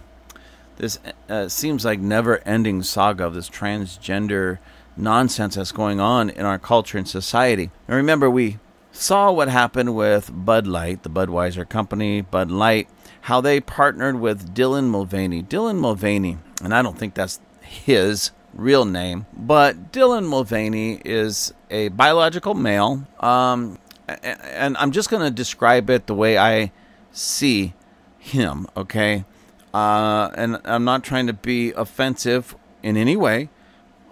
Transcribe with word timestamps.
this 0.77 0.99
uh, 1.29 1.47
seems 1.47 1.85
like 1.85 1.99
never-ending 1.99 2.83
saga 2.83 3.25
of 3.25 3.33
this 3.33 3.49
transgender 3.49 4.57
nonsense 4.97 5.55
that's 5.55 5.71
going 5.71 5.99
on 5.99 6.29
in 6.29 6.45
our 6.45 6.59
culture 6.59 6.97
and 6.97 7.07
society. 7.07 7.69
And 7.87 7.95
remember, 7.95 8.29
we 8.29 8.59
saw 8.93 9.31
what 9.31 9.49
happened 9.49 9.95
with 9.95 10.31
Bud 10.33 10.67
Light, 10.67 11.03
the 11.03 11.09
Budweiser 11.09 11.67
company, 11.67 12.21
Bud 12.21 12.49
Light, 12.49 12.87
how 13.21 13.41
they 13.41 13.59
partnered 13.59 14.19
with 14.19 14.53
Dylan 14.53 14.87
Mulvaney. 14.87 15.43
Dylan 15.43 15.79
Mulvaney, 15.79 16.37
and 16.63 16.73
I 16.73 16.81
don't 16.81 16.97
think 16.97 17.15
that's 17.15 17.41
his 17.61 18.31
real 18.53 18.85
name, 18.85 19.25
but 19.35 19.91
Dylan 19.91 20.27
Mulvaney 20.27 21.01
is 21.03 21.53
a 21.69 21.89
biological 21.89 22.53
male. 22.53 23.05
Um, 23.19 23.79
and 24.07 24.77
I'm 24.77 24.91
just 24.91 25.09
going 25.09 25.23
to 25.23 25.31
describe 25.31 25.89
it 25.89 26.07
the 26.07 26.15
way 26.15 26.37
I 26.37 26.71
see 27.11 27.73
him, 28.19 28.67
okay? 28.77 29.25
Uh, 29.73 30.29
and 30.35 30.61
I'm 30.65 30.83
not 30.83 31.03
trying 31.03 31.27
to 31.27 31.33
be 31.33 31.71
offensive 31.71 32.55
in 32.83 32.95
any 32.95 33.17
way. 33.17 33.49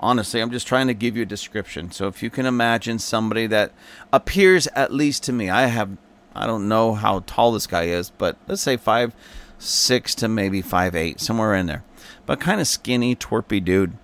Honestly, 0.01 0.41
I'm 0.41 0.51
just 0.51 0.67
trying 0.67 0.87
to 0.87 0.95
give 0.95 1.15
you 1.15 1.23
a 1.23 1.27
description. 1.27 1.91
So 1.91 2.07
if 2.07 2.23
you 2.23 2.31
can 2.31 2.47
imagine 2.47 2.97
somebody 2.97 3.45
that 3.47 3.71
appears, 4.11 4.65
at 4.67 4.91
least 4.91 5.23
to 5.23 5.33
me, 5.33 5.49
I 5.49 5.67
have, 5.67 5.95
I 6.33 6.47
don't 6.47 6.67
know 6.67 6.95
how 6.95 7.23
tall 7.27 7.51
this 7.51 7.67
guy 7.67 7.83
is, 7.83 8.09
but 8.09 8.35
let's 8.47 8.63
say 8.63 8.77
five, 8.77 9.13
six 9.59 10.15
to 10.15 10.27
maybe 10.27 10.61
five 10.61 10.95
eight, 10.95 11.19
somewhere 11.19 11.53
in 11.53 11.67
there. 11.67 11.83
But 12.25 12.39
kind 12.39 12.59
of 12.59 12.67
skinny, 12.67 13.15
twerpy 13.15 13.63
dude. 13.63 13.95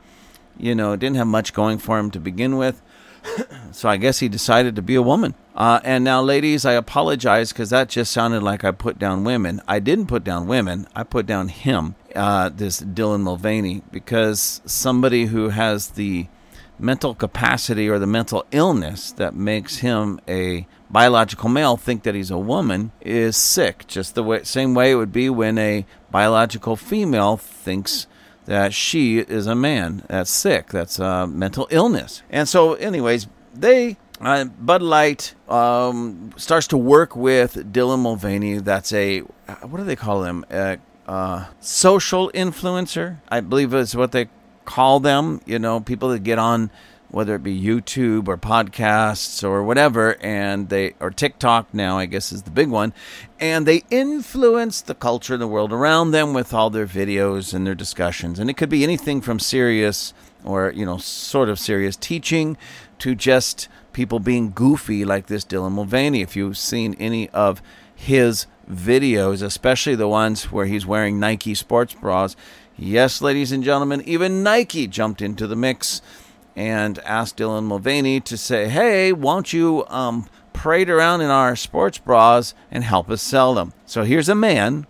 You 0.60 0.76
know, 0.76 0.96
didn't 0.96 1.18
have 1.18 1.28
much 1.28 1.54
going 1.54 1.80
for 1.80 1.98
him 2.00 2.12
to 2.12 2.20
begin 2.20 2.58
with. 2.58 2.82
so 3.72 3.90
I 3.90 3.98
guess 3.98 4.20
he 4.20 4.30
decided 4.30 4.76
to 4.76 4.82
be 4.82 4.96
a 4.96 5.02
woman. 5.02 5.34
Uh, 5.58 5.80
and 5.84 6.04
now, 6.04 6.22
ladies, 6.22 6.66
I 6.66 6.74
apologize 6.74 7.52
because 7.52 7.72
that 7.72 7.90
just 7.90 8.12
sounded 8.12 8.44
like 8.44 8.64
I 8.64 8.70
put 8.70 9.00
down 9.00 9.24
women. 9.24 9.60
I 9.68 9.80
didn't 9.80 10.06
put 10.06 10.24
down 10.24 10.46
women. 10.46 10.88
I 10.96 11.02
put 11.04 11.26
down 11.26 11.48
him, 11.48 11.96
uh, 12.16 12.50
this 12.50 12.80
Dylan 12.80 13.22
Mulvaney, 13.22 13.82
because 13.92 14.62
somebody 14.66 15.26
who 15.26 15.50
has 15.50 15.90
the 15.90 16.28
mental 16.78 17.16
capacity 17.16 17.90
or 17.90 17.98
the 17.98 18.06
mental 18.06 18.46
illness 18.52 19.12
that 19.14 19.34
makes 19.34 19.78
him 19.78 20.20
a 20.28 20.68
biological 20.92 21.50
male 21.50 21.76
think 21.76 22.04
that 22.04 22.14
he's 22.14 22.30
a 22.30 22.38
woman 22.38 22.92
is 23.02 23.36
sick. 23.36 23.88
Just 23.88 24.14
the 24.14 24.22
way, 24.22 24.44
same 24.44 24.76
way 24.76 24.92
it 24.92 24.96
would 24.96 25.12
be 25.12 25.28
when 25.28 25.58
a 25.58 25.88
biological 26.12 26.76
female 26.76 27.36
thinks 27.36 28.06
that 28.46 28.76
she 28.76 29.18
is 29.18 29.48
a 29.48 29.56
man. 29.56 30.04
That's 30.08 30.30
sick. 30.30 30.68
That's 30.68 31.00
a 31.00 31.26
mental 31.26 31.68
illness. 31.72 32.22
And 32.30 32.48
so, 32.48 32.76
anyways, 32.76 33.26
they 33.56 33.98
uh, 34.22 34.46
Bud 34.46 34.82
Light 34.82 35.36
um, 35.48 36.34
starts 36.38 36.68
to 36.68 36.78
work 36.78 37.16
with 37.16 37.72
Dylan 37.72 38.00
Mulvaney. 38.00 38.58
That's 38.60 38.92
a 38.94 39.20
what 39.20 39.78
do 39.78 39.84
they 39.84 39.96
call 39.96 40.22
them? 40.22 40.46
A, 40.50 40.80
uh, 41.08 41.46
social 41.60 42.30
influencer, 42.34 43.20
I 43.30 43.40
believe 43.40 43.74
is 43.74 43.96
what 43.96 44.12
they 44.12 44.30
call 44.66 45.00
them. 45.00 45.42
You 45.46 45.60
know, 45.60 45.80
people 45.80 46.10
that 46.10 46.20
get 46.20 46.40
on 46.40 46.72
whether 47.10 47.36
it 47.36 47.44
be 47.44 47.60
YouTube 47.60 48.28
or 48.28 48.38
podcasts 48.38 49.44
or 49.44 49.64
whatever, 49.64 50.18
and 50.22 50.70
they 50.70 50.94
or 51.00 51.10
TikTok 51.10 51.74
now, 51.74 51.98
I 51.98 52.06
guess 52.06 52.32
is 52.32 52.44
the 52.44 52.52
big 52.52 52.70
one, 52.70 52.94
and 53.40 53.66
they 53.66 53.84
influence 53.90 54.82
the 54.82 54.96
culture 54.96 55.34
and 55.34 55.42
the 55.42 55.48
world 55.48 55.72
around 55.72 56.12
them 56.12 56.34
with 56.34 56.54
all 56.54 56.70
their 56.70 56.88
videos 56.88 57.54
and 57.54 57.66
their 57.66 57.76
discussions, 57.76 58.40
and 58.40 58.50
it 58.50 58.58
could 58.58 58.70
be 58.70 58.84
anything 58.84 59.22
from 59.22 59.40
serious 59.40 60.14
or 60.44 60.72
you 60.72 60.86
know 60.86 60.98
sort 60.98 61.50
of 61.50 61.60
serious 61.60 61.96
teaching 61.96 62.58
to 63.00 63.16
just 63.16 63.68
people 63.98 64.20
being 64.20 64.52
goofy 64.52 65.04
like 65.04 65.26
this 65.26 65.44
Dylan 65.44 65.72
Mulvaney. 65.72 66.22
If 66.22 66.36
you've 66.36 66.56
seen 66.56 66.94
any 67.00 67.32
of 67.32 67.64
his 67.96 68.46
videos, 68.72 69.42
especially 69.42 69.96
the 69.96 70.08
ones 70.08 70.52
where 70.52 70.68
he's 70.68 70.86
wearing 70.86 71.20
Nike 71.20 71.56
sports 71.56 71.96
bras, 71.96 72.36
yes, 72.78 73.24
ladies 73.24 73.52
and 73.52 73.64
gentlemen, 73.64 74.04
even 74.06 74.44
Nike 74.44 74.86
jumped 74.86 75.20
into 75.20 75.48
the 75.48 75.56
mix 75.56 76.04
and 76.56 77.00
asked 77.00 77.38
Dylan 77.38 77.64
Mulvaney 77.64 78.20
to 78.20 78.38
say, 78.38 78.70
hey, 78.70 79.12
won't 79.14 79.52
you 79.52 79.84
um, 79.88 80.30
parade 80.54 80.92
around 80.92 81.22
in 81.22 81.32
our 81.32 81.56
sports 81.56 81.98
bras 81.98 82.54
and 82.70 82.84
help 82.84 83.10
us 83.10 83.24
sell 83.24 83.56
them? 83.56 83.74
So 83.88 84.04
here's 84.04 84.30
a 84.30 84.36
man 84.36 84.86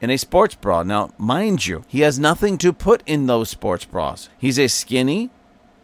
in 0.00 0.10
a 0.10 0.16
sports 0.16 0.54
bra. 0.54 0.84
Now, 0.84 1.10
mind 1.18 1.66
you, 1.66 1.82
he 1.88 2.02
has 2.02 2.20
nothing 2.20 2.56
to 2.58 2.72
put 2.72 3.02
in 3.04 3.26
those 3.26 3.50
sports 3.50 3.84
bras. 3.84 4.28
He's 4.38 4.60
a 4.60 4.68
skinny, 4.68 5.30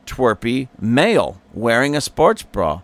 twerpy 0.09 0.69
male 0.81 1.41
wearing 1.53 1.95
a 1.95 2.01
sports 2.01 2.43
bra. 2.43 2.83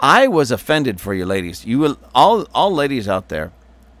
I 0.00 0.26
was 0.26 0.50
offended 0.50 1.00
for 1.00 1.14
you 1.14 1.24
ladies. 1.24 1.64
You 1.64 1.78
will 1.78 1.98
all 2.14 2.46
all 2.54 2.74
ladies 2.74 3.08
out 3.08 3.28
there. 3.28 3.52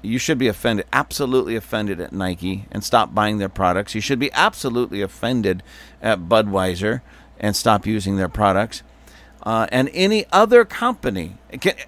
You 0.02 0.18
should 0.18 0.36
be 0.36 0.48
offended, 0.48 0.84
absolutely 0.92 1.56
offended 1.56 1.98
at 2.00 2.12
Nike 2.12 2.66
and 2.70 2.84
stop 2.84 3.14
buying 3.14 3.38
their 3.38 3.48
products. 3.48 3.94
You 3.94 4.02
should 4.02 4.18
be 4.18 4.30
absolutely 4.32 5.00
offended 5.00 5.62
at 6.02 6.28
Budweiser 6.28 7.00
and 7.40 7.56
stop 7.56 7.86
using 7.86 8.16
their 8.16 8.28
products. 8.28 8.82
Uh, 9.42 9.66
and 9.72 9.90
any 9.94 10.26
other 10.30 10.64
company, 10.64 11.36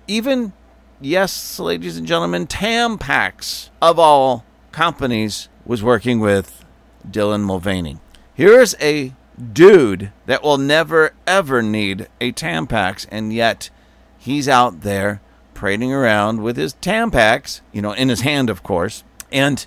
even 0.07 0.53
yes, 1.01 1.59
ladies 1.59 1.97
and 1.99 2.07
gentlemen, 2.07 2.47
Tampax 2.47 3.71
of 3.83 3.99
all 3.99 4.45
companies 4.73 5.49
was 5.65 5.83
working 5.83 6.21
with 6.21 6.65
Dylan 7.09 7.43
Mulvaney. 7.43 7.99
Here's 8.35 8.75
a 8.81 9.15
dude 9.53 10.13
that 10.27 10.43
will 10.43 10.59
never 10.59 11.13
ever 11.27 11.63
need 11.63 12.09
a 12.21 12.33
Tampax, 12.33 13.07
and 13.11 13.33
yet 13.33 13.71
he's 14.19 14.49
out 14.49 14.83
there 14.83 15.21
prating 15.55 15.93
around 15.93 16.43
with 16.43 16.57
his 16.57 16.75
Tampax, 16.75 17.61
you 17.73 17.83
know, 17.83 17.93
in 17.93 18.09
his 18.09 18.21
hand, 18.21 18.51
of 18.51 18.63
course, 18.63 19.05
and 19.33 19.67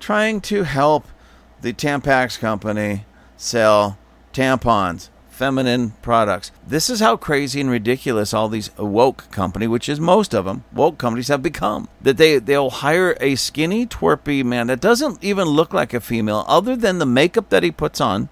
trying 0.00 0.40
to 0.40 0.62
help 0.62 1.06
the 1.60 1.72
Tampax 1.72 2.38
company 2.38 3.04
sell 3.36 3.98
tampons, 4.32 5.08
feminine 5.28 5.90
products. 6.02 6.50
This 6.66 6.90
is 6.90 7.00
how 7.00 7.16
crazy 7.16 7.60
and 7.60 7.70
ridiculous 7.70 8.32
all 8.32 8.48
these 8.48 8.76
woke 8.76 9.30
company, 9.30 9.66
which 9.66 9.88
is 9.88 10.00
most 10.00 10.34
of 10.34 10.44
them, 10.44 10.64
woke 10.72 10.98
companies 10.98 11.28
have 11.28 11.42
become. 11.42 11.88
That 12.00 12.16
they 12.16 12.38
they'll 12.38 12.70
hire 12.70 13.16
a 13.20 13.36
skinny, 13.36 13.86
twerpy 13.86 14.44
man 14.44 14.68
that 14.68 14.80
doesn't 14.80 15.22
even 15.22 15.48
look 15.48 15.72
like 15.72 15.94
a 15.94 16.00
female, 16.00 16.44
other 16.48 16.76
than 16.76 16.98
the 16.98 17.06
makeup 17.06 17.50
that 17.50 17.62
he 17.62 17.70
puts 17.70 18.00
on 18.00 18.28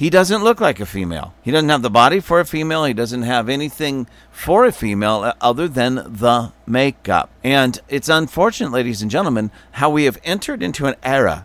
he 0.00 0.08
doesn't 0.08 0.42
look 0.42 0.62
like 0.62 0.80
a 0.80 0.86
female. 0.86 1.34
He 1.42 1.50
doesn't 1.50 1.68
have 1.68 1.82
the 1.82 1.90
body 1.90 2.20
for 2.20 2.40
a 2.40 2.46
female. 2.46 2.86
He 2.86 2.94
doesn't 2.94 3.20
have 3.20 3.50
anything 3.50 4.06
for 4.30 4.64
a 4.64 4.72
female 4.72 5.16
uh, 5.16 5.34
other 5.42 5.68
than 5.68 5.96
the 5.96 6.52
makeup. 6.66 7.28
And 7.44 7.78
it's 7.86 8.08
unfortunate, 8.08 8.72
ladies 8.72 9.02
and 9.02 9.10
gentlemen, 9.10 9.50
how 9.72 9.90
we 9.90 10.04
have 10.04 10.18
entered 10.24 10.62
into 10.62 10.86
an 10.86 10.94
era 11.02 11.44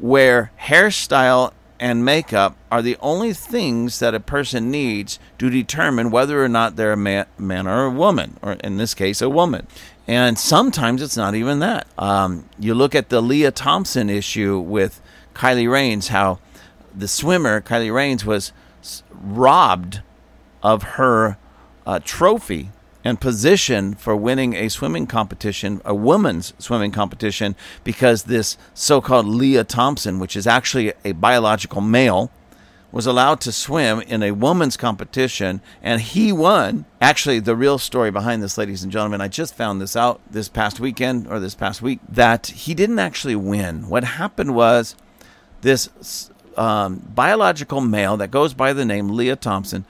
where 0.00 0.50
hairstyle 0.62 1.52
and 1.78 2.04
makeup 2.04 2.56
are 2.68 2.82
the 2.82 2.96
only 2.98 3.32
things 3.32 4.00
that 4.00 4.12
a 4.12 4.18
person 4.18 4.72
needs 4.72 5.20
to 5.38 5.48
determine 5.48 6.10
whether 6.10 6.42
or 6.44 6.48
not 6.48 6.74
they're 6.74 6.94
a 6.94 6.96
man, 6.96 7.26
man 7.38 7.68
or 7.68 7.84
a 7.84 7.90
woman, 7.90 8.38
or 8.42 8.54
in 8.54 8.76
this 8.76 8.92
case, 8.92 9.22
a 9.22 9.30
woman. 9.30 9.68
And 10.08 10.36
sometimes 10.36 11.00
it's 11.00 11.16
not 11.16 11.36
even 11.36 11.60
that. 11.60 11.86
Um, 11.96 12.48
you 12.58 12.74
look 12.74 12.96
at 12.96 13.10
the 13.10 13.22
Leah 13.22 13.52
Thompson 13.52 14.10
issue 14.10 14.58
with 14.58 15.00
Kylie 15.32 15.70
Rains, 15.70 16.08
how 16.08 16.40
the 16.94 17.08
swimmer, 17.08 17.60
Kylie 17.60 17.92
Rains, 17.92 18.24
was 18.24 18.52
robbed 19.10 20.02
of 20.62 20.82
her 20.82 21.36
uh, 21.86 22.00
trophy 22.04 22.70
and 23.04 23.20
position 23.20 23.94
for 23.94 24.16
winning 24.16 24.54
a 24.54 24.70
swimming 24.70 25.06
competition, 25.06 25.80
a 25.84 25.94
women's 25.94 26.54
swimming 26.58 26.90
competition, 26.90 27.54
because 27.84 28.24
this 28.24 28.56
so 28.72 29.00
called 29.00 29.26
Leah 29.26 29.64
Thompson, 29.64 30.18
which 30.18 30.36
is 30.36 30.46
actually 30.46 30.92
a 31.04 31.12
biological 31.12 31.82
male, 31.82 32.30
was 32.90 33.06
allowed 33.06 33.40
to 33.40 33.50
swim 33.50 34.00
in 34.02 34.22
a 34.22 34.30
women's 34.30 34.76
competition 34.76 35.60
and 35.82 36.00
he 36.00 36.30
won. 36.30 36.84
Actually, 37.00 37.40
the 37.40 37.56
real 37.56 37.76
story 37.76 38.10
behind 38.10 38.40
this, 38.40 38.56
ladies 38.56 38.84
and 38.84 38.92
gentlemen, 38.92 39.20
I 39.20 39.26
just 39.26 39.56
found 39.56 39.80
this 39.80 39.96
out 39.96 40.20
this 40.30 40.48
past 40.48 40.78
weekend 40.78 41.26
or 41.26 41.40
this 41.40 41.56
past 41.56 41.82
week 41.82 41.98
that 42.08 42.46
he 42.46 42.72
didn't 42.72 43.00
actually 43.00 43.34
win. 43.34 43.88
What 43.88 44.04
happened 44.04 44.54
was 44.54 44.94
this 45.62 46.30
um, 46.56 47.02
biological 47.14 47.80
male 47.80 48.16
that 48.16 48.30
goes 48.30 48.54
by 48.54 48.72
the 48.72 48.84
name 48.84 49.08
Leah 49.10 49.36
Thompson 49.36 49.84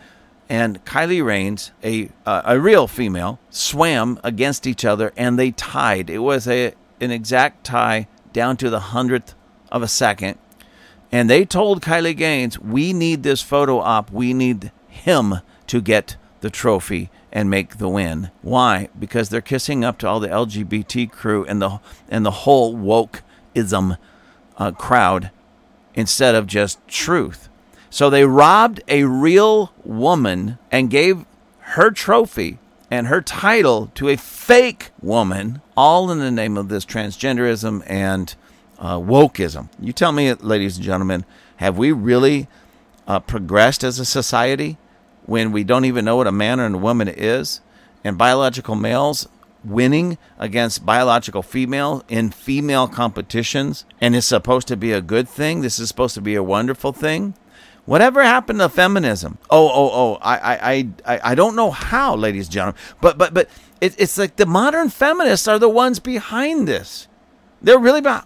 and 0.48 0.84
Kylie 0.84 1.24
Rains, 1.24 1.72
a 1.82 2.10
uh, 2.26 2.42
a 2.44 2.60
real 2.60 2.86
female, 2.86 3.38
swam 3.50 4.20
against 4.22 4.66
each 4.66 4.84
other 4.84 5.12
and 5.16 5.38
they 5.38 5.50
tied. 5.50 6.10
It 6.10 6.18
was 6.18 6.46
a 6.46 6.74
an 7.00 7.10
exact 7.10 7.64
tie 7.64 8.08
down 8.32 8.56
to 8.58 8.70
the 8.70 8.80
hundredth 8.80 9.34
of 9.70 9.82
a 9.82 9.88
second 9.88 10.38
and 11.14 11.30
they 11.30 11.44
told 11.44 11.80
Kylie 11.80 12.16
Gaines, 12.16 12.58
we 12.58 12.92
need 12.92 13.22
this 13.22 13.40
photo 13.40 13.78
op. 13.78 14.10
We 14.10 14.34
need 14.34 14.72
him 14.88 15.36
to 15.68 15.80
get 15.80 16.16
the 16.40 16.50
trophy 16.50 17.08
and 17.30 17.48
make 17.48 17.78
the 17.78 17.88
win. 17.88 18.32
Why? 18.42 18.88
Because 18.98 19.28
they're 19.28 19.40
kissing 19.40 19.84
up 19.84 19.96
to 19.98 20.08
all 20.08 20.18
the 20.18 20.26
LGBT 20.26 21.12
crew 21.12 21.44
and 21.44 21.62
the 21.62 21.78
and 22.08 22.26
the 22.26 22.32
whole 22.32 22.74
wokeism 22.74 23.96
uh, 24.58 24.72
crowd 24.72 25.30
instead 25.94 26.34
of 26.34 26.46
just 26.46 26.86
truth. 26.88 27.48
So 27.90 28.10
they 28.10 28.24
robbed 28.24 28.82
a 28.88 29.04
real 29.04 29.72
woman 29.84 30.58
and 30.70 30.90
gave 30.90 31.24
her 31.60 31.90
trophy 31.90 32.58
and 32.90 33.06
her 33.06 33.20
title 33.20 33.90
to 33.94 34.08
a 34.08 34.16
fake 34.16 34.90
woman, 35.00 35.60
all 35.76 36.10
in 36.10 36.18
the 36.18 36.30
name 36.30 36.56
of 36.56 36.68
this 36.68 36.84
transgenderism 36.84 37.82
and 37.86 38.34
uh, 38.78 38.96
wokeism. 38.98 39.68
You 39.80 39.92
tell 39.92 40.12
me, 40.12 40.32
ladies 40.34 40.76
and 40.76 40.84
gentlemen, 40.84 41.24
have 41.56 41.78
we 41.78 41.92
really 41.92 42.48
uh, 43.06 43.20
progressed 43.20 43.84
as 43.84 43.98
a 43.98 44.04
society 44.04 44.76
when 45.26 45.52
we 45.52 45.64
don't 45.64 45.84
even 45.84 46.04
know 46.04 46.16
what 46.16 46.26
a 46.26 46.32
man 46.32 46.60
and 46.60 46.74
a 46.74 46.78
woman 46.78 47.08
is, 47.08 47.60
and 48.02 48.18
biological 48.18 48.74
males 48.74 49.26
winning 49.64 50.18
against 50.38 50.84
biological 50.84 51.42
female 51.42 52.04
in 52.08 52.30
female 52.30 52.86
competitions, 52.86 53.84
and 54.00 54.14
it's 54.14 54.26
supposed 54.26 54.68
to 54.68 54.76
be 54.76 54.92
a 54.92 55.00
good 55.00 55.28
thing? 55.28 55.60
This 55.60 55.78
is 55.78 55.88
supposed 55.88 56.14
to 56.14 56.20
be 56.20 56.34
a 56.34 56.42
wonderful 56.42 56.92
thing. 56.92 57.34
Whatever 57.86 58.22
happened 58.22 58.60
to 58.60 58.68
feminism? 58.68 59.38
Oh, 59.50 59.68
oh, 59.68 59.90
oh! 59.92 60.18
I, 60.22 60.38
I, 60.38 60.88
I, 61.06 61.20
I 61.32 61.34
don't 61.34 61.56
know 61.56 61.70
how, 61.70 62.16
ladies 62.16 62.46
and 62.46 62.52
gentlemen, 62.52 62.80
but, 63.00 63.18
but, 63.18 63.34
but 63.34 63.48
it, 63.80 63.94
it's 63.98 64.16
like 64.16 64.36
the 64.36 64.46
modern 64.46 64.88
feminists 64.88 65.46
are 65.46 65.58
the 65.58 65.68
ones 65.68 66.00
behind 66.00 66.66
this. 66.66 67.08
They're 67.60 67.78
really 67.78 68.00
bad. 68.00 68.24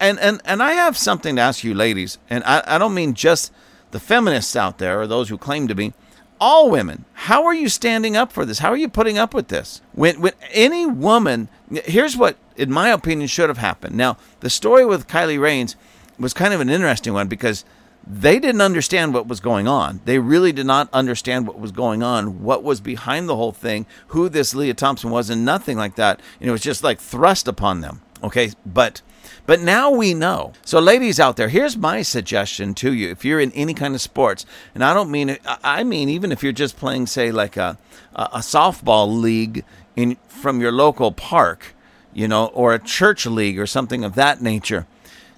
And, 0.00 0.18
and, 0.18 0.40
and 0.44 0.62
I 0.62 0.72
have 0.72 0.96
something 0.96 1.36
to 1.36 1.42
ask 1.42 1.62
you, 1.62 1.74
ladies. 1.74 2.18
And 2.30 2.42
I, 2.44 2.62
I 2.66 2.78
don't 2.78 2.94
mean 2.94 3.14
just 3.14 3.52
the 3.90 4.00
feminists 4.00 4.56
out 4.56 4.78
there 4.78 5.00
or 5.00 5.06
those 5.06 5.28
who 5.28 5.36
claim 5.38 5.68
to 5.68 5.74
be. 5.74 5.92
All 6.40 6.70
women, 6.70 7.04
how 7.28 7.44
are 7.44 7.52
you 7.52 7.68
standing 7.68 8.16
up 8.16 8.32
for 8.32 8.46
this? 8.46 8.60
How 8.60 8.70
are 8.70 8.76
you 8.78 8.88
putting 8.88 9.18
up 9.18 9.34
with 9.34 9.48
this? 9.48 9.82
When, 9.92 10.18
when 10.22 10.32
any 10.50 10.86
woman, 10.86 11.50
here's 11.84 12.16
what, 12.16 12.38
in 12.56 12.72
my 12.72 12.88
opinion, 12.88 13.28
should 13.28 13.50
have 13.50 13.58
happened. 13.58 13.94
Now, 13.94 14.16
the 14.40 14.48
story 14.48 14.86
with 14.86 15.06
Kylie 15.08 15.38
Rains 15.38 15.76
was 16.18 16.32
kind 16.32 16.54
of 16.54 16.60
an 16.62 16.70
interesting 16.70 17.12
one 17.12 17.28
because 17.28 17.66
they 18.06 18.38
didn't 18.38 18.62
understand 18.62 19.12
what 19.12 19.28
was 19.28 19.40
going 19.40 19.68
on. 19.68 20.00
They 20.06 20.18
really 20.18 20.52
did 20.52 20.64
not 20.64 20.88
understand 20.90 21.46
what 21.46 21.60
was 21.60 21.70
going 21.70 22.02
on, 22.02 22.42
what 22.42 22.62
was 22.62 22.80
behind 22.80 23.28
the 23.28 23.36
whole 23.36 23.52
thing, 23.52 23.84
who 24.06 24.30
this 24.30 24.54
Leah 24.54 24.72
Thompson 24.72 25.10
was, 25.10 25.28
and 25.28 25.44
nothing 25.44 25.76
like 25.76 25.96
that. 25.96 26.20
And 26.40 26.48
it 26.48 26.52
was 26.52 26.62
just 26.62 26.82
like 26.82 26.98
thrust 26.98 27.46
upon 27.46 27.82
them. 27.82 28.00
Okay, 28.24 28.52
but 28.64 29.02
but 29.46 29.60
now 29.60 29.90
we 29.90 30.14
know. 30.14 30.52
So, 30.64 30.78
ladies 30.78 31.18
out 31.18 31.36
there, 31.36 31.48
here's 31.48 31.76
my 31.76 32.02
suggestion 32.02 32.74
to 32.74 32.92
you. 32.92 33.10
If 33.10 33.24
you're 33.24 33.40
in 33.40 33.52
any 33.52 33.74
kind 33.74 33.94
of 33.94 34.00
sports, 34.00 34.44
and 34.74 34.84
I 34.84 34.94
don't 34.94 35.10
mean 35.10 35.38
I 35.64 35.84
mean 35.84 36.08
even 36.08 36.32
if 36.32 36.42
you're 36.42 36.52
just 36.52 36.76
playing, 36.76 37.06
say, 37.06 37.30
like 37.30 37.56
a 37.56 37.78
a 38.14 38.38
softball 38.38 39.20
league 39.20 39.64
in 39.96 40.16
from 40.28 40.60
your 40.60 40.72
local 40.72 41.12
park, 41.12 41.74
you 42.12 42.28
know, 42.28 42.46
or 42.46 42.74
a 42.74 42.78
church 42.78 43.26
league 43.26 43.58
or 43.58 43.66
something 43.66 44.04
of 44.04 44.14
that 44.14 44.42
nature. 44.42 44.86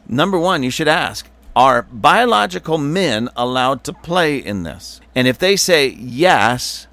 Number 0.09 0.39
one, 0.39 0.63
you 0.63 0.71
should 0.71 0.89
ask: 0.89 1.29
Are 1.55 1.83
biological 1.83 2.79
men 2.79 3.29
allowed 3.37 3.85
to 3.85 3.93
play 3.93 4.39
in 4.39 4.63
this? 4.63 5.01
And 5.15 5.27
if 5.29 5.39
they 5.39 5.57
say 5.57 5.89
yes, 5.89 6.87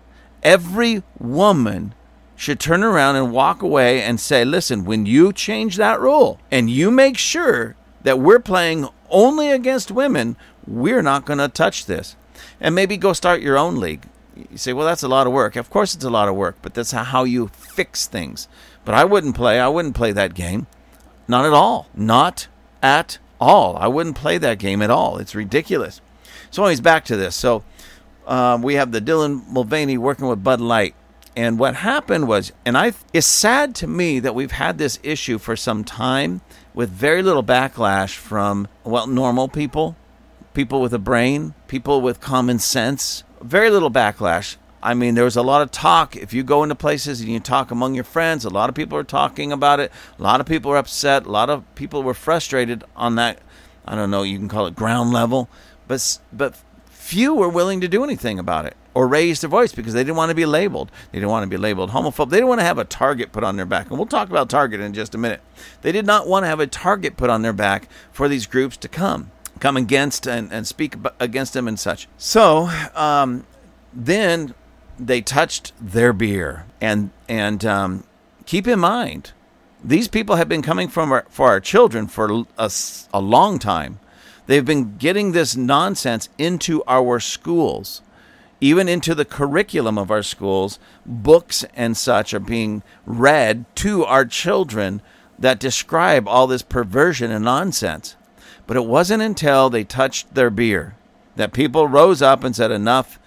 every 0.43 1.03
woman 1.19 1.93
should 2.37 2.59
turn 2.59 2.83
around 2.83 3.15
and 3.15 3.33
walk 3.33 3.61
away 3.63 4.01
and 4.01 4.19
say, 4.19 4.45
listen, 4.45 4.85
when 4.85 5.05
you 5.07 5.33
change 5.33 5.75
that 5.75 5.99
rule 5.99 6.39
and 6.51 6.69
you 6.69 6.91
make 6.91 7.17
sure 7.17 7.75
that 8.03 8.19
we're 8.19 8.39
playing 8.39 8.87
only 9.09 9.49
against 9.49 9.91
women, 9.91 10.37
we're 10.65 11.01
not 11.01 11.25
going 11.25 11.39
to 11.39 11.49
touch 11.49 11.87
this. 11.87 12.15
And 12.61 12.75
maybe 12.75 12.95
go 12.95 13.11
start 13.11 13.41
your 13.41 13.57
own 13.57 13.79
league. 13.79 14.03
You 14.35 14.57
say, 14.57 14.71
well, 14.71 14.85
that's 14.85 15.01
a 15.01 15.07
lot 15.07 15.25
of 15.25 15.33
work. 15.33 15.55
Of 15.55 15.71
course, 15.71 15.95
it's 15.95 16.05
a 16.05 16.11
lot 16.11 16.29
of 16.29 16.35
work, 16.35 16.57
but 16.61 16.75
that's 16.75 16.91
how 16.91 17.23
you 17.23 17.47
fix 17.47 18.05
things. 18.05 18.47
But 18.85 18.93
I 18.93 19.03
wouldn't 19.03 19.35
play. 19.35 19.59
I 19.59 19.67
wouldn't 19.67 19.95
play 19.95 20.11
that 20.11 20.35
game. 20.35 20.67
Not 21.27 21.43
at 21.43 21.53
all. 21.53 21.87
Not 21.95 22.47
at 22.83 23.17
all. 23.41 23.75
I 23.77 23.87
wouldn't 23.87 24.15
play 24.15 24.37
that 24.37 24.59
game 24.59 24.83
at 24.83 24.91
all. 24.91 25.17
It's 25.17 25.33
ridiculous. 25.33 26.01
So, 26.51 26.63
anyways, 26.63 26.81
back 26.81 27.03
to 27.05 27.17
this. 27.17 27.35
So, 27.35 27.63
uh, 28.27 28.59
we 28.61 28.75
have 28.75 28.91
the 28.91 29.01
Dylan 29.01 29.47
Mulvaney 29.47 29.97
working 29.97 30.27
with 30.27 30.43
Bud 30.43 30.61
Light. 30.61 30.93
And 31.37 31.59
what 31.59 31.75
happened 31.75 32.27
was, 32.27 32.51
and 32.65 32.75
I, 32.75 32.93
it's 33.13 33.27
sad 33.27 33.75
to 33.75 33.85
me 33.85 34.19
that 34.21 34.33
we've 34.33 34.53
had 34.53 34.79
this 34.79 34.97
issue 35.03 35.37
for 35.37 35.55
some 35.55 35.83
time 35.83 36.41
with 36.73 36.89
very 36.89 37.21
little 37.21 37.43
backlash 37.43 38.15
from, 38.15 38.67
well, 38.83 39.05
normal 39.05 39.47
people, 39.47 39.95
people 40.55 40.81
with 40.81 40.95
a 40.95 40.99
brain, 40.99 41.53
people 41.67 42.01
with 42.01 42.19
common 42.19 42.57
sense. 42.57 43.23
Very 43.39 43.69
little 43.69 43.91
backlash. 43.91 44.55
I 44.81 44.95
mean, 44.95 45.13
there 45.13 45.25
was 45.25 45.35
a 45.35 45.43
lot 45.43 45.61
of 45.61 45.69
talk. 45.69 46.15
If 46.15 46.33
you 46.33 46.41
go 46.41 46.63
into 46.63 46.73
places 46.73 47.21
and 47.21 47.29
you 47.29 47.39
talk 47.39 47.69
among 47.69 47.93
your 47.93 48.03
friends, 48.03 48.43
a 48.43 48.49
lot 48.49 48.67
of 48.67 48.73
people 48.73 48.97
are 48.97 49.03
talking 49.03 49.51
about 49.51 49.79
it. 49.79 49.91
A 50.17 50.23
lot 50.23 50.41
of 50.41 50.47
people 50.47 50.71
are 50.71 50.77
upset. 50.77 51.27
A 51.27 51.31
lot 51.31 51.51
of 51.51 51.63
people 51.75 52.01
were 52.01 52.15
frustrated 52.15 52.83
on 52.95 53.13
that. 53.17 53.37
I 53.85 53.93
don't 53.93 54.09
know. 54.09 54.23
You 54.23 54.39
can 54.39 54.49
call 54.49 54.65
it 54.65 54.75
ground 54.75 55.13
level, 55.13 55.49
but 55.87 56.17
but 56.33 56.55
few 56.87 57.35
were 57.35 57.47
willing 57.47 57.79
to 57.81 57.87
do 57.87 58.03
anything 58.03 58.39
about 58.39 58.65
it 58.65 58.75
or 58.97 59.07
raise 59.07 59.41
their 59.41 59.49
voice 59.49 59.71
because 59.71 59.93
they 59.93 60.03
didn't 60.03 60.15
want 60.15 60.31
to 60.31 60.35
be 60.35 60.47
labeled. 60.47 60.91
They 61.11 61.19
didn't 61.19 61.29
want 61.29 61.43
to 61.43 61.47
be 61.47 61.55
labeled 61.55 61.91
homophobe. 61.91 62.31
They 62.31 62.37
didn't 62.37 62.47
want 62.49 62.61
to 62.61 62.65
have 62.65 62.79
a 62.79 62.83
target 62.83 63.31
put 63.31 63.43
on 63.43 63.55
their 63.55 63.65
back. 63.67 63.91
And 63.91 63.99
we'll 63.99 64.07
talk 64.07 64.31
about 64.31 64.49
target 64.49 64.79
in 64.79 64.95
just 64.95 65.13
a 65.13 65.19
minute. 65.19 65.39
They 65.83 65.91
did 65.91 66.03
not 66.03 66.27
want 66.27 66.45
to 66.45 66.47
have 66.47 66.59
a 66.59 66.65
target 66.65 67.15
put 67.15 67.29
on 67.29 67.43
their 67.43 67.53
back 67.53 67.89
for 68.11 68.27
these 68.27 68.47
groups 68.47 68.75
to 68.77 68.87
come, 68.87 69.29
come 69.59 69.77
against 69.77 70.25
and, 70.25 70.51
and 70.51 70.65
speak 70.65 70.95
against 71.19 71.53
them 71.53 71.67
and 71.67 71.79
such. 71.79 72.07
So 72.17 72.71
um, 72.95 73.45
then 73.93 74.55
they 74.97 75.21
touched 75.21 75.73
their 75.79 76.11
beer. 76.11 76.65
And, 76.81 77.11
and 77.29 77.63
um, 77.65 78.03
keep 78.47 78.67
in 78.67 78.79
mind, 78.79 79.31
these 79.83 80.07
people 80.07 80.37
have 80.37 80.49
been 80.49 80.63
coming 80.63 80.87
from 80.87 81.11
our, 81.11 81.23
for 81.29 81.49
our 81.49 81.59
children 81.59 82.07
for 82.07 82.45
a, 82.57 82.71
a 83.13 83.21
long 83.21 83.59
time. 83.59 83.99
They've 84.47 84.65
been 84.65 84.97
getting 84.97 85.33
this 85.33 85.55
nonsense 85.55 86.29
into 86.39 86.81
our 86.87 87.19
schools 87.19 88.01
even 88.59 88.87
into 88.89 89.13
the 89.13 89.25
curriculum 89.25 89.97
of 89.97 90.11
our 90.11 90.23
schools, 90.23 90.79
books 91.05 91.63
and 91.75 91.95
such 91.95 92.33
are 92.33 92.39
being 92.39 92.83
read 93.05 93.65
to 93.75 94.03
our 94.05 94.25
children 94.25 95.01
that 95.37 95.59
describe 95.59 96.27
all 96.27 96.47
this 96.47 96.63
perversion 96.63 97.31
and 97.31 97.45
nonsense. 97.45 98.15
But 98.65 98.77
it 98.77 98.85
wasn't 98.85 99.23
until 99.23 99.69
they 99.69 99.83
touched 99.83 100.33
their 100.33 100.49
beer 100.49 100.95
that 101.35 101.53
people 101.53 101.87
rose 101.87 102.21
up 102.21 102.43
and 102.43 102.55
said, 102.55 102.71
Enough 102.71 103.19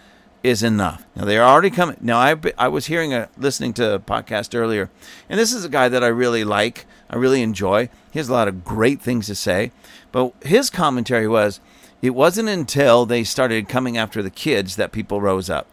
is 0.42 0.62
enough. 0.62 1.04
Now 1.14 1.25
they 1.25 1.38
are 1.38 1.49
already 1.49 1.70
coming. 1.70 1.96
Now 2.00 2.18
I 2.18 2.37
I 2.58 2.68
was 2.68 2.87
hearing 2.87 3.12
a 3.12 3.28
listening 3.37 3.72
to 3.75 3.94
a 3.94 3.99
podcast 3.99 4.58
earlier, 4.58 4.90
and 5.28 5.38
this 5.38 5.52
is 5.52 5.64
a 5.64 5.68
guy 5.68 5.88
that 5.88 6.04
I 6.04 6.08
really 6.08 6.44
like. 6.44 6.87
I 7.08 7.16
really 7.16 7.42
enjoy. 7.42 7.88
He 8.10 8.18
has 8.18 8.28
a 8.28 8.32
lot 8.32 8.49
of 8.49 8.64
great 8.64 9.00
things 9.00 9.26
to 9.26 9.34
say, 9.34 9.72
but 10.12 10.32
his 10.42 10.70
commentary 10.70 11.28
was 11.28 11.60
it 12.02 12.11
wasn't 12.11 12.49
until 12.49 13.04
they 13.07 13.25
started 13.25 13.69
coming 13.69 13.97
after 13.97 14.23
the 14.23 14.30
kids 14.30 14.76
that 14.76 14.92
people 14.92 15.21
rose 15.21 15.50
up. 15.50 15.66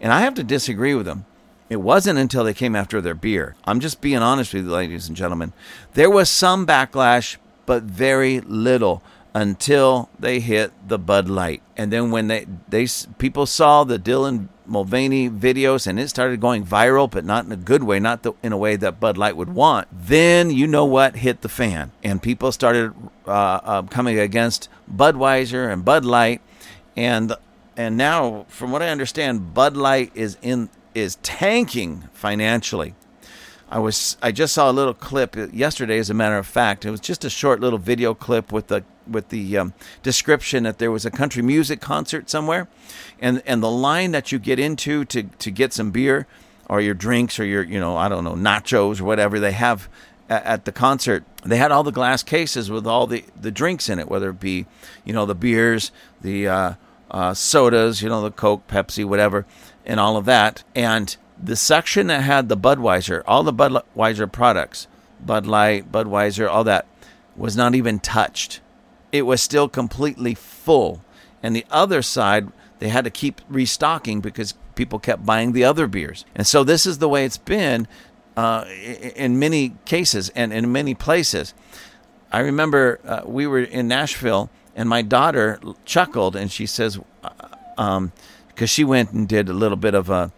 And 0.00 0.12
I 0.12 0.20
have 0.20 0.34
to 0.34 0.44
disagree 0.44 0.94
with 0.94 1.06
them. 1.06 1.24
It 1.70 1.76
wasn't 1.76 2.18
until 2.18 2.44
they 2.44 2.52
came 2.52 2.76
after 2.76 3.00
their 3.00 3.14
beer. 3.14 3.54
I'm 3.64 3.80
just 3.80 4.00
being 4.00 4.18
honest 4.18 4.52
with 4.52 4.64
you, 4.64 4.70
ladies 4.70 5.08
and 5.08 5.16
gentlemen. 5.16 5.52
There 5.94 6.10
was 6.10 6.28
some 6.28 6.66
backlash, 6.66 7.36
but 7.64 7.84
very 7.84 8.40
little 8.40 9.02
until 9.34 10.10
they 10.18 10.40
hit 10.40 10.72
the 10.86 10.98
Bud 10.98 11.28
Light. 11.28 11.62
And 11.76 11.92
then 11.92 12.10
when 12.10 12.28
they 12.28 12.46
they 12.68 12.86
people 13.18 13.46
saw 13.46 13.84
the 13.84 13.98
Dylan 13.98 14.48
Mulvaney 14.66 15.28
videos 15.28 15.86
and 15.86 15.98
it 15.98 16.08
started 16.08 16.40
going 16.40 16.64
viral, 16.64 17.10
but 17.10 17.24
not 17.24 17.44
in 17.44 17.52
a 17.52 17.56
good 17.56 17.82
way, 17.82 17.98
not 17.98 18.22
the, 18.22 18.32
in 18.42 18.52
a 18.52 18.56
way 18.56 18.76
that 18.76 19.00
Bud 19.00 19.18
Light 19.18 19.36
would 19.36 19.54
want. 19.54 19.88
Then 19.90 20.50
you 20.50 20.66
know 20.66 20.84
what 20.84 21.16
hit 21.16 21.40
the 21.40 21.48
fan, 21.48 21.92
and 22.02 22.22
people 22.22 22.52
started 22.52 22.94
uh, 23.26 23.30
uh, 23.30 23.82
coming 23.82 24.18
against 24.18 24.68
Budweiser 24.90 25.72
and 25.72 25.84
Bud 25.84 26.04
Light, 26.04 26.40
and 26.96 27.34
and 27.76 27.96
now, 27.96 28.44
from 28.48 28.70
what 28.70 28.82
I 28.82 28.88
understand, 28.88 29.54
Bud 29.54 29.76
Light 29.76 30.12
is 30.14 30.36
in 30.42 30.68
is 30.94 31.16
tanking 31.22 32.04
financially. 32.12 32.94
I 33.70 33.78
was 33.78 34.18
I 34.22 34.32
just 34.32 34.52
saw 34.52 34.70
a 34.70 34.72
little 34.72 34.92
clip 34.92 35.34
yesterday, 35.52 35.98
as 35.98 36.10
a 36.10 36.14
matter 36.14 36.36
of 36.36 36.46
fact. 36.46 36.84
It 36.84 36.90
was 36.90 37.00
just 37.00 37.24
a 37.24 37.30
short 37.30 37.60
little 37.60 37.78
video 37.78 38.12
clip 38.12 38.52
with 38.52 38.66
the 38.66 38.84
with 39.06 39.28
the 39.28 39.58
um, 39.58 39.74
description 40.02 40.64
that 40.64 40.78
there 40.78 40.90
was 40.90 41.04
a 41.04 41.10
country 41.10 41.42
music 41.42 41.80
concert 41.80 42.30
somewhere, 42.30 42.68
and 43.20 43.42
and 43.46 43.62
the 43.62 43.70
line 43.70 44.12
that 44.12 44.32
you 44.32 44.38
get 44.38 44.58
into 44.58 45.04
to 45.06 45.24
to 45.24 45.50
get 45.50 45.72
some 45.72 45.90
beer 45.90 46.26
or 46.68 46.80
your 46.80 46.94
drinks 46.94 47.38
or 47.38 47.44
your 47.44 47.62
you 47.62 47.80
know 47.80 47.96
I 47.96 48.08
don't 48.08 48.24
know 48.24 48.34
nachos 48.34 49.00
or 49.00 49.04
whatever 49.04 49.38
they 49.38 49.52
have 49.52 49.88
at, 50.28 50.44
at 50.44 50.64
the 50.64 50.72
concert. 50.72 51.24
They 51.44 51.58
had 51.58 51.72
all 51.72 51.82
the 51.82 51.92
glass 51.92 52.22
cases 52.22 52.70
with 52.70 52.86
all 52.86 53.06
the 53.06 53.24
the 53.40 53.50
drinks 53.50 53.88
in 53.88 53.98
it, 53.98 54.08
whether 54.08 54.30
it 54.30 54.40
be 54.40 54.66
you 55.04 55.12
know 55.12 55.26
the 55.26 55.34
beers, 55.34 55.92
the 56.20 56.48
uh, 56.48 56.74
uh, 57.10 57.34
sodas, 57.34 58.02
you 58.02 58.08
know 58.08 58.22
the 58.22 58.30
Coke, 58.30 58.66
Pepsi, 58.68 59.04
whatever, 59.04 59.44
and 59.84 60.00
all 60.00 60.16
of 60.16 60.24
that, 60.24 60.64
and 60.74 61.16
the 61.42 61.56
section 61.56 62.06
that 62.06 62.22
had 62.22 62.48
the 62.48 62.56
Budweiser, 62.56 63.22
all 63.26 63.42
the 63.42 63.52
Budweiser 63.52 64.30
products, 64.30 64.86
Bud 65.20 65.46
Light, 65.46 65.92
Budweiser, 65.92 66.48
all 66.48 66.64
that, 66.64 66.86
was 67.36 67.56
not 67.56 67.74
even 67.74 67.98
touched. 67.98 68.60
It 69.12 69.22
was 69.22 69.40
still 69.40 69.68
completely 69.68 70.34
full. 70.34 71.04
And 71.42 71.54
the 71.54 71.66
other 71.70 72.02
side, 72.02 72.50
they 72.78 72.88
had 72.88 73.04
to 73.04 73.10
keep 73.10 73.40
restocking 73.48 74.20
because 74.20 74.54
people 74.74 74.98
kept 74.98 75.24
buying 75.24 75.52
the 75.52 75.64
other 75.64 75.86
beers. 75.86 76.24
And 76.34 76.46
so 76.46 76.64
this 76.64 76.86
is 76.86 76.98
the 76.98 77.08
way 77.08 77.24
it's 77.24 77.38
been 77.38 77.86
uh, 78.36 78.64
in 79.14 79.38
many 79.38 79.76
cases 79.84 80.30
and 80.30 80.52
in 80.52 80.72
many 80.72 80.94
places. 80.94 81.54
I 82.32 82.40
remember 82.40 82.98
uh, 83.04 83.22
we 83.26 83.46
were 83.46 83.60
in 83.60 83.88
Nashville, 83.88 84.48
and 84.74 84.88
my 84.88 85.02
daughter 85.02 85.60
chuckled 85.84 86.34
and 86.34 86.50
she 86.50 86.64
says, 86.64 86.98
because 87.20 87.60
uh, 87.76 87.82
um, 87.82 88.12
she 88.64 88.84
went 88.84 89.12
and 89.12 89.28
did 89.28 89.50
a 89.50 89.52
little 89.52 89.76
bit 89.76 89.94
of 89.94 90.08
a 90.08 90.32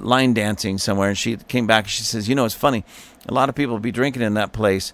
line 0.00 0.34
dancing 0.34 0.78
somewhere, 0.78 1.08
and 1.08 1.18
she 1.18 1.36
came 1.36 1.66
back. 1.66 1.84
and 1.84 1.90
She 1.90 2.02
says, 2.02 2.28
"You 2.28 2.34
know, 2.34 2.44
it's 2.44 2.54
funny. 2.54 2.84
A 3.28 3.34
lot 3.34 3.48
of 3.48 3.54
people 3.54 3.78
be 3.78 3.92
drinking 3.92 4.22
in 4.22 4.34
that 4.34 4.52
place, 4.52 4.92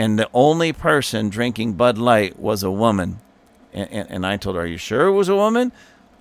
and 0.00 0.18
the 0.18 0.28
only 0.32 0.72
person 0.72 1.28
drinking 1.28 1.74
Bud 1.74 1.98
Light 1.98 2.38
was 2.38 2.62
a 2.62 2.70
woman." 2.70 3.20
And, 3.72 3.88
and, 3.92 4.10
and 4.10 4.26
I 4.26 4.36
told 4.36 4.56
her, 4.56 4.62
"Are 4.62 4.66
you 4.66 4.78
sure 4.78 5.06
it 5.06 5.12
was 5.12 5.28
a 5.28 5.36
woman?" 5.36 5.72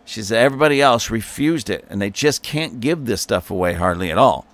She 0.05 0.21
said, 0.23 0.43
"Everybody 0.43 0.81
else 0.81 1.09
refused 1.09 1.69
it, 1.69 1.85
and 1.89 2.01
they 2.01 2.09
just 2.09 2.43
can't 2.43 2.79
give 2.79 3.05
this 3.05 3.21
stuff 3.21 3.49
away 3.49 3.73
hardly 3.73 4.11
at 4.11 4.17
all." 4.17 4.45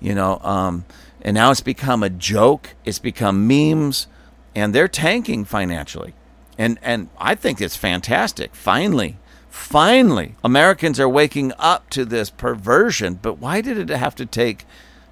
You 0.00 0.14
know, 0.14 0.38
um, 0.42 0.84
and 1.20 1.34
now 1.34 1.50
it's 1.50 1.60
become 1.60 2.02
a 2.02 2.10
joke. 2.10 2.70
It's 2.84 2.98
become 2.98 3.46
memes, 3.46 4.06
and 4.54 4.74
they're 4.74 4.88
tanking 4.88 5.44
financially. 5.44 6.14
And 6.58 6.78
and 6.82 7.08
I 7.18 7.34
think 7.34 7.60
it's 7.60 7.76
fantastic. 7.76 8.54
Finally, 8.54 9.18
Finally, 9.52 10.34
Americans 10.42 10.98
are 10.98 11.08
waking 11.08 11.52
up 11.58 11.90
to 11.90 12.06
this 12.06 12.30
perversion, 12.30 13.18
but 13.20 13.34
why 13.38 13.60
did 13.60 13.76
it 13.76 13.90
have 13.90 14.14
to 14.14 14.24
take 14.24 14.64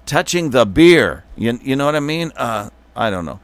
touching 0.07 0.49
the 0.49 0.65
beer? 0.65 1.23
You, 1.37 1.59
you 1.61 1.75
know 1.75 1.85
what 1.85 1.95
I 1.95 1.99
mean? 1.99 2.31
Uh, 2.35 2.71
I 2.95 3.09
don't 3.09 3.25
know. 3.25 3.39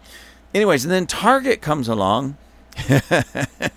Anyways, 0.54 0.86
and 0.86 0.92
then 0.92 1.08
Target 1.08 1.62
comes 1.62 1.88
along. 1.88 2.38
the 2.78 3.72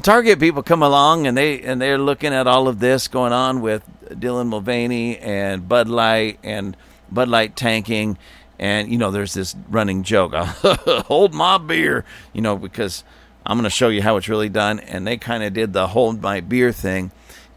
Target 0.00 0.38
people 0.38 0.62
come 0.62 0.82
along 0.82 1.26
and 1.26 1.36
they 1.36 1.60
and 1.62 1.80
they're 1.80 1.98
looking 1.98 2.32
at 2.32 2.46
all 2.46 2.68
of 2.68 2.78
this 2.80 3.08
going 3.08 3.32
on 3.32 3.60
with 3.60 3.82
Dylan 4.08 4.48
Mulvaney 4.48 5.18
and 5.18 5.68
Bud 5.68 5.88
Light 5.88 6.38
and 6.42 6.76
Bud 7.10 7.28
Light 7.28 7.56
tanking, 7.56 8.18
and 8.58 8.90
you 8.90 8.98
know 8.98 9.10
there's 9.10 9.34
this 9.34 9.56
running 9.68 10.02
joke, 10.02 10.34
hold 10.34 11.34
my 11.34 11.58
beer, 11.58 12.04
you 12.32 12.40
know 12.40 12.56
because 12.56 13.04
I'm 13.46 13.58
going 13.58 13.64
to 13.64 13.70
show 13.70 13.88
you 13.88 14.02
how 14.02 14.16
it's 14.16 14.28
really 14.28 14.48
done. 14.48 14.80
And 14.80 15.06
they 15.06 15.16
kind 15.16 15.42
of 15.42 15.52
did 15.52 15.72
the 15.72 15.88
hold 15.88 16.22
my 16.22 16.40
beer 16.40 16.72
thing. 16.72 17.10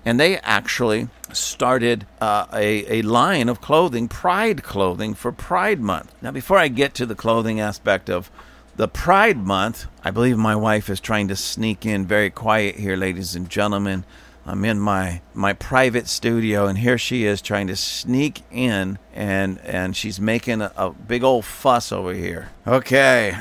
And 0.07 0.17
they 0.17 0.37
actually 0.37 1.09
started 1.33 2.07
uh, 2.21 2.45
a, 2.53 2.99
a 2.99 3.01
line 3.01 3.49
of 3.49 3.59
clothing, 3.59 4.07
Pride 4.07 4.63
clothing, 4.63 5.13
for 5.13 5.33
Pride 5.33 5.81
Month. 5.81 6.15
Now, 6.21 6.31
before 6.31 6.57
I 6.57 6.69
get 6.69 6.93
to 6.93 7.05
the 7.05 7.13
clothing 7.13 7.59
aspect 7.59 8.09
of 8.09 8.31
the 8.77 8.87
Pride 8.87 9.35
Month, 9.35 9.87
I 10.05 10.11
believe 10.11 10.37
my 10.37 10.55
wife 10.55 10.89
is 10.89 11.01
trying 11.01 11.27
to 11.27 11.35
sneak 11.35 11.85
in 11.85 12.05
very 12.05 12.29
quiet 12.29 12.75
here, 12.75 12.95
ladies 12.95 13.35
and 13.35 13.49
gentlemen. 13.49 14.05
I'm 14.45 14.63
in 14.63 14.79
my 14.79 15.19
my 15.33 15.51
private 15.51 16.07
studio, 16.07 16.67
and 16.67 16.77
here 16.77 16.97
she 16.97 17.25
is 17.25 17.41
trying 17.41 17.67
to 17.67 17.75
sneak 17.75 18.43
in, 18.49 18.99
and 19.13 19.59
and 19.59 19.93
she's 19.93 20.21
making 20.21 20.61
a, 20.61 20.71
a 20.77 20.91
big 20.91 21.21
old 21.21 21.43
fuss 21.43 21.91
over 21.91 22.13
here. 22.13 22.51
Okay, 22.65 23.37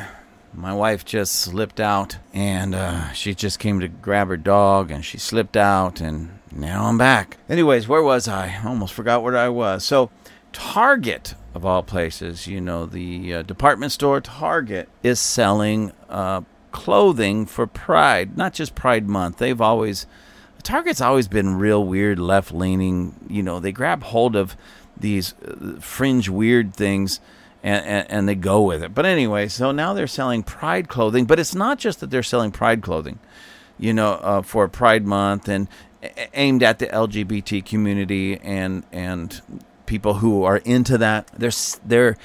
my 0.53 0.73
wife 0.73 1.05
just 1.05 1.37
slipped 1.37 1.79
out 1.79 2.17
and 2.33 2.75
uh, 2.75 3.13
she 3.13 3.35
just 3.35 3.59
came 3.59 3.79
to 3.79 3.89
grab 3.89 4.29
her 4.29 4.37
dog 4.37 4.91
and 4.91 5.05
she 5.05 5.19
slipped 5.19 5.57
out 5.57 6.01
and 6.01 6.31
now 6.57 6.87
I'm 6.87 6.99
back. 6.99 7.37
Anyways, 7.49 7.87
where 7.87 8.03
was 8.03 8.29
I? 8.29 8.61
Almost 8.65 8.95
forgot 8.95 9.23
where 9.23 9.37
I 9.37 9.49
was. 9.49 9.85
So, 9.85 10.11
Target, 10.53 11.35
of 11.55 11.65
all 11.67 11.83
places, 11.83 12.47
you 12.47 12.61
know, 12.61 12.87
the 12.87 13.35
uh, 13.35 13.43
department 13.43 13.93
store 13.93 14.21
Target 14.21 14.89
is 15.03 15.21
selling 15.21 15.93
uh, 16.09 16.43
clothing 16.73 17.47
for 17.47 17.67
Pride, 17.67 18.37
not 18.37 18.55
just 18.55 18.75
Pride 18.75 19.09
Month. 19.09 19.39
They've 19.39 19.61
always, 19.61 20.07
Target's 20.63 21.01
always 21.01 21.29
been 21.29 21.57
real 21.57 21.85
weird, 21.85 22.19
left 22.19 22.53
leaning. 22.53 23.15
You 23.29 23.43
know, 23.43 23.61
they 23.61 23.73
grab 23.73 24.03
hold 24.05 24.35
of 24.35 24.57
these 24.97 25.35
uh, 25.47 25.79
fringe 25.81 26.29
weird 26.31 26.75
things 26.75 27.21
and, 27.63 27.85
and, 27.85 28.11
and, 28.11 28.29
they 28.29 28.35
go 28.35 28.63
with 28.63 28.83
it. 28.83 28.95
But 28.95 29.05
anyway, 29.05 29.49
so 29.49 29.73
now 29.73 29.93
they're 29.93 30.07
selling 30.07 30.43
Pride 30.43 30.89
clothing, 30.89 31.27
but 31.27 31.39
it's 31.39 31.55
not 31.55 31.79
just 31.79 32.01
that 32.01 32.11
they're 32.11 32.23
selling 32.23 32.51
Pride 32.51 32.81
clothing, 32.81 33.19
you 33.79 33.93
know, 33.93 34.13
uh, 34.13 34.43
for 34.43 34.69
Pride 34.69 35.05
Month 35.05 35.49
and 35.49 35.69
aimed 36.35 36.63
at 36.63 36.79
the 36.79 36.87
LGBT 36.87 37.65
community 37.65 38.39
and 38.39 38.85
and 38.93 39.43
people 39.87 40.15
who 40.15 40.45
are 40.45 40.59
into 40.59 40.99
that. 40.99 41.31
They're 41.37 41.51
they're 41.85 42.17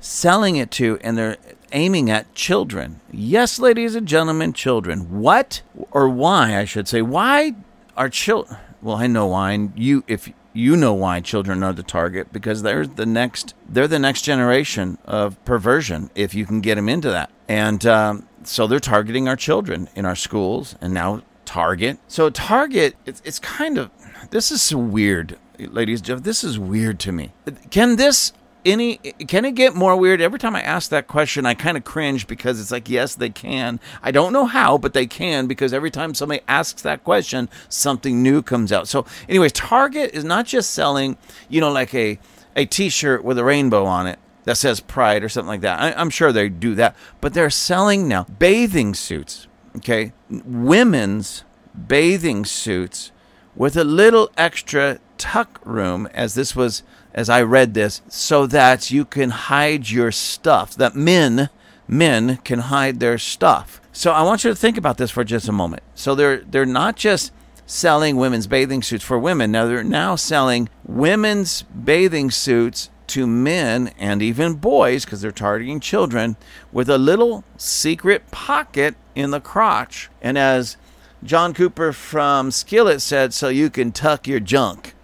selling 0.00 0.56
it 0.56 0.70
to 0.72 0.98
and 1.02 1.16
they're 1.16 1.36
aiming 1.72 2.10
at 2.10 2.34
children. 2.34 3.00
Yes, 3.10 3.58
ladies 3.58 3.94
and 3.94 4.06
gentlemen, 4.06 4.52
children. 4.52 5.20
What 5.20 5.62
or 5.90 6.08
why 6.08 6.56
I 6.56 6.64
should 6.64 6.88
say? 6.88 7.02
Why 7.02 7.54
are 7.96 8.08
children? 8.08 8.58
Well, 8.80 8.96
I 8.96 9.06
know 9.06 9.26
why. 9.26 9.52
And 9.52 9.72
you, 9.76 10.04
if 10.06 10.32
you 10.52 10.76
know 10.76 10.94
why 10.94 11.20
children 11.20 11.62
are 11.62 11.72
the 11.72 11.82
target 11.82 12.32
because 12.32 12.62
they're 12.62 12.86
the 12.86 13.06
next 13.06 13.54
they're 13.68 13.86
the 13.86 13.98
next 13.98 14.22
generation 14.22 14.98
of 15.04 15.42
perversion 15.44 16.10
if 16.16 16.34
you 16.34 16.44
can 16.44 16.60
get 16.60 16.74
them 16.74 16.88
into 16.88 17.08
that 17.08 17.30
and 17.46 17.86
um, 17.86 18.26
so 18.42 18.66
they're 18.66 18.80
targeting 18.80 19.28
our 19.28 19.36
children 19.36 19.88
in 19.94 20.04
our 20.04 20.16
schools 20.16 20.74
and 20.80 20.92
now 20.92 21.22
target. 21.48 21.98
So 22.08 22.28
target 22.28 22.94
it's, 23.06 23.22
it's 23.24 23.38
kind 23.38 23.78
of 23.78 23.90
this 24.30 24.50
is 24.50 24.74
weird 24.74 25.38
ladies 25.58 26.02
Jeff, 26.02 26.22
this 26.22 26.44
is 26.44 26.58
weird 26.58 27.00
to 27.00 27.10
me. 27.10 27.32
Can 27.70 27.96
this 27.96 28.32
any 28.66 28.98
can 28.98 29.46
it 29.46 29.54
get 29.54 29.74
more 29.74 29.96
weird? 29.96 30.20
Every 30.20 30.38
time 30.38 30.54
i 30.54 30.60
ask 30.60 30.90
that 30.90 31.08
question 31.08 31.46
i 31.46 31.54
kind 31.54 31.78
of 31.78 31.84
cringe 31.84 32.26
because 32.26 32.60
it's 32.60 32.70
like 32.70 32.88
yes 32.90 33.14
they 33.14 33.30
can. 33.30 33.80
I 34.02 34.10
don't 34.10 34.34
know 34.34 34.44
how 34.44 34.76
but 34.76 34.92
they 34.92 35.06
can 35.06 35.46
because 35.46 35.72
every 35.72 35.90
time 35.90 36.14
somebody 36.14 36.42
asks 36.46 36.82
that 36.82 37.02
question 37.02 37.48
something 37.70 38.22
new 38.22 38.42
comes 38.42 38.70
out. 38.70 38.86
So 38.86 39.06
anyways 39.26 39.52
target 39.52 40.10
is 40.12 40.24
not 40.24 40.44
just 40.46 40.70
selling 40.70 41.16
you 41.48 41.62
know 41.62 41.72
like 41.72 41.94
a 41.94 42.18
a 42.54 42.66
t-shirt 42.66 43.24
with 43.24 43.38
a 43.38 43.44
rainbow 43.44 43.86
on 43.86 44.06
it 44.06 44.18
that 44.44 44.56
says 44.56 44.80
pride 44.80 45.22
or 45.22 45.30
something 45.30 45.48
like 45.48 45.62
that. 45.62 45.80
I, 45.80 45.92
i'm 45.98 46.10
sure 46.10 46.30
they 46.30 46.50
do 46.50 46.74
that 46.74 46.94
but 47.20 47.32
they're 47.32 47.50
selling 47.50 48.06
now 48.06 48.24
bathing 48.24 48.94
suits 48.94 49.47
okay 49.78 50.12
women's 50.30 51.44
bathing 51.86 52.44
suits 52.44 53.10
with 53.56 53.76
a 53.76 53.84
little 53.84 54.30
extra 54.36 54.98
tuck 55.16 55.60
room 55.64 56.08
as 56.14 56.34
this 56.34 56.54
was 56.54 56.82
as 57.14 57.28
I 57.28 57.42
read 57.42 57.74
this, 57.74 58.00
so 58.08 58.46
that 58.46 58.92
you 58.92 59.04
can 59.04 59.30
hide 59.30 59.90
your 59.90 60.12
stuff, 60.12 60.76
that 60.76 60.94
men, 60.94 61.48
men 61.88 62.36
can 62.44 62.60
hide 62.60 63.00
their 63.00 63.18
stuff. 63.18 63.80
So 63.90 64.12
I 64.12 64.22
want 64.22 64.44
you 64.44 64.50
to 64.50 64.56
think 64.56 64.76
about 64.76 64.98
this 64.98 65.10
for 65.10 65.24
just 65.24 65.48
a 65.48 65.52
moment. 65.52 65.82
So 65.96 66.14
they're 66.14 66.38
they're 66.38 66.64
not 66.64 66.94
just 66.94 67.32
selling 67.66 68.16
women's 68.16 68.46
bathing 68.46 68.82
suits 68.82 69.02
for 69.02 69.18
women. 69.18 69.50
Now 69.50 69.66
they're 69.66 69.82
now 69.82 70.14
selling 70.14 70.68
women's 70.86 71.62
bathing 71.62 72.30
suits 72.30 72.88
to 73.08 73.26
men 73.26 73.92
and 73.98 74.22
even 74.22 74.54
boys 74.54 75.04
because 75.04 75.20
they're 75.20 75.32
targeting 75.32 75.80
children 75.80 76.36
with 76.70 76.88
a 76.88 76.98
little 76.98 77.42
secret 77.56 78.30
pocket 78.30 78.94
in 79.18 79.30
the 79.30 79.40
crotch. 79.40 80.08
And 80.22 80.38
as 80.38 80.76
John 81.22 81.52
Cooper 81.54 81.92
from 81.92 82.50
Skillet 82.50 83.02
said, 83.02 83.34
so 83.34 83.48
you 83.48 83.70
can 83.70 83.92
tuck 83.92 84.26
your 84.26 84.40
junk 84.40 84.94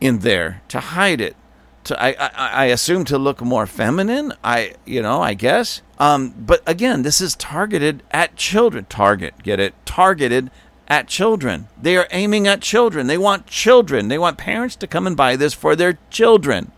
in 0.00 0.20
there 0.20 0.62
to 0.68 0.80
hide 0.80 1.20
it 1.20 1.36
to 1.84 2.02
I, 2.02 2.14
I 2.18 2.30
I 2.32 2.64
assume 2.66 3.04
to 3.06 3.18
look 3.18 3.40
more 3.40 3.66
feminine. 3.66 4.32
I 4.42 4.74
you 4.84 5.02
know 5.02 5.20
I 5.22 5.34
guess. 5.34 5.82
Um, 5.98 6.34
but 6.36 6.62
again, 6.66 7.02
this 7.02 7.20
is 7.20 7.36
targeted 7.36 8.02
at 8.10 8.36
children. 8.36 8.86
Target, 8.86 9.34
get 9.42 9.60
it? 9.60 9.74
Targeted 9.84 10.50
at 10.88 11.06
children. 11.08 11.68
They 11.80 11.96
are 11.96 12.08
aiming 12.10 12.46
at 12.48 12.60
children. 12.60 13.06
They 13.06 13.18
want 13.18 13.46
children. 13.46 14.08
They 14.08 14.18
want 14.18 14.38
parents 14.38 14.76
to 14.76 14.86
come 14.86 15.06
and 15.06 15.16
buy 15.16 15.36
this 15.36 15.54
for 15.54 15.76
their 15.76 15.98
children. 16.10 16.72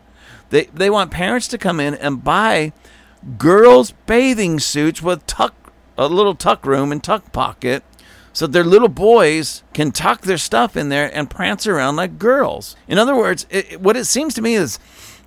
They 0.50 0.65
they 0.65 0.91
want 0.91 1.11
parents 1.11 1.49
to 1.49 1.59
come 1.59 1.81
in 1.81 1.95
and 1.95 2.23
buy 2.23 2.73
girls' 3.38 3.93
bathing 4.07 4.61
suits 4.61 5.03
with 5.03 5.26
tuck 5.26 5.55
a 5.97 6.09
little 6.09 6.35
tuck 6.35 6.67
room 6.67 6.93
and 6.93 7.03
tuck 7.03 7.33
pocket 7.33 7.83
so 8.37 8.47
their 8.47 8.65
little 8.65 8.88
boys 8.88 9.62
can 9.73 9.93
tuck 9.93 10.21
their 10.21 10.37
stuff 10.37 10.76
in 10.76 10.91
there 10.91 11.11
and 11.17 11.31
prance 11.31 11.67
around 11.67 11.97
like 11.97 12.19
girls. 12.19 12.76
In 12.87 12.99
other 12.99 13.17
words, 13.17 13.47
it, 13.49 13.81
what 13.81 13.97
it 13.97 14.05
seems 14.05 14.35
to 14.35 14.43
me 14.43 14.55
is 14.55 14.79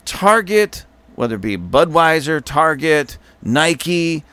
Target, 0.06 0.86
whether 1.16 1.34
it 1.38 1.42
be 1.42 1.58
Budweiser, 1.58 2.40
Target, 2.40 3.18
Nike, 3.42 4.24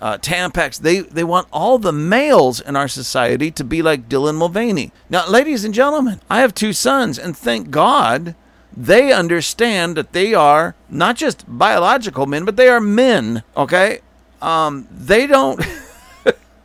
uh, 0.00 0.18
Tampax, 0.18 0.80
they, 0.80 0.98
they 0.98 1.22
want 1.22 1.46
all 1.52 1.78
the 1.78 1.92
males 1.92 2.60
in 2.60 2.74
our 2.74 2.88
society 2.88 3.52
to 3.52 3.62
be 3.62 3.82
like 3.82 4.08
Dylan 4.08 4.34
Mulvaney. 4.34 4.90
Now, 5.08 5.28
ladies 5.28 5.64
and 5.64 5.72
gentlemen, 5.72 6.20
I 6.28 6.40
have 6.40 6.54
two 6.54 6.72
sons, 6.72 7.20
and 7.20 7.36
thank 7.36 7.70
God 7.70 8.34
they 8.76 9.12
understand 9.12 9.96
that 9.96 10.12
they 10.12 10.34
are 10.34 10.74
not 10.90 11.14
just 11.14 11.44
biological 11.46 12.26
men, 12.26 12.44
but 12.44 12.56
they 12.56 12.66
are 12.66 12.80
men, 12.80 13.44
okay? 13.56 14.00
Um, 14.42 14.88
they 14.90 15.28
don't. 15.28 15.64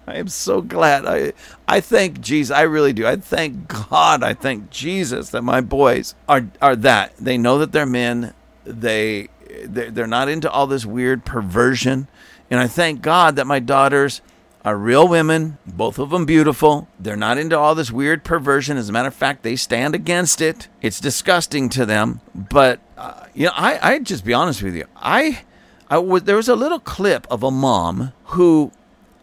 I 0.09 0.15
am 0.15 0.27
so 0.27 0.61
glad. 0.61 1.05
I 1.05 1.33
I 1.67 1.81
thank 1.81 2.19
Jesus. 2.21 2.55
I 2.55 2.61
really 2.63 2.93
do. 2.93 3.05
I 3.05 3.15
thank 3.17 3.67
God. 3.89 4.23
I 4.23 4.33
thank 4.33 4.69
Jesus 4.69 5.29
that 5.29 5.43
my 5.43 5.61
boys 5.61 6.15
are 6.27 6.47
are 6.61 6.75
that. 6.77 7.15
They 7.17 7.37
know 7.37 7.59
that 7.59 7.71
they're 7.71 7.85
men. 7.85 8.33
They 8.65 9.29
they're, 9.65 10.07
not 10.07 10.29
into 10.29 10.49
all 10.49 10.67
this 10.67 10.85
weird 10.85 11.25
perversion. 11.25 12.07
And 12.49 12.59
I 12.59 12.67
thank 12.67 13.01
God 13.01 13.35
that 13.35 13.47
my 13.47 13.59
daughters 13.59 14.21
are 14.65 14.77
real 14.77 15.07
women, 15.07 15.57
both 15.65 15.97
of 15.99 16.09
them 16.09 16.25
beautiful. 16.25 16.87
They're 16.99 17.15
not 17.15 17.37
into 17.37 17.57
all 17.57 17.75
this 17.75 17.91
weird 17.91 18.23
perversion. 18.23 18.77
As 18.77 18.89
a 18.89 18.91
matter 18.91 19.07
of 19.07 19.13
fact, 19.13 19.43
they 19.43 19.55
stand 19.55 19.95
against 19.95 20.41
it. 20.41 20.67
It's 20.81 20.99
disgusting 20.99 21.69
to 21.69 21.85
them. 21.85 22.21
But 22.35 22.79
uh, 22.97 23.25
you 23.33 23.45
know, 23.45 23.53
I 23.55 23.93
I 23.93 23.99
just 23.99 24.25
be 24.25 24.33
honest 24.33 24.61
with 24.61 24.75
you. 24.75 24.85
I 24.97 25.43
I 25.89 25.97
was 25.99 26.23
there 26.23 26.35
was 26.35 26.49
a 26.49 26.55
little 26.55 26.79
clip 26.79 27.25
of 27.31 27.41
a 27.41 27.51
mom 27.51 28.11
who 28.25 28.71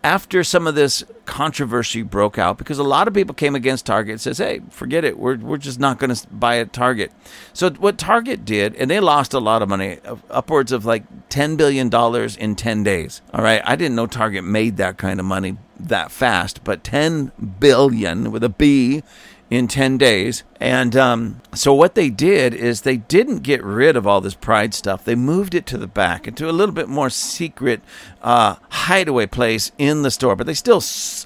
after 0.07 0.45
some 0.45 0.69
of 0.69 0.77
this 0.77 1.03
controversy 1.25 2.01
broke 2.01 2.39
out, 2.39 2.59
because 2.59 2.79
a 2.79 2.85
lot 2.85 3.09
of 3.09 3.15
people 3.15 3.35
came 3.35 3.57
against 3.57 3.87
Target 3.87 4.13
and 4.13 4.21
says, 4.21 4.39
hey, 4.39 4.61
forget 4.71 5.05
it. 5.05 5.19
We're, 5.19 5.37
we're 5.37 5.57
just 5.57 5.81
not 5.81 5.99
going 5.99 6.15
to 6.15 6.27
buy 6.29 6.59
at 6.59 6.73
Target. 6.73 7.11
So 7.53 7.71
what 7.71 7.99
Target 7.99 8.45
did, 8.45 8.77
and 8.77 8.89
they 8.89 9.01
lost 9.01 9.35
a 9.35 9.41
lot 9.41 9.63
of 9.63 9.69
money, 9.69 9.99
upwards 10.31 10.71
of 10.71 10.85
like 10.85 11.29
$10 11.31 11.57
billion 11.57 11.93
in 12.39 12.55
10 12.55 12.85
days. 12.85 13.21
All 13.35 13.43
right. 13.43 13.61
I 13.65 13.75
didn't 13.75 13.97
know 13.97 14.07
Target 14.07 14.45
made 14.45 14.77
that 14.77 14.97
kind 14.97 15.19
of 15.19 15.27
money 15.27 15.57
that 15.81 16.13
fast, 16.13 16.63
but 16.63 16.85
10 16.85 17.33
billion 17.59 18.31
with 18.31 18.45
a 18.45 18.49
B 18.49 19.03
in 19.51 19.69
10 19.69 19.99
days. 19.99 20.43
And 20.61 20.97
um, 20.97 21.41
so, 21.55 21.73
what 21.75 21.95
they 21.95 22.11
did 22.11 22.55
is 22.55 22.81
they 22.81 22.97
didn't 22.97 23.39
get 23.39 23.63
rid 23.63 23.97
of 23.97 24.07
all 24.07 24.21
this 24.21 24.35
pride 24.35 24.75
stuff. 24.75 25.05
They 25.05 25.15
moved 25.15 25.55
it 25.55 25.67
to 25.67 25.79
the 25.79 25.87
back 25.87 26.27
into 26.27 26.49
a 26.49 26.53
little 26.53 26.75
bit 26.75 26.89
more 26.89 27.11
secret 27.11 27.81
uh, 28.23 28.57
hideaway 28.71 29.27
place 29.27 29.73
in 29.79 30.03
the 30.03 30.11
store, 30.11 30.37
but 30.37 30.47
they 30.47 30.55
still 30.55 30.83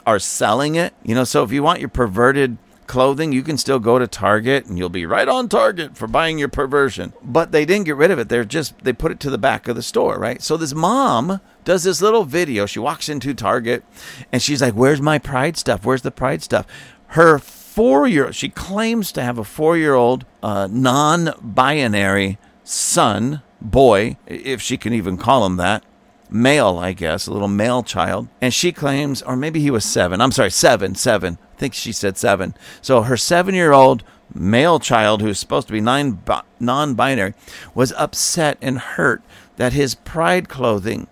are 0.07 0.19
selling 0.19 0.75
it. 0.75 0.93
You 1.03 1.15
know, 1.15 1.25
so 1.25 1.43
if 1.45 1.53
you 1.53 1.62
want 1.62 1.81
your 1.81 1.89
perverted 1.89 2.59
clothing, 2.91 3.31
you 3.31 3.43
can 3.43 3.57
still 3.57 3.79
go 3.79 4.00
to 4.00 4.07
Target 4.09 4.67
and 4.67 4.77
you'll 4.77 4.89
be 4.89 5.07
right 5.07 5.29
on 5.29 5.49
target 5.49 5.97
for 5.97 6.09
buying 6.09 6.41
your 6.41 6.49
perversion. 6.49 7.12
But 7.23 7.53
they 7.53 7.65
didn't 7.65 7.87
get 7.87 7.95
rid 7.95 8.11
of 8.11 8.19
it. 8.19 8.29
They're 8.29 8.45
just, 8.45 8.77
they 8.81 8.93
put 8.93 9.12
it 9.12 9.21
to 9.21 9.31
the 9.31 9.39
back 9.39 9.69
of 9.69 9.77
the 9.77 9.83
store, 9.83 10.19
right? 10.19 10.43
So, 10.43 10.57
this 10.57 10.75
mom 10.75 11.41
does 11.65 11.85
this 11.85 12.03
little 12.03 12.25
video. 12.25 12.67
She 12.67 12.81
walks 12.81 13.09
into 13.09 13.33
Target 13.33 13.85
and 14.33 14.43
she's 14.43 14.61
like, 14.61 14.75
Where's 14.75 15.00
my 15.00 15.19
pride 15.19 15.57
stuff? 15.57 15.85
Where's 15.87 16.03
the 16.03 16.11
pride 16.11 16.43
stuff? 16.43 16.67
Her 17.09 17.39
four 17.81 18.07
year 18.07 18.31
she 18.31 18.51
claims 18.51 19.11
to 19.11 19.23
have 19.23 19.39
a 19.39 19.45
four 19.45 19.75
year 19.75 19.95
old 19.95 20.27
uh, 20.43 20.69
non 20.71 21.33
binary 21.41 22.37
son, 22.63 23.41
boy, 23.59 24.19
if 24.27 24.61
she 24.61 24.77
can 24.77 24.93
even 24.93 25.17
call 25.17 25.47
him 25.47 25.57
that. 25.57 25.83
Male, 26.29 26.77
I 26.77 26.93
guess, 26.93 27.27
a 27.27 27.33
little 27.33 27.49
male 27.49 27.83
child. 27.83 28.29
And 28.39 28.53
she 28.53 28.71
claims, 28.71 29.23
or 29.23 29.35
maybe 29.35 29.61
he 29.61 29.71
was 29.71 29.87
seven. 29.87 30.21
I'm 30.21 30.31
sorry, 30.31 30.50
seven, 30.50 30.95
seven. 30.95 31.39
I 31.54 31.57
think 31.57 31.73
she 31.73 31.91
said 31.91 32.19
seven. 32.19 32.54
So 32.83 33.00
her 33.00 33.17
seven 33.17 33.54
year 33.54 33.73
old 33.73 34.04
male 34.35 34.78
child, 34.78 35.23
who's 35.23 35.39
supposed 35.39 35.67
to 35.69 35.73
be 35.73 35.81
non 35.81 36.95
binary, 36.95 37.33
was 37.75 37.93
upset 37.93 38.59
and 38.61 38.78
hurt 38.78 39.23
that 39.57 39.73
his 39.73 39.95
pride 39.95 40.50
clothing, 40.50 41.09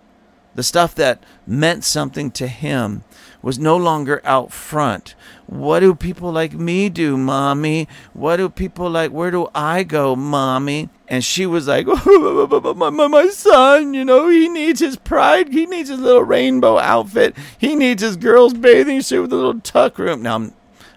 the 0.53 0.61
stuff 0.61 0.93
that 0.93 1.23
meant 1.47 1.83
something 1.83 2.29
to 2.29 2.45
him, 2.45 3.03
was 3.41 3.57
no 3.57 3.77
longer 3.77 4.21
out 4.23 4.51
front. 4.51 5.15
What 5.47 5.79
do 5.79 5.95
people 5.95 6.31
like 6.31 6.53
me 6.53 6.89
do, 6.89 7.17
mommy? 7.17 7.87
What 8.13 8.37
do 8.37 8.49
people 8.49 8.89
like? 8.89 9.11
Where 9.11 9.31
do 9.31 9.47
I 9.55 9.83
go, 9.83 10.15
mommy? 10.15 10.89
And 11.07 11.23
she 11.23 11.45
was 11.45 11.67
like, 11.67 11.85
oh, 11.89 12.75
my, 12.75 12.89
my, 12.89 13.07
my 13.07 13.27
son, 13.29 13.93
you 13.93 14.05
know, 14.05 14.29
he 14.29 14.49
needs 14.49 14.79
his 14.79 14.97
pride. 14.97 15.51
He 15.51 15.65
needs 15.65 15.89
his 15.89 15.99
little 15.99 16.23
rainbow 16.23 16.77
outfit. 16.77 17.35
He 17.57 17.75
needs 17.75 18.01
his 18.01 18.17
girl's 18.17 18.53
bathing 18.53 19.01
suit 19.01 19.23
with 19.23 19.33
a 19.33 19.35
little 19.35 19.59
tuck 19.61 19.97
room. 19.97 20.21
Now, 20.21 20.35
I'm, 20.35 20.53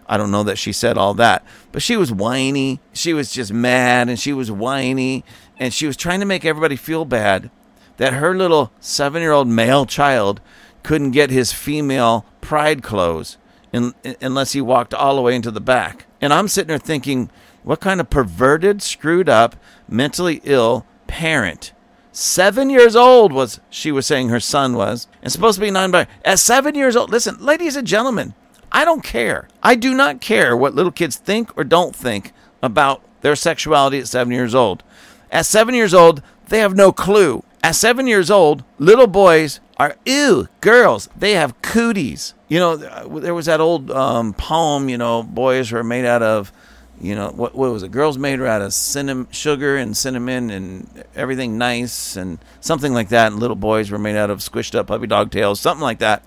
I 0.06 0.16
don't 0.16 0.30
know 0.30 0.42
that 0.42 0.58
she 0.58 0.72
said 0.72 0.98
all 0.98 1.14
that, 1.14 1.44
but 1.70 1.80
she 1.80 1.96
was 1.96 2.12
whiny. 2.12 2.80
She 2.92 3.14
was 3.14 3.32
just 3.32 3.52
mad 3.52 4.08
and 4.08 4.18
she 4.18 4.32
was 4.32 4.50
whiny 4.50 5.24
and 5.58 5.72
she 5.72 5.86
was 5.86 5.96
trying 5.96 6.20
to 6.20 6.26
make 6.26 6.44
everybody 6.44 6.76
feel 6.76 7.04
bad 7.04 7.50
that 7.96 8.14
her 8.14 8.36
little 8.36 8.72
seven 8.80 9.22
year 9.22 9.32
old 9.32 9.48
male 9.48 9.86
child 9.86 10.40
couldn't 10.82 11.12
get 11.12 11.30
his 11.30 11.52
female 11.52 12.24
pride 12.40 12.82
clothes 12.82 13.38
in, 13.72 13.94
unless 14.20 14.52
he 14.52 14.60
walked 14.60 14.94
all 14.94 15.16
the 15.16 15.22
way 15.22 15.34
into 15.34 15.50
the 15.50 15.60
back. 15.60 16.06
And 16.20 16.32
I'm 16.32 16.48
sitting 16.48 16.68
there 16.68 16.78
thinking, 16.78 17.30
what 17.62 17.80
kind 17.80 18.00
of 18.00 18.10
perverted, 18.10 18.82
screwed 18.82 19.28
up, 19.28 19.56
mentally 19.88 20.40
ill 20.44 20.86
parent? 21.06 21.72
Seven 22.12 22.68
years 22.68 22.94
old 22.94 23.32
was 23.32 23.60
she 23.70 23.90
was 23.90 24.06
saying 24.06 24.28
her 24.28 24.40
son 24.40 24.76
was, 24.76 25.08
and 25.22 25.32
supposed 25.32 25.56
to 25.56 25.64
be 25.64 25.70
nine 25.70 25.90
by 25.90 26.06
at 26.24 26.38
seven 26.38 26.74
years 26.74 26.94
old. 26.94 27.10
Listen, 27.10 27.38
ladies 27.38 27.74
and 27.74 27.86
gentlemen, 27.86 28.34
I 28.70 28.84
don't 28.84 29.02
care. 29.02 29.48
I 29.62 29.74
do 29.76 29.94
not 29.94 30.20
care 30.20 30.56
what 30.56 30.74
little 30.74 30.92
kids 30.92 31.16
think 31.16 31.56
or 31.56 31.64
don't 31.64 31.96
think 31.96 32.32
about 32.62 33.02
their 33.22 33.36
sexuality 33.36 33.98
at 33.98 34.08
seven 34.08 34.32
years 34.32 34.54
old. 34.54 34.82
At 35.30 35.46
seven 35.46 35.74
years 35.74 35.94
old, 35.94 36.22
they 36.48 36.58
have 36.58 36.76
no 36.76 36.92
clue. 36.92 37.44
At 37.62 37.76
seven 37.76 38.06
years 38.06 38.30
old, 38.30 38.64
little 38.78 39.06
boys 39.06 39.60
are 39.82 39.96
ew. 40.06 40.48
Girls, 40.60 41.08
they 41.16 41.32
have 41.32 41.60
cooties. 41.60 42.34
You 42.48 42.58
know, 42.60 42.76
there 42.76 43.34
was 43.34 43.46
that 43.46 43.60
old 43.60 43.90
um, 43.90 44.32
poem. 44.32 44.88
You 44.88 44.98
know, 44.98 45.22
boys 45.22 45.72
were 45.72 45.82
made 45.82 46.04
out 46.04 46.22
of, 46.22 46.52
you 47.00 47.16
know, 47.16 47.30
what, 47.30 47.54
what 47.54 47.72
was 47.72 47.82
it? 47.82 47.90
Girls 47.90 48.16
made 48.16 48.40
out 48.40 48.62
of 48.62 48.72
cinnamon, 48.72 49.26
sugar 49.32 49.76
and 49.76 49.96
cinnamon 49.96 50.50
and 50.50 51.04
everything 51.16 51.58
nice 51.58 52.16
and 52.16 52.38
something 52.60 52.92
like 52.94 53.08
that. 53.08 53.32
And 53.32 53.40
little 53.40 53.56
boys 53.56 53.90
were 53.90 53.98
made 53.98 54.16
out 54.16 54.30
of 54.30 54.38
squished 54.38 54.76
up 54.76 54.86
puppy 54.86 55.08
dog 55.08 55.32
tails, 55.32 55.60
something 55.60 55.82
like 55.82 55.98
that. 55.98 56.22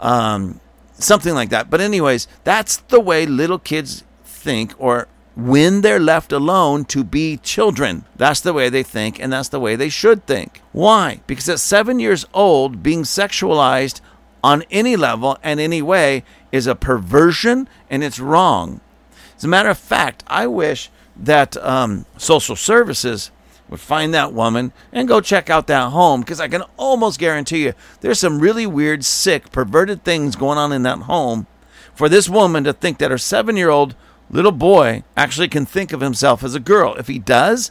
Um, 0.00 0.60
something 0.94 1.34
like 1.34 1.50
that. 1.50 1.70
But 1.70 1.80
anyways, 1.80 2.26
that's 2.42 2.78
the 2.78 3.00
way 3.00 3.26
little 3.26 3.58
kids 3.60 4.02
think 4.24 4.74
or 4.78 5.06
when 5.38 5.82
they're 5.82 6.00
left 6.00 6.32
alone 6.32 6.84
to 6.84 7.04
be 7.04 7.36
children. 7.36 8.04
That's 8.16 8.40
the 8.40 8.52
way 8.52 8.68
they 8.68 8.82
think, 8.82 9.20
and 9.20 9.32
that's 9.32 9.48
the 9.48 9.60
way 9.60 9.76
they 9.76 9.88
should 9.88 10.26
think. 10.26 10.60
Why? 10.72 11.20
Because 11.28 11.48
at 11.48 11.60
seven 11.60 12.00
years 12.00 12.26
old, 12.34 12.82
being 12.82 13.04
sexualized 13.04 14.00
on 14.42 14.64
any 14.68 14.96
level 14.96 15.38
and 15.44 15.60
any 15.60 15.80
way 15.80 16.24
is 16.50 16.66
a 16.66 16.74
perversion 16.74 17.68
and 17.88 18.02
it's 18.02 18.18
wrong. 18.18 18.80
As 19.36 19.44
a 19.44 19.48
matter 19.48 19.68
of 19.68 19.78
fact, 19.78 20.24
I 20.26 20.48
wish 20.48 20.90
that 21.16 21.56
um, 21.58 22.04
social 22.16 22.56
services 22.56 23.30
would 23.68 23.78
find 23.78 24.12
that 24.14 24.32
woman 24.32 24.72
and 24.92 25.06
go 25.06 25.20
check 25.20 25.48
out 25.48 25.68
that 25.68 25.90
home 25.90 26.20
because 26.20 26.40
I 26.40 26.48
can 26.48 26.62
almost 26.76 27.20
guarantee 27.20 27.66
you 27.66 27.74
there's 28.00 28.18
some 28.18 28.40
really 28.40 28.66
weird, 28.66 29.04
sick, 29.04 29.52
perverted 29.52 30.02
things 30.02 30.34
going 30.34 30.58
on 30.58 30.72
in 30.72 30.82
that 30.82 31.02
home 31.02 31.46
for 31.94 32.08
this 32.08 32.28
woman 32.28 32.64
to 32.64 32.72
think 32.72 32.98
that 32.98 33.12
her 33.12 33.18
seven 33.18 33.56
year 33.56 33.70
old 33.70 33.94
little 34.30 34.52
boy 34.52 35.02
actually 35.16 35.48
can 35.48 35.66
think 35.66 35.92
of 35.92 36.00
himself 36.00 36.42
as 36.42 36.54
a 36.54 36.60
girl. 36.60 36.94
If 36.94 37.08
he 37.08 37.18
does, 37.18 37.70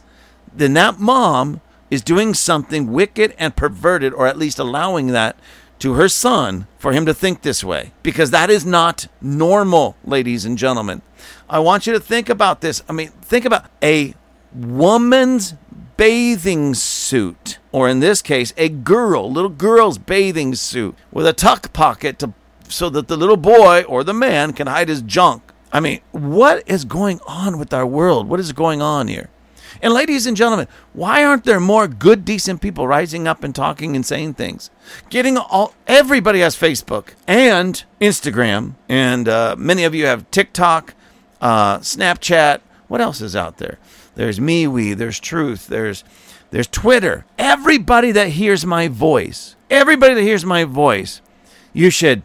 then 0.52 0.74
that 0.74 0.98
mom 0.98 1.60
is 1.90 2.02
doing 2.02 2.34
something 2.34 2.92
wicked 2.92 3.34
and 3.38 3.56
perverted, 3.56 4.12
or 4.12 4.26
at 4.26 4.38
least 4.38 4.58
allowing 4.58 5.08
that 5.08 5.36
to 5.78 5.94
her 5.94 6.08
son 6.08 6.66
for 6.78 6.92
him 6.92 7.06
to 7.06 7.14
think 7.14 7.42
this 7.42 7.62
way. 7.62 7.92
Because 8.02 8.30
that 8.30 8.50
is 8.50 8.66
not 8.66 9.06
normal, 9.20 9.96
ladies 10.04 10.44
and 10.44 10.58
gentlemen. 10.58 11.02
I 11.48 11.60
want 11.60 11.86
you 11.86 11.92
to 11.92 12.00
think 12.00 12.28
about 12.28 12.60
this. 12.60 12.82
I 12.88 12.92
mean, 12.92 13.08
think 13.22 13.44
about 13.44 13.70
a 13.82 14.14
woman's 14.52 15.54
bathing 15.96 16.74
suit, 16.74 17.58
or 17.72 17.88
in 17.88 18.00
this 18.00 18.22
case, 18.22 18.52
a 18.56 18.68
girl, 18.68 19.30
little 19.30 19.50
girl's 19.50 19.98
bathing 19.98 20.54
suit 20.54 20.96
with 21.10 21.26
a 21.26 21.32
tuck 21.32 21.72
pocket 21.72 22.18
to 22.18 22.34
so 22.68 22.90
that 22.90 23.08
the 23.08 23.16
little 23.16 23.36
boy 23.36 23.82
or 23.84 24.04
the 24.04 24.12
man 24.12 24.52
can 24.52 24.66
hide 24.66 24.88
his 24.88 25.02
junk. 25.02 25.47
I 25.72 25.80
mean, 25.80 26.00
what 26.12 26.62
is 26.66 26.84
going 26.84 27.20
on 27.26 27.58
with 27.58 27.74
our 27.74 27.86
world? 27.86 28.28
What 28.28 28.40
is 28.40 28.52
going 28.52 28.80
on 28.80 29.08
here? 29.08 29.28
And 29.82 29.92
ladies 29.92 30.26
and 30.26 30.36
gentlemen, 30.36 30.66
why 30.92 31.24
aren't 31.24 31.44
there 31.44 31.60
more 31.60 31.86
good, 31.86 32.24
decent 32.24 32.60
people 32.60 32.88
rising 32.88 33.28
up 33.28 33.44
and 33.44 33.54
talking 33.54 33.94
and 33.94 34.04
saying 34.04 34.34
things? 34.34 34.70
Getting 35.10 35.36
all 35.36 35.74
everybody 35.86 36.40
has 36.40 36.56
Facebook 36.56 37.10
and 37.26 37.82
Instagram, 38.00 38.74
and 38.88 39.28
uh, 39.28 39.54
many 39.58 39.84
of 39.84 39.94
you 39.94 40.06
have 40.06 40.30
TikTok, 40.30 40.94
uh, 41.40 41.78
Snapchat. 41.78 42.60
What 42.88 43.00
else 43.00 43.20
is 43.20 43.36
out 43.36 43.58
there? 43.58 43.78
There's 44.14 44.40
MeWe. 44.40 44.96
There's 44.96 45.20
Truth. 45.20 45.68
There's 45.68 46.02
there's 46.50 46.66
Twitter. 46.66 47.24
Everybody 47.38 48.10
that 48.12 48.30
hears 48.30 48.64
my 48.64 48.88
voice, 48.88 49.54
everybody 49.70 50.14
that 50.14 50.22
hears 50.22 50.44
my 50.44 50.64
voice, 50.64 51.20
you 51.72 51.90
should. 51.90 52.22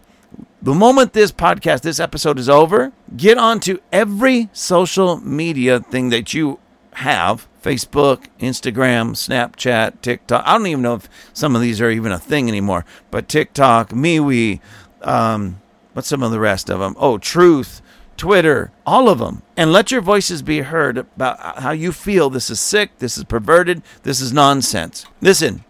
The 0.63 0.73
moment 0.73 1.11
this 1.11 1.33
podcast, 1.33 1.81
this 1.81 1.99
episode 1.99 2.39
is 2.39 2.47
over, 2.47 2.93
get 3.17 3.37
onto 3.37 3.79
every 3.91 4.47
social 4.53 5.17
media 5.17 5.81
thing 5.81 6.07
that 6.11 6.33
you 6.33 6.57
have 6.93 7.49
Facebook, 7.61 8.27
Instagram, 8.39 9.11
Snapchat, 9.11 9.99
TikTok. 9.99 10.41
I 10.47 10.53
don't 10.53 10.67
even 10.67 10.81
know 10.81 10.95
if 10.95 11.09
some 11.33 11.57
of 11.57 11.61
these 11.61 11.81
are 11.81 11.89
even 11.89 12.13
a 12.13 12.17
thing 12.17 12.47
anymore, 12.47 12.85
but 13.11 13.27
TikTok, 13.27 13.89
MeWe, 13.89 14.61
um, 15.01 15.61
what's 15.91 16.07
some 16.07 16.23
of 16.23 16.31
the 16.31 16.39
rest 16.39 16.69
of 16.69 16.79
them? 16.79 16.95
Oh, 16.97 17.17
Truth, 17.17 17.81
Twitter, 18.15 18.71
all 18.85 19.09
of 19.09 19.19
them. 19.19 19.41
And 19.57 19.73
let 19.73 19.91
your 19.91 19.99
voices 19.99 20.41
be 20.41 20.61
heard 20.61 20.97
about 20.97 21.59
how 21.59 21.71
you 21.71 21.91
feel 21.91 22.29
this 22.29 22.49
is 22.49 22.61
sick, 22.61 22.99
this 22.99 23.17
is 23.17 23.25
perverted, 23.25 23.83
this 24.03 24.21
is 24.21 24.31
nonsense. 24.31 25.05
Listen, 25.19 25.65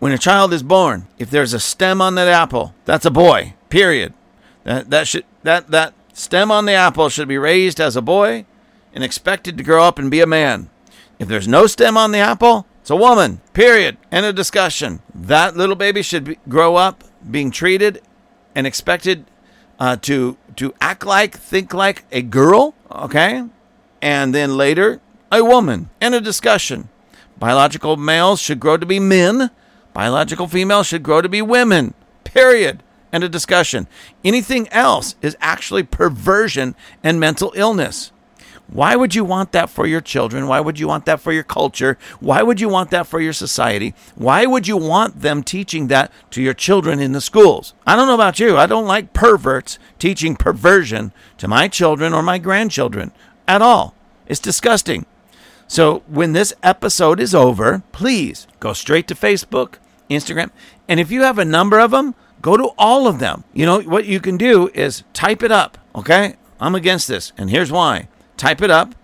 when 0.00 0.10
a 0.10 0.18
child 0.18 0.52
is 0.52 0.64
born, 0.64 1.06
if 1.16 1.30
there's 1.30 1.52
a 1.52 1.60
stem 1.60 2.00
on 2.00 2.16
that 2.16 2.26
apple, 2.26 2.74
that's 2.86 3.06
a 3.06 3.10
boy. 3.12 3.54
Period. 3.74 4.14
That 4.62 4.90
that 4.90 5.08
should 5.08 5.24
that 5.42 5.72
that 5.72 5.94
stem 6.12 6.52
on 6.52 6.64
the 6.64 6.74
apple 6.74 7.08
should 7.08 7.26
be 7.26 7.38
raised 7.38 7.80
as 7.80 7.96
a 7.96 8.00
boy 8.00 8.46
and 8.94 9.02
expected 9.02 9.58
to 9.58 9.64
grow 9.64 9.82
up 9.82 9.98
and 9.98 10.12
be 10.12 10.20
a 10.20 10.28
man. 10.28 10.70
If 11.18 11.26
there's 11.26 11.48
no 11.48 11.66
stem 11.66 11.96
on 11.96 12.12
the 12.12 12.20
apple, 12.20 12.68
it's 12.82 12.90
a 12.90 12.94
woman. 12.94 13.40
Period. 13.52 13.96
End 14.12 14.26
of 14.26 14.36
discussion. 14.36 15.02
That 15.12 15.56
little 15.56 15.74
baby 15.74 16.02
should 16.02 16.22
be, 16.22 16.38
grow 16.48 16.76
up 16.76 17.02
being 17.28 17.50
treated 17.50 18.00
and 18.54 18.64
expected 18.64 19.24
uh, 19.80 19.96
to 20.02 20.36
to 20.54 20.72
act 20.80 21.04
like, 21.04 21.36
think 21.36 21.74
like 21.74 22.04
a 22.12 22.22
girl. 22.22 22.76
Okay, 22.92 23.42
and 24.00 24.32
then 24.32 24.56
later 24.56 25.00
a 25.32 25.42
woman. 25.42 25.90
End 26.00 26.14
of 26.14 26.22
discussion. 26.22 26.90
Biological 27.40 27.96
males 27.96 28.38
should 28.38 28.60
grow 28.60 28.76
to 28.76 28.86
be 28.86 29.00
men. 29.00 29.50
Biological 29.92 30.46
females 30.46 30.86
should 30.86 31.02
grow 31.02 31.20
to 31.20 31.28
be 31.28 31.42
women. 31.42 31.94
Period. 32.22 32.83
End 33.14 33.22
a 33.22 33.28
discussion. 33.28 33.86
Anything 34.24 34.66
else 34.70 35.14
is 35.22 35.36
actually 35.40 35.84
perversion 35.84 36.74
and 37.00 37.20
mental 37.20 37.52
illness. 37.54 38.10
Why 38.66 38.96
would 38.96 39.14
you 39.14 39.24
want 39.24 39.52
that 39.52 39.70
for 39.70 39.86
your 39.86 40.00
children? 40.00 40.48
Why 40.48 40.58
would 40.58 40.80
you 40.80 40.88
want 40.88 41.04
that 41.04 41.20
for 41.20 41.32
your 41.32 41.44
culture? 41.44 41.96
Why 42.18 42.42
would 42.42 42.60
you 42.60 42.68
want 42.68 42.90
that 42.90 43.06
for 43.06 43.20
your 43.20 43.32
society? 43.32 43.94
Why 44.16 44.46
would 44.46 44.66
you 44.66 44.76
want 44.76 45.20
them 45.20 45.44
teaching 45.44 45.86
that 45.86 46.10
to 46.30 46.42
your 46.42 46.54
children 46.54 46.98
in 46.98 47.12
the 47.12 47.20
schools? 47.20 47.72
I 47.86 47.94
don't 47.94 48.08
know 48.08 48.16
about 48.16 48.40
you. 48.40 48.56
I 48.56 48.66
don't 48.66 48.88
like 48.88 49.12
perverts 49.12 49.78
teaching 50.00 50.34
perversion 50.34 51.12
to 51.38 51.46
my 51.46 51.68
children 51.68 52.12
or 52.12 52.22
my 52.24 52.38
grandchildren 52.38 53.12
at 53.46 53.62
all. 53.62 53.94
It's 54.26 54.40
disgusting. 54.40 55.06
So 55.68 56.02
when 56.08 56.32
this 56.32 56.52
episode 56.64 57.20
is 57.20 57.32
over, 57.32 57.84
please 57.92 58.48
go 58.58 58.72
straight 58.72 59.06
to 59.06 59.14
Facebook, 59.14 59.74
Instagram, 60.10 60.50
and 60.88 60.98
if 60.98 61.12
you 61.12 61.22
have 61.22 61.38
a 61.38 61.44
number 61.44 61.78
of 61.78 61.92
them, 61.92 62.16
go 62.44 62.58
to 62.58 62.70
all 62.76 63.08
of 63.08 63.20
them. 63.20 63.42
You 63.54 63.64
know, 63.64 63.80
what 63.80 64.04
you 64.04 64.20
can 64.20 64.36
do 64.36 64.68
is 64.74 65.02
type 65.14 65.42
it 65.42 65.50
up, 65.50 65.78
okay? 65.94 66.36
I'm 66.60 66.74
against 66.74 67.08
this, 67.08 67.32
and 67.38 67.48
here's 67.48 67.72
why. 67.72 68.08
Type 68.36 68.60
it 68.60 68.70
up, 68.70 68.94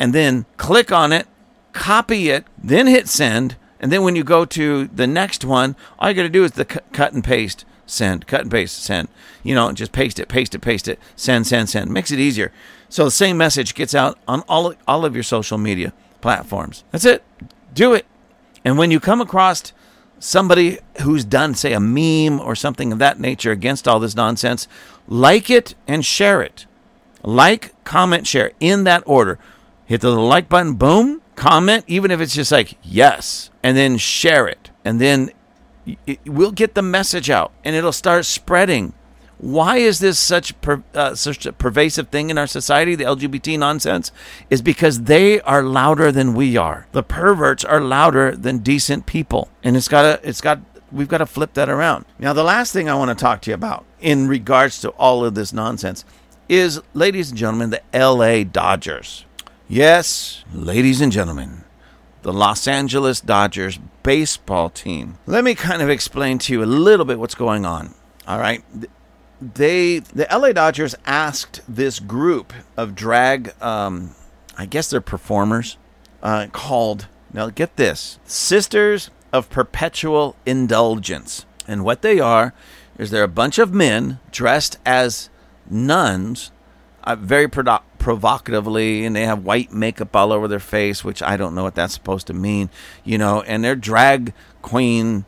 and 0.00 0.12
then 0.12 0.46
click 0.56 0.90
on 0.90 1.12
it, 1.12 1.28
copy 1.72 2.28
it, 2.30 2.44
then 2.60 2.88
hit 2.88 3.06
send, 3.08 3.54
and 3.78 3.92
then 3.92 4.02
when 4.02 4.16
you 4.16 4.24
go 4.24 4.44
to 4.44 4.88
the 4.88 5.06
next 5.06 5.44
one, 5.44 5.76
all 6.00 6.08
you 6.08 6.16
got 6.16 6.22
to 6.24 6.28
do 6.28 6.42
is 6.42 6.52
the 6.52 6.64
cu- 6.64 6.80
cut 6.92 7.12
and 7.12 7.22
paste, 7.22 7.64
send, 7.86 8.26
cut 8.26 8.40
and 8.40 8.50
paste, 8.50 8.82
send. 8.82 9.06
You 9.44 9.54
know, 9.54 9.70
just 9.70 9.92
paste 9.92 10.18
it, 10.18 10.26
paste 10.26 10.56
it, 10.56 10.58
paste 10.58 10.88
it, 10.88 10.98
send, 11.14 11.46
send, 11.46 11.70
send. 11.70 11.92
Makes 11.92 12.10
it 12.10 12.18
easier. 12.18 12.50
So 12.88 13.04
the 13.04 13.12
same 13.12 13.36
message 13.36 13.76
gets 13.76 13.94
out 13.94 14.18
on 14.26 14.40
all 14.48 14.74
all 14.88 15.04
of 15.04 15.14
your 15.14 15.22
social 15.22 15.56
media 15.56 15.92
platforms. 16.20 16.82
That's 16.90 17.04
it. 17.04 17.22
Do 17.72 17.94
it. 17.94 18.06
And 18.64 18.76
when 18.76 18.90
you 18.90 18.98
come 18.98 19.20
across 19.20 19.72
somebody 20.18 20.78
who's 21.02 21.24
done, 21.24 21.54
say, 21.54 21.72
a 21.72 21.80
meme 21.80 22.40
or 22.40 22.54
something 22.54 22.92
of 22.92 22.98
that 22.98 23.20
nature 23.20 23.50
against 23.50 23.86
all 23.86 24.00
this 24.00 24.16
nonsense, 24.16 24.68
like 25.06 25.50
it 25.50 25.74
and 25.86 26.04
share 26.04 26.42
it. 26.42 26.66
Like, 27.22 27.72
comment, 27.84 28.26
share 28.26 28.52
in 28.60 28.84
that 28.84 29.02
order. 29.06 29.38
Hit 29.86 30.00
the 30.02 30.10
like 30.10 30.48
button, 30.48 30.74
boom, 30.74 31.22
comment, 31.34 31.84
even 31.86 32.10
if 32.10 32.20
it's 32.20 32.34
just 32.34 32.52
like 32.52 32.76
yes, 32.82 33.50
and 33.62 33.76
then 33.76 33.96
share 33.96 34.46
it. 34.46 34.70
And 34.84 35.00
then 35.00 35.30
we'll 36.26 36.52
get 36.52 36.74
the 36.74 36.82
message 36.82 37.30
out 37.30 37.52
and 37.64 37.74
it'll 37.74 37.92
start 37.92 38.26
spreading. 38.26 38.92
Why 39.38 39.76
is 39.76 40.00
this 40.00 40.18
such 40.18 40.60
per, 40.60 40.82
uh, 40.94 41.14
such 41.14 41.46
a 41.46 41.52
pervasive 41.52 42.08
thing 42.08 42.30
in 42.30 42.38
our 42.38 42.48
society? 42.48 42.96
The 42.96 43.04
LGBT 43.04 43.56
nonsense 43.58 44.10
is 44.50 44.62
because 44.62 45.02
they 45.02 45.40
are 45.42 45.62
louder 45.62 46.10
than 46.10 46.34
we 46.34 46.56
are. 46.56 46.88
The 46.90 47.04
perverts 47.04 47.64
are 47.64 47.80
louder 47.80 48.34
than 48.34 48.58
decent 48.58 49.06
people, 49.06 49.48
and 49.62 49.76
it's 49.76 49.86
got 49.86 50.02
to 50.02 50.28
it's 50.28 50.40
got 50.40 50.60
we've 50.90 51.08
got 51.08 51.18
to 51.18 51.26
flip 51.26 51.54
that 51.54 51.68
around. 51.68 52.04
Now, 52.18 52.32
the 52.32 52.42
last 52.42 52.72
thing 52.72 52.88
I 52.88 52.96
want 52.96 53.16
to 53.16 53.22
talk 53.22 53.40
to 53.42 53.50
you 53.50 53.54
about 53.54 53.84
in 54.00 54.26
regards 54.26 54.80
to 54.80 54.90
all 54.90 55.24
of 55.24 55.36
this 55.36 55.52
nonsense 55.52 56.04
is, 56.48 56.80
ladies 56.92 57.30
and 57.30 57.38
gentlemen, 57.38 57.70
the 57.70 57.82
L.A. 57.94 58.42
Dodgers. 58.42 59.24
Yes, 59.68 60.44
ladies 60.52 61.00
and 61.00 61.12
gentlemen, 61.12 61.64
the 62.22 62.32
Los 62.32 62.66
Angeles 62.66 63.20
Dodgers 63.20 63.78
baseball 64.02 64.70
team. 64.70 65.18
Let 65.26 65.44
me 65.44 65.54
kind 65.54 65.82
of 65.82 65.90
explain 65.90 66.38
to 66.38 66.52
you 66.52 66.64
a 66.64 66.66
little 66.66 67.04
bit 67.04 67.20
what's 67.20 67.34
going 67.36 67.64
on. 67.64 67.94
All 68.26 68.38
right 68.38 68.64
they 69.40 70.00
the 70.00 70.26
LA 70.30 70.52
Dodgers 70.52 70.94
asked 71.06 71.60
this 71.68 72.00
group 72.00 72.52
of 72.76 72.94
drag 72.94 73.54
um, 73.62 74.14
I 74.56 74.66
guess 74.66 74.90
they're 74.90 75.00
performers 75.00 75.76
uh, 76.22 76.48
called 76.52 77.06
now 77.32 77.50
get 77.50 77.76
this 77.76 78.18
Sisters 78.24 79.10
of 79.32 79.50
Perpetual 79.50 80.36
Indulgence. 80.46 81.44
And 81.66 81.84
what 81.84 82.02
they 82.02 82.18
are 82.18 82.54
is 82.98 83.10
they're 83.10 83.22
a 83.22 83.28
bunch 83.28 83.58
of 83.58 83.72
men 83.72 84.18
dressed 84.30 84.78
as 84.84 85.28
nuns 85.68 86.50
uh, 87.04 87.14
very 87.14 87.48
provocatively 87.48 89.04
and 89.04 89.14
they 89.14 89.26
have 89.26 89.44
white 89.44 89.72
makeup 89.72 90.16
all 90.16 90.32
over 90.32 90.48
their 90.48 90.58
face 90.58 91.04
which 91.04 91.22
I 91.22 91.36
don't 91.36 91.54
know 91.54 91.62
what 91.62 91.74
that's 91.74 91.94
supposed 91.94 92.26
to 92.28 92.34
mean 92.34 92.70
you 93.04 93.18
know 93.18 93.42
and 93.42 93.62
they're 93.62 93.76
drag 93.76 94.32
queen 94.62 95.24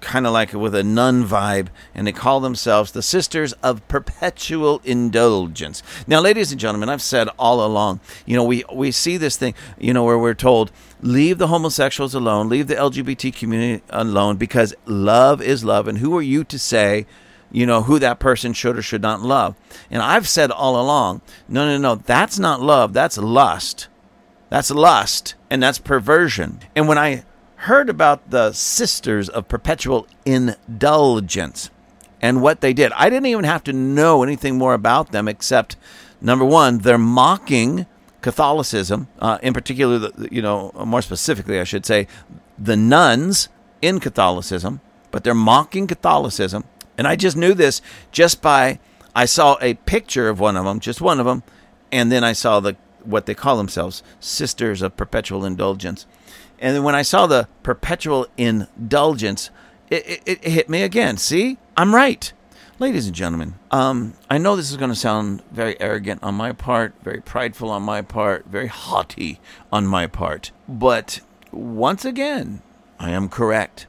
kind 0.00 0.26
of 0.26 0.32
like 0.32 0.52
with 0.52 0.74
a 0.74 0.82
nun 0.82 1.24
vibe, 1.24 1.68
and 1.94 2.06
they 2.06 2.12
call 2.12 2.40
themselves 2.40 2.92
the 2.92 3.02
Sisters 3.02 3.52
of 3.62 3.86
Perpetual 3.88 4.80
Indulgence. 4.84 5.82
Now, 6.06 6.20
ladies 6.20 6.50
and 6.50 6.60
gentlemen, 6.60 6.88
I've 6.88 7.02
said 7.02 7.28
all 7.38 7.64
along, 7.64 8.00
you 8.26 8.36
know, 8.36 8.44
we, 8.44 8.64
we 8.72 8.90
see 8.90 9.16
this 9.16 9.36
thing, 9.36 9.54
you 9.78 9.92
know, 9.92 10.04
where 10.04 10.18
we're 10.18 10.34
told, 10.34 10.72
leave 11.00 11.38
the 11.38 11.48
homosexuals 11.48 12.14
alone, 12.14 12.48
leave 12.48 12.66
the 12.66 12.74
LGBT 12.74 13.34
community 13.34 13.82
alone, 13.90 14.36
because 14.36 14.74
love 14.86 15.40
is 15.40 15.64
love, 15.64 15.88
and 15.88 15.98
who 15.98 16.16
are 16.16 16.22
you 16.22 16.44
to 16.44 16.58
say, 16.58 17.06
you 17.52 17.66
know, 17.66 17.82
who 17.82 17.98
that 17.98 18.20
person 18.20 18.52
should 18.52 18.78
or 18.78 18.82
should 18.82 19.02
not 19.02 19.22
love? 19.22 19.56
And 19.90 20.02
I've 20.02 20.28
said 20.28 20.50
all 20.50 20.80
along, 20.80 21.20
no, 21.48 21.66
no, 21.66 21.78
no, 21.78 21.94
that's 21.96 22.38
not 22.38 22.60
love, 22.60 22.92
that's 22.92 23.18
lust. 23.18 23.88
That's 24.50 24.70
lust, 24.72 25.36
and 25.48 25.62
that's 25.62 25.78
perversion. 25.78 26.58
And 26.74 26.88
when 26.88 26.98
I 26.98 27.24
heard 27.60 27.90
about 27.90 28.30
the 28.30 28.52
Sisters 28.52 29.28
of 29.28 29.46
Perpetual 29.46 30.06
Indulgence 30.24 31.68
and 32.22 32.40
what 32.40 32.62
they 32.62 32.72
did. 32.72 32.90
I 32.92 33.10
didn't 33.10 33.26
even 33.26 33.44
have 33.44 33.62
to 33.64 33.72
know 33.74 34.22
anything 34.22 34.56
more 34.56 34.72
about 34.72 35.12
them 35.12 35.28
except 35.28 35.76
number 36.22 36.44
one, 36.44 36.78
they're 36.78 36.96
mocking 36.96 37.84
Catholicism, 38.22 39.08
uh, 39.18 39.38
in 39.42 39.52
particular, 39.52 39.98
the, 39.98 40.28
you 40.30 40.40
know, 40.40 40.72
more 40.86 41.02
specifically, 41.02 41.60
I 41.60 41.64
should 41.64 41.84
say, 41.84 42.06
the 42.58 42.76
nuns 42.76 43.48
in 43.82 44.00
Catholicism, 44.00 44.80
but 45.10 45.22
they're 45.22 45.34
mocking 45.34 45.86
Catholicism. 45.86 46.64
And 46.96 47.06
I 47.06 47.14
just 47.14 47.36
knew 47.36 47.52
this 47.52 47.82
just 48.10 48.40
by 48.40 48.78
I 49.14 49.26
saw 49.26 49.58
a 49.60 49.74
picture 49.74 50.30
of 50.30 50.40
one 50.40 50.56
of 50.56 50.64
them, 50.64 50.80
just 50.80 51.02
one 51.02 51.20
of 51.20 51.26
them, 51.26 51.42
and 51.92 52.10
then 52.10 52.24
I 52.24 52.32
saw 52.32 52.60
the 52.60 52.76
what 53.04 53.26
they 53.26 53.34
call 53.34 53.56
themselves, 53.56 54.02
Sisters 54.18 54.82
of 54.82 54.96
Perpetual 54.96 55.44
Indulgence. 55.44 56.06
And 56.60 56.76
then 56.76 56.82
when 56.82 56.94
I 56.94 57.02
saw 57.02 57.26
the 57.26 57.48
perpetual 57.62 58.26
indulgence, 58.36 59.50
it, 59.88 60.06
it, 60.06 60.22
it 60.26 60.44
hit 60.44 60.68
me 60.68 60.82
again. 60.82 61.16
See, 61.16 61.58
I'm 61.76 61.94
right. 61.94 62.32
Ladies 62.78 63.06
and 63.06 63.14
gentlemen, 63.14 63.54
um, 63.70 64.14
I 64.30 64.38
know 64.38 64.56
this 64.56 64.70
is 64.70 64.76
going 64.76 64.90
to 64.90 64.96
sound 64.96 65.42
very 65.50 65.78
arrogant 65.80 66.22
on 66.22 66.34
my 66.34 66.52
part, 66.52 66.94
very 67.02 67.20
prideful 67.20 67.70
on 67.70 67.82
my 67.82 68.00
part, 68.00 68.46
very 68.46 68.68
haughty 68.68 69.40
on 69.72 69.86
my 69.86 70.06
part. 70.06 70.50
But 70.68 71.20
once 71.52 72.04
again, 72.04 72.62
I 72.98 73.10
am 73.10 73.28
correct. 73.28 73.86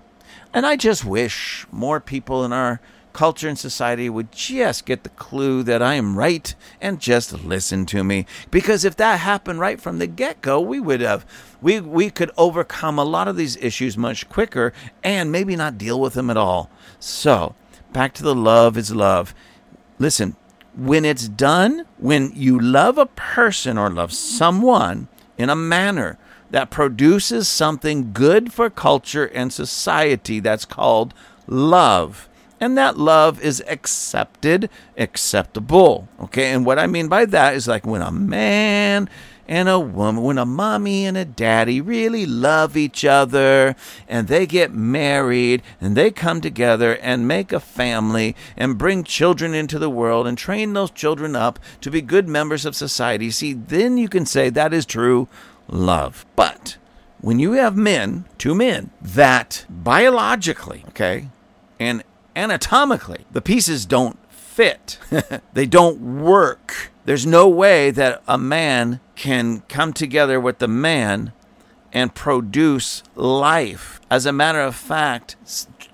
And 0.54 0.66
I 0.66 0.76
just 0.76 1.06
wish 1.06 1.66
more 1.72 2.02
people 2.02 2.44
in 2.44 2.52
our 2.52 2.82
culture 3.14 3.48
and 3.48 3.58
society 3.58 4.10
would 4.10 4.32
just 4.32 4.86
get 4.86 5.04
the 5.04 5.10
clue 5.10 5.64
that 5.64 5.82
I 5.82 5.96
am 5.96 6.18
right 6.18 6.54
and 6.80 7.00
just 7.00 7.44
listen 7.44 7.86
to 7.88 8.04
me. 8.04 8.26
Because 8.50 8.86
if 8.86 8.96
that 8.98 9.20
happened 9.20 9.60
right 9.60 9.80
from 9.80 10.00
the 10.00 10.08
get 10.08 10.42
go, 10.42 10.60
we 10.60 10.80
would 10.80 11.02
have 11.02 11.26
we 11.62 11.80
we 11.80 12.10
could 12.10 12.32
overcome 12.38 12.98
a 12.98 13.04
lot 13.04 13.28
of 13.28 13.38
these 13.38 13.58
issues 13.58 13.98
much 13.98 14.30
quicker 14.30 14.74
and 15.04 15.32
maybe 15.32 15.56
not 15.56 15.78
deal 15.78 16.00
with 16.00 16.14
them 16.14 16.30
at 16.30 16.38
all. 16.38 16.70
So 17.00 17.56
back 17.94 18.14
to 18.16 18.24
the 18.24 18.36
love 18.36 18.78
is 18.78 18.94
love. 18.94 19.34
Listen, 20.00 20.36
when 20.76 21.06
it's 21.06 21.28
done, 21.28 21.86
when 21.98 22.32
you 22.34 22.60
love 22.60 22.98
a 22.98 23.06
person 23.06 23.78
or 23.78 23.90
love 23.90 24.14
someone 24.14 25.08
in 25.38 25.50
a 25.50 25.56
manner 25.56 26.18
that 26.50 26.70
produces 26.70 27.48
something 27.48 28.12
good 28.14 28.52
for 28.52 28.70
culture 28.70 29.26
and 29.26 29.54
society, 29.54 30.40
that's 30.40 30.66
called 30.66 31.14
love 31.48 32.30
and 32.62 32.78
that 32.78 32.96
love 32.96 33.42
is 33.42 33.62
accepted, 33.68 34.70
acceptable. 34.96 36.08
Okay, 36.22 36.52
and 36.52 36.64
what 36.64 36.78
I 36.78 36.86
mean 36.86 37.08
by 37.08 37.26
that 37.26 37.56
is 37.56 37.68
like 37.68 37.86
when 37.86 38.04
a 38.04 38.12
man 38.12 39.10
and 39.48 39.68
a 39.68 39.80
woman, 39.80 40.24
when 40.24 40.38
a 40.38 40.46
mommy 40.46 41.06
and 41.06 41.18
a 41.18 41.26
daddy 41.26 41.82
really 41.82 42.28
love 42.28 42.78
each 42.78 43.04
other 43.04 43.76
and 44.08 44.28
they 44.28 44.46
get 44.46 44.72
married 44.74 45.64
and 45.82 45.98
they 45.98 46.12
come 46.12 46.40
together 46.40 46.96
and 46.98 47.28
make 47.28 47.52
a 47.52 47.60
family 47.60 48.36
and 48.56 48.78
bring 48.78 49.04
children 49.04 49.56
into 49.56 49.80
the 49.80 49.90
world 49.90 50.28
and 50.28 50.38
train 50.38 50.74
those 50.74 50.92
children 50.92 51.36
up 51.36 51.60
to 51.82 51.90
be 51.90 52.02
good 52.02 52.30
members 52.30 52.64
of 52.64 52.76
society. 52.76 53.32
See, 53.32 53.54
then 53.54 53.98
you 53.98 54.08
can 54.08 54.28
say 54.28 54.52
that 54.52 54.72
is 54.72 54.86
true 54.86 55.28
love. 55.68 56.26
But 56.36 56.78
when 57.20 57.40
you 57.40 57.54
have 57.54 57.76
men, 57.76 58.26
two 58.38 58.54
men, 58.54 58.92
that 59.02 59.66
biologically, 59.68 60.86
okay, 60.90 61.30
and 61.80 62.04
anatomically, 62.36 63.26
the 63.32 63.42
pieces 63.42 63.86
don't 63.86 64.18
fit. 64.30 64.98
they 65.54 65.66
don't 65.66 66.22
work. 66.22 66.92
There's 67.06 67.26
no 67.26 67.48
way 67.48 67.92
that 67.92 68.22
a 68.28 68.38
man 68.38 69.00
can 69.16 69.62
come 69.68 69.94
together 69.94 70.40
with 70.40 70.60
the 70.60 70.68
man 70.68 71.34
and 71.94 72.14
produce 72.14 73.04
life. 73.16 74.00
As 74.10 74.26
a 74.26 74.32
matter 74.32 74.62
of 74.62 74.76
fact, 74.76 75.36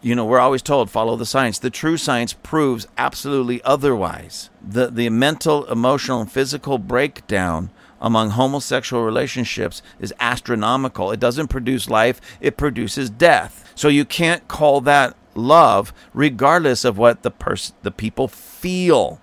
you 0.02 0.15
know, 0.15 0.26
we're 0.26 0.39
always 0.39 0.62
told 0.62 0.89
follow 0.89 1.15
the 1.15 1.26
science. 1.26 1.60
The 1.60 1.69
true 1.69 1.97
science 1.97 2.34
proves 2.34 2.88
absolutely 2.97 3.63
otherwise. 3.63 4.50
The 4.62 4.88
the 4.88 5.10
mental, 5.10 5.65
emotional, 5.65 6.21
and 6.21 6.32
physical 6.32 6.78
breakdown 6.78 7.71
among 8.00 8.32
homosexual 8.32 9.04
relationships 9.04 9.82
is 10.00 10.13
astronomical. 10.19 11.12
It 11.12 11.19
doesn't 11.19 11.47
produce 11.47 11.89
life, 11.89 12.21
it 12.39 12.58
produces 12.58 13.10
death. 13.10 13.71
So 13.76 13.88
you 13.88 14.06
can't 14.06 14.47
call 14.47 14.82
that 14.82 15.15
love 15.38 15.93
regardless 16.13 16.84
of 16.84 16.97
what 16.97 17.23
the 17.23 17.32
person 17.32 17.76
the 17.84 17.91
people 17.91 18.28
feel. 18.28 19.21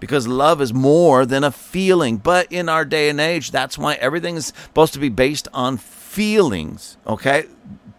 Because 0.00 0.28
love 0.28 0.60
is 0.60 0.74
more 0.74 1.24
than 1.24 1.44
a 1.44 1.50
feeling. 1.50 2.18
But 2.18 2.52
in 2.52 2.68
our 2.68 2.84
day 2.84 3.08
and 3.08 3.20
age 3.20 3.50
that's 3.50 3.78
why 3.78 3.94
everything 3.94 4.36
is 4.36 4.46
supposed 4.46 4.92
to 4.94 4.98
be 4.98 5.08
based 5.08 5.48
on 5.54 5.78
feelings 5.78 6.96
okay? 7.06 7.44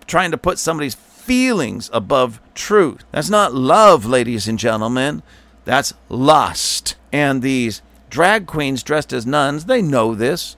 Trying 0.08 0.32
to 0.32 0.38
put 0.38 0.60
somebody's 0.60 0.96
feelings 0.96 1.90
above 1.92 2.40
truth. 2.54 3.04
That's 3.12 3.30
not 3.30 3.54
love 3.54 4.06
ladies 4.06 4.48
and 4.48 4.60
gentlemen. 4.60 5.24
That's 5.66 5.94
lust. 6.08 6.96
And 7.12 7.42
these 7.42 7.82
drag 8.10 8.46
queens 8.46 8.84
dressed 8.84 9.12
as 9.12 9.26
nuns 9.26 9.66
they 9.66 9.82
know 9.82 10.14
this. 10.14 10.56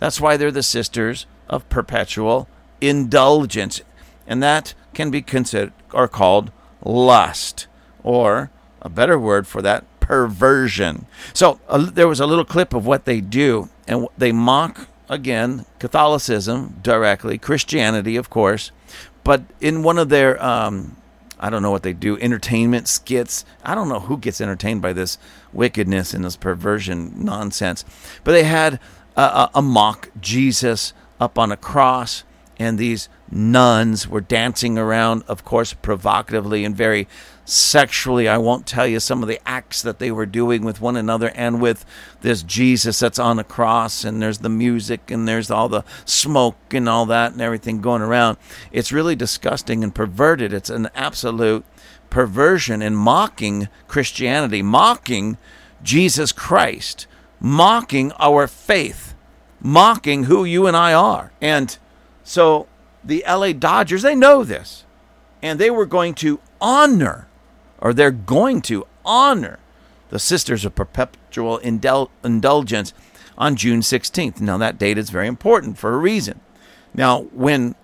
That's 0.00 0.20
why 0.20 0.36
they're 0.36 0.50
the 0.50 0.62
sisters 0.62 1.26
of 1.48 1.68
perpetual 1.68 2.48
indulgence. 2.80 3.82
And 4.26 4.42
that 4.42 4.74
can 4.94 5.10
be 5.10 5.22
considered 5.22 5.72
or 5.92 6.08
called 6.08 6.50
lust, 6.84 7.66
or 8.02 8.50
a 8.82 8.88
better 8.88 9.18
word 9.18 9.46
for 9.46 9.62
that, 9.62 9.84
perversion. 10.00 11.06
So 11.32 11.60
uh, 11.68 11.90
there 11.90 12.08
was 12.08 12.20
a 12.20 12.26
little 12.26 12.44
clip 12.44 12.74
of 12.74 12.86
what 12.86 13.04
they 13.04 13.20
do, 13.20 13.68
and 13.86 14.08
they 14.16 14.32
mock 14.32 14.88
again 15.08 15.66
Catholicism 15.78 16.78
directly, 16.82 17.38
Christianity, 17.38 18.16
of 18.16 18.30
course, 18.30 18.72
but 19.24 19.42
in 19.60 19.82
one 19.82 19.98
of 19.98 20.08
their 20.08 20.42
um, 20.42 20.96
I 21.40 21.48
don't 21.48 21.62
know 21.62 21.70
what 21.70 21.82
they 21.82 21.94
do, 21.94 22.18
entertainment 22.18 22.86
skits. 22.86 23.46
I 23.64 23.74
don't 23.74 23.88
know 23.88 24.00
who 24.00 24.18
gets 24.18 24.42
entertained 24.42 24.82
by 24.82 24.92
this 24.92 25.16
wickedness 25.54 26.12
and 26.12 26.22
this 26.22 26.36
perversion 26.36 27.24
nonsense. 27.24 27.84
But 28.24 28.32
they 28.32 28.44
had 28.44 28.78
a, 29.16 29.22
a, 29.22 29.50
a 29.54 29.62
mock 29.62 30.10
Jesus 30.20 30.92
up 31.18 31.38
on 31.38 31.50
a 31.50 31.56
cross, 31.56 32.24
and 32.58 32.78
these 32.78 33.08
nuns 33.30 34.08
were 34.08 34.20
dancing 34.20 34.76
around, 34.78 35.22
of 35.28 35.44
course, 35.44 35.72
provocatively 35.72 36.64
and 36.64 36.76
very 36.76 37.06
sexually. 37.44 38.28
I 38.28 38.38
won't 38.38 38.66
tell 38.66 38.86
you 38.86 39.00
some 39.00 39.22
of 39.22 39.28
the 39.28 39.40
acts 39.46 39.82
that 39.82 39.98
they 39.98 40.10
were 40.10 40.26
doing 40.26 40.62
with 40.64 40.80
one 40.80 40.96
another 40.96 41.30
and 41.34 41.60
with 41.60 41.84
this 42.20 42.42
Jesus 42.42 42.98
that's 43.00 43.18
on 43.18 43.36
the 43.36 43.44
cross, 43.44 44.04
and 44.04 44.20
there's 44.22 44.38
the 44.38 44.48
music 44.48 45.10
and 45.10 45.26
there's 45.26 45.50
all 45.50 45.68
the 45.68 45.84
smoke 46.04 46.72
and 46.72 46.88
all 46.88 47.06
that 47.06 47.32
and 47.32 47.40
everything 47.40 47.80
going 47.80 48.02
around. 48.02 48.36
It's 48.72 48.92
really 48.92 49.16
disgusting 49.16 49.82
and 49.82 49.94
perverted. 49.94 50.52
It's 50.52 50.70
an 50.70 50.88
absolute 50.94 51.64
perversion 52.08 52.82
and 52.82 52.96
mocking 52.96 53.68
Christianity, 53.88 54.62
mocking 54.62 55.38
Jesus 55.82 56.32
Christ, 56.32 57.06
mocking 57.40 58.12
our 58.18 58.46
faith, 58.46 59.14
mocking 59.60 60.24
who 60.24 60.44
you 60.44 60.66
and 60.66 60.76
I 60.76 60.92
are. 60.92 61.32
And 61.40 61.76
so 62.22 62.66
the 63.04 63.24
LA 63.26 63.52
Dodgers, 63.52 64.02
they 64.02 64.14
know 64.14 64.44
this. 64.44 64.84
And 65.42 65.58
they 65.58 65.70
were 65.70 65.86
going 65.86 66.14
to 66.16 66.40
honor, 66.60 67.26
or 67.78 67.94
they're 67.94 68.10
going 68.10 68.60
to 68.62 68.86
honor, 69.04 69.58
the 70.10 70.18
Sisters 70.18 70.64
of 70.64 70.74
Perpetual 70.74 71.58
Indul- 71.60 72.10
Indulgence 72.22 72.92
on 73.38 73.56
June 73.56 73.80
16th. 73.80 74.40
Now, 74.40 74.58
that 74.58 74.78
date 74.78 74.98
is 74.98 75.10
very 75.10 75.26
important 75.26 75.78
for 75.78 75.94
a 75.94 75.98
reason. 75.98 76.40
Now, 76.92 77.22
when 77.32 77.74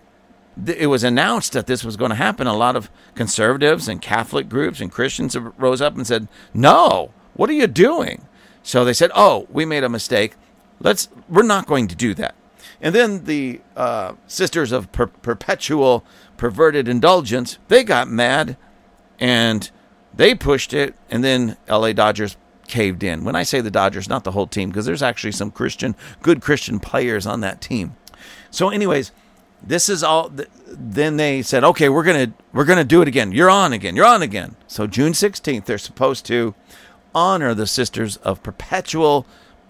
it 0.67 0.89
was 0.89 1.05
announced 1.05 1.53
that 1.53 1.67
this 1.67 1.85
was 1.85 1.97
going 1.97 2.11
to 2.11 2.17
happen, 2.17 2.47
a 2.47 2.57
lot 2.57 2.77
of 2.77 2.91
conservatives 3.15 3.89
and 3.89 4.03
Catholic 4.03 4.49
groups 4.49 4.81
and 4.81 4.91
Christians 4.91 5.37
rose 5.37 5.81
up 5.81 5.95
and 5.95 6.07
said, 6.07 6.29
No, 6.55 7.13
what 7.35 7.51
are 7.51 7.55
you 7.55 7.67
doing? 7.67 8.27
So 8.63 8.85
they 8.85 8.93
said, 8.93 9.11
Oh, 9.15 9.47
we 9.51 9.65
made 9.65 9.85
a 9.85 9.89
mistake. 9.89 10.35
Let's, 10.81 11.09
we're 11.29 11.43
not 11.43 11.67
going 11.67 11.89
to 11.89 11.95
do 11.95 12.15
that. 12.15 12.35
And 12.81 12.95
then 12.95 13.25
the 13.25 13.61
uh, 13.77 14.15
Sisters 14.27 14.73
of 14.73 14.93
per- 14.93 15.07
Perpetual 15.07 16.05
Perverted 16.37 16.89
Indulgence, 16.89 17.59
they 17.69 17.83
got 17.85 18.09
mad 18.09 18.57
and 19.19 19.71
they 20.15 20.35
pushed 20.35 20.73
it, 20.73 20.95
and 21.11 21.23
then 21.23 21.57
LA 21.69 21.93
Dodgers 21.93 22.37
caved 22.69 23.03
in. 23.03 23.25
When 23.25 23.37
I 23.37 23.43
say 23.43 23.61
the 23.61 23.71
Dodgers, 23.71 24.09
not 24.09 24.25
the 24.25 24.33
whole 24.33 24.47
team, 24.47 24.71
because 24.71 24.87
there's 24.87 25.03
actually 25.03 25.33
some 25.33 25.51
Christian, 25.51 25.95
good 26.23 26.41
Christian 26.41 26.81
players 26.81 27.27
on 27.27 27.41
that 27.41 27.61
team. 27.61 27.97
So, 28.51 28.71
anyways, 28.71 29.13
this 29.63 29.89
is 29.89 30.03
all. 30.03 30.31
Then 30.67 31.17
they 31.17 31.43
said, 31.43 31.65
"Okay, 31.65 31.89
we're 31.89 32.03
gonna 32.03 32.33
we're 32.53 32.65
gonna 32.65 32.85
do 32.85 33.03
it 33.03 33.09
again. 33.09 33.33
You're 33.33 33.51
on 33.51 33.73
again. 33.73 33.97
You're 33.97 34.07
on 34.07 34.23
again." 34.23 34.57
So 34.67 34.87
June 34.87 35.13
16th, 35.13 35.65
they're 35.65 35.79
supposed 35.79 36.27
to 36.27 36.55
honor 37.15 37.55
the 37.55 37.67
Sisters 37.67 38.17
of 38.19 38.43
Perpetual 38.43 39.27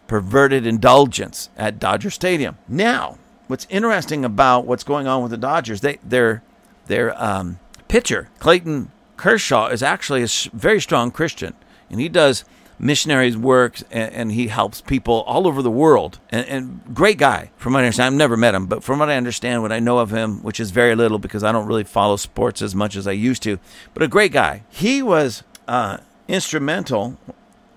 perverted 0.06 0.66
indulgence 0.66 1.50
at 1.56 1.78
Dodger 1.78 2.10
Stadium. 2.10 2.56
Now, 2.68 3.18
what's 3.46 3.66
interesting 3.70 4.24
about 4.24 4.66
what's 4.66 4.84
going 4.84 5.06
on 5.06 5.22
with 5.22 5.30
the 5.30 5.36
Dodgers, 5.36 5.80
they 5.80 5.98
their 6.02 6.42
their 6.86 7.20
um, 7.22 7.58
pitcher 7.88 8.28
Clayton 8.38 8.90
Kershaw 9.16 9.68
is 9.68 9.82
actually 9.82 10.22
a 10.22 10.28
very 10.52 10.80
strong 10.80 11.10
Christian, 11.10 11.54
and 11.90 12.00
he 12.00 12.08
does 12.08 12.44
missionaries 12.78 13.36
work 13.36 13.80
and, 13.90 14.12
and, 14.12 14.32
he 14.32 14.48
helps 14.48 14.80
people 14.82 15.22
all 15.22 15.46
over 15.46 15.62
the 15.62 15.70
world. 15.70 16.18
And, 16.30 16.46
and, 16.46 16.94
great 16.94 17.18
guy, 17.18 17.50
from 17.56 17.72
what 17.72 17.82
I 17.82 17.86
understand. 17.86 18.06
I've 18.06 18.18
never 18.18 18.36
met 18.36 18.54
him, 18.54 18.66
but 18.66 18.84
from 18.84 18.98
what 18.98 19.08
I 19.08 19.16
understand, 19.16 19.62
what 19.62 19.72
I 19.72 19.80
know 19.80 19.98
of 19.98 20.10
him, 20.10 20.42
which 20.42 20.60
is 20.60 20.70
very 20.70 20.94
little 20.94 21.18
because 21.18 21.42
I 21.42 21.52
don't 21.52 21.66
really 21.66 21.84
follow 21.84 22.16
sports 22.16 22.60
as 22.60 22.74
much 22.74 22.96
as 22.96 23.06
I 23.06 23.12
used 23.12 23.42
to, 23.44 23.58
but 23.94 24.02
a 24.02 24.08
great 24.08 24.32
guy. 24.32 24.64
He 24.68 25.02
was 25.02 25.42
uh, 25.66 25.98
instrumental 26.28 27.16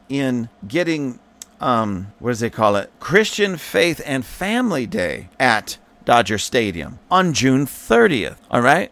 in 0.09 0.49
getting 0.67 1.19
um, 1.59 2.13
what 2.19 2.31
does 2.31 2.39
they 2.39 2.49
call 2.49 2.75
it? 2.75 2.91
Christian 2.99 3.57
Faith 3.57 4.01
and 4.05 4.25
Family 4.25 4.85
Day 4.85 5.29
at 5.39 5.77
Dodger 6.05 6.37
Stadium 6.37 6.99
on 7.11 7.33
June 7.33 7.65
30th. 7.65 8.37
All 8.49 8.61
right. 8.61 8.91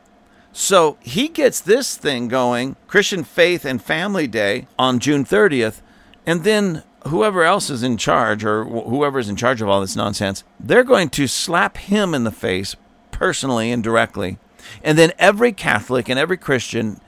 So 0.52 0.98
he 1.02 1.28
gets 1.28 1.60
this 1.60 1.96
thing 1.96 2.28
going, 2.28 2.76
Christian 2.88 3.24
Faith 3.24 3.64
and 3.64 3.82
Family 3.82 4.28
Day 4.28 4.68
on 4.78 5.00
June 5.00 5.24
30th, 5.24 5.82
and 6.26 6.44
then 6.44 6.84
whoever 7.08 7.44
else 7.44 7.70
is 7.70 7.84
in 7.84 7.98
charge 7.98 8.44
or 8.44 8.66
whoever 8.66 9.20
is 9.20 9.30
in 9.30 9.36
charge 9.36 9.62
of 9.62 9.70
all 9.70 9.82
this 9.82 9.96
nonsense, 9.96 10.44
they're 10.60 10.84
going 10.84 11.10
to 11.10 11.28
slap 11.28 11.78
him 11.78 12.14
in 12.14 12.24
the 12.24 12.32
face 12.32 12.76
personally 13.12 13.72
and 13.72 13.84
directly. 13.84 14.38
And 14.84 14.98
then 14.98 15.14
every 15.18 15.54
Catholic 15.54 16.10
and 16.10 16.20
every 16.20 16.38
Christian, 16.38 17.00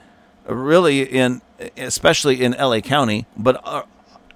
really 0.47 1.01
in 1.01 1.41
especially 1.75 2.41
in 2.41 2.53
LA 2.53 2.79
County, 2.79 3.25
but 3.35 3.59
uh, 3.65 3.83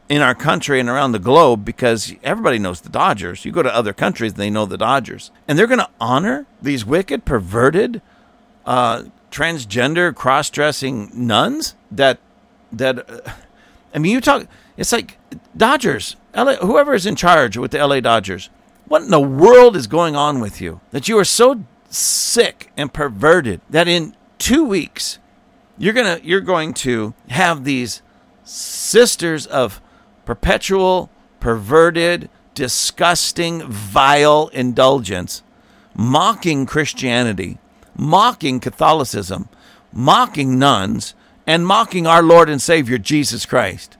in 0.09 0.21
our 0.21 0.35
country 0.35 0.79
and 0.79 0.89
around 0.89 1.11
the 1.11 1.19
globe 1.19 1.63
because 1.65 2.13
everybody 2.23 2.59
knows 2.59 2.81
the 2.81 2.89
Dodgers. 2.89 3.45
You 3.45 3.51
go 3.51 3.63
to 3.63 3.73
other 3.73 3.93
countries, 3.93 4.33
they 4.33 4.49
know 4.49 4.65
the 4.65 4.77
Dodgers. 4.77 5.31
And 5.47 5.57
they're 5.57 5.67
going 5.67 5.79
to 5.79 5.89
honor 5.99 6.45
these 6.61 6.85
wicked, 6.85 7.25
perverted, 7.25 8.01
uh, 8.65 9.03
transgender, 9.31 10.13
cross 10.13 10.49
dressing 10.49 11.09
nuns 11.13 11.75
that 11.91 12.19
that 12.71 13.09
uh, 13.09 13.31
I 13.93 13.99
mean, 13.99 14.11
you 14.11 14.21
talk. 14.21 14.47
It's 14.77 14.91
like 14.91 15.17
Dodgers, 15.55 16.15
LA, 16.35 16.55
whoever 16.55 16.93
is 16.93 17.05
in 17.05 17.15
charge 17.15 17.57
with 17.57 17.71
the 17.71 17.85
LA 17.85 17.99
Dodgers. 17.99 18.49
What 18.85 19.03
in 19.03 19.09
the 19.09 19.19
world 19.19 19.75
is 19.75 19.87
going 19.87 20.15
on 20.15 20.39
with 20.39 20.59
you 20.59 20.81
that 20.91 21.07
you 21.07 21.17
are 21.17 21.25
so 21.25 21.63
sick 21.89 22.71
and 22.75 22.91
perverted 22.91 23.61
that 23.69 23.87
in 23.87 24.15
two 24.39 24.65
weeks 24.65 25.19
you're 25.77 25.93
gonna 25.93 26.19
you're 26.23 26.41
going 26.41 26.73
to 26.73 27.13
have 27.29 27.63
these 27.63 28.01
sisters 28.43 29.45
of 29.45 29.79
perpetual 30.25 31.09
perverted 31.39 32.29
disgusting 32.53 33.61
vile 33.63 34.49
indulgence 34.53 35.43
mocking 35.95 36.65
christianity 36.65 37.57
mocking 37.95 38.59
catholicism 38.59 39.49
mocking 39.91 40.57
nuns 40.57 41.13
and 41.45 41.65
mocking 41.65 42.07
our 42.07 42.23
lord 42.23 42.49
and 42.49 42.61
savior 42.61 42.97
jesus 42.97 43.45
christ 43.45 43.97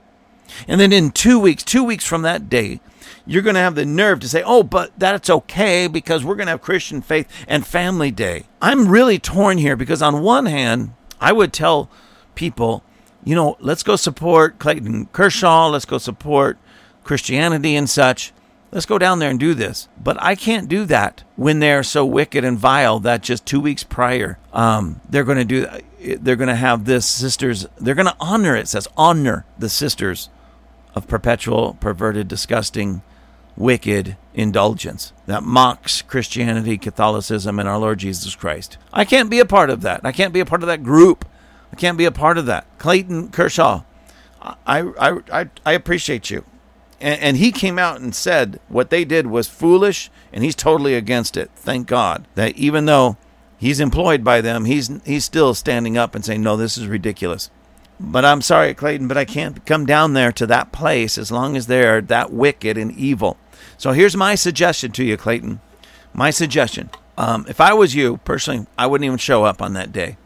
and 0.68 0.80
then 0.80 0.92
in 0.92 1.10
two 1.10 1.38
weeks 1.38 1.62
two 1.62 1.84
weeks 1.84 2.04
from 2.04 2.22
that 2.22 2.48
day 2.48 2.80
you're 3.26 3.42
going 3.42 3.54
to 3.54 3.60
have 3.60 3.74
the 3.74 3.86
nerve 3.86 4.20
to 4.20 4.28
say, 4.28 4.42
oh, 4.44 4.62
but 4.62 4.92
that's 4.98 5.30
okay 5.30 5.86
because 5.86 6.24
we're 6.24 6.34
going 6.34 6.46
to 6.46 6.52
have 6.52 6.62
Christian 6.62 7.00
faith 7.00 7.28
and 7.48 7.66
family 7.66 8.10
day. 8.10 8.44
I'm 8.60 8.88
really 8.88 9.18
torn 9.18 9.58
here 9.58 9.76
because, 9.76 10.02
on 10.02 10.22
one 10.22 10.46
hand, 10.46 10.94
I 11.20 11.32
would 11.32 11.52
tell 11.52 11.90
people, 12.34 12.84
you 13.24 13.34
know, 13.34 13.56
let's 13.60 13.82
go 13.82 13.96
support 13.96 14.58
Clayton 14.58 15.06
Kershaw, 15.06 15.68
let's 15.68 15.84
go 15.84 15.98
support 15.98 16.58
Christianity 17.02 17.76
and 17.76 17.88
such. 17.88 18.32
Let's 18.70 18.86
go 18.86 18.98
down 18.98 19.20
there 19.20 19.30
and 19.30 19.38
do 19.38 19.54
this. 19.54 19.88
But 20.02 20.20
I 20.20 20.34
can't 20.34 20.68
do 20.68 20.84
that 20.86 21.22
when 21.36 21.60
they're 21.60 21.84
so 21.84 22.04
wicked 22.04 22.44
and 22.44 22.58
vile 22.58 22.98
that 23.00 23.22
just 23.22 23.46
two 23.46 23.60
weeks 23.60 23.84
prior, 23.84 24.38
um, 24.52 25.00
they're 25.08 25.22
going 25.22 25.38
to 25.38 25.44
do. 25.44 25.68
They're 26.18 26.34
going 26.34 26.48
to 26.48 26.56
have 26.56 26.84
this 26.84 27.06
sisters. 27.06 27.66
They're 27.80 27.94
going 27.94 28.06
to 28.06 28.16
honor. 28.18 28.56
It 28.56 28.66
says 28.66 28.88
honor 28.96 29.46
the 29.58 29.68
sisters 29.68 30.28
of 30.94 31.06
perpetual, 31.06 31.74
perverted, 31.80 32.26
disgusting 32.26 33.02
wicked 33.56 34.16
indulgence 34.34 35.12
that 35.26 35.44
mocks 35.44 36.02
Christianity, 36.02 36.76
Catholicism, 36.76 37.60
and 37.60 37.68
our 37.68 37.78
Lord 37.78 38.00
Jesus 38.00 38.34
Christ. 38.34 38.76
I 38.92 39.04
can't 39.04 39.30
be 39.30 39.38
a 39.38 39.44
part 39.46 39.70
of 39.70 39.82
that. 39.82 40.00
I 40.04 40.10
can't 40.10 40.34
be 40.34 40.40
a 40.40 40.46
part 40.46 40.62
of 40.62 40.66
that 40.66 40.82
group. 40.82 41.24
I 41.74 41.76
can't 41.76 41.98
be 41.98 42.04
a 42.04 42.12
part 42.12 42.38
of 42.38 42.46
that. 42.46 42.68
Clayton 42.78 43.30
Kershaw, 43.30 43.82
I, 44.40 44.82
I, 44.96 45.18
I, 45.32 45.50
I 45.66 45.72
appreciate 45.72 46.30
you. 46.30 46.44
And, 47.00 47.20
and 47.20 47.36
he 47.36 47.50
came 47.50 47.80
out 47.80 48.00
and 48.00 48.14
said 48.14 48.60
what 48.68 48.90
they 48.90 49.04
did 49.04 49.26
was 49.26 49.48
foolish, 49.48 50.08
and 50.32 50.44
he's 50.44 50.54
totally 50.54 50.94
against 50.94 51.36
it. 51.36 51.50
Thank 51.56 51.88
God 51.88 52.28
that 52.36 52.54
even 52.54 52.84
though 52.84 53.16
he's 53.58 53.80
employed 53.80 54.22
by 54.22 54.40
them, 54.40 54.66
he's, 54.66 54.88
he's 55.04 55.24
still 55.24 55.52
standing 55.52 55.98
up 55.98 56.14
and 56.14 56.24
saying, 56.24 56.42
no, 56.42 56.56
this 56.56 56.78
is 56.78 56.86
ridiculous. 56.86 57.50
But 57.98 58.24
I'm 58.24 58.40
sorry, 58.40 58.72
Clayton, 58.72 59.08
but 59.08 59.16
I 59.16 59.24
can't 59.24 59.66
come 59.66 59.84
down 59.84 60.12
there 60.12 60.30
to 60.30 60.46
that 60.46 60.70
place 60.70 61.18
as 61.18 61.32
long 61.32 61.56
as 61.56 61.66
they're 61.66 62.00
that 62.02 62.32
wicked 62.32 62.78
and 62.78 62.92
evil. 62.92 63.36
So 63.76 63.90
here's 63.90 64.16
my 64.16 64.36
suggestion 64.36 64.92
to 64.92 65.02
you, 65.02 65.16
Clayton. 65.16 65.60
My 66.12 66.30
suggestion. 66.30 66.90
Um, 67.18 67.46
if 67.48 67.60
I 67.60 67.74
was 67.74 67.96
you 67.96 68.18
personally, 68.18 68.68
I 68.78 68.86
wouldn't 68.86 69.06
even 69.06 69.18
show 69.18 69.42
up 69.42 69.60
on 69.60 69.72
that 69.72 69.90
day. 69.90 70.18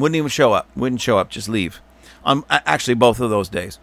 Wouldn't 0.00 0.16
even 0.16 0.28
show 0.28 0.52
up. 0.52 0.68
Wouldn't 0.74 1.00
show 1.00 1.18
up. 1.18 1.30
Just 1.30 1.48
leave. 1.48 1.80
Um, 2.24 2.44
actually, 2.50 2.94
both 2.94 3.20
of 3.20 3.30
those 3.30 3.48
days. 3.48 3.78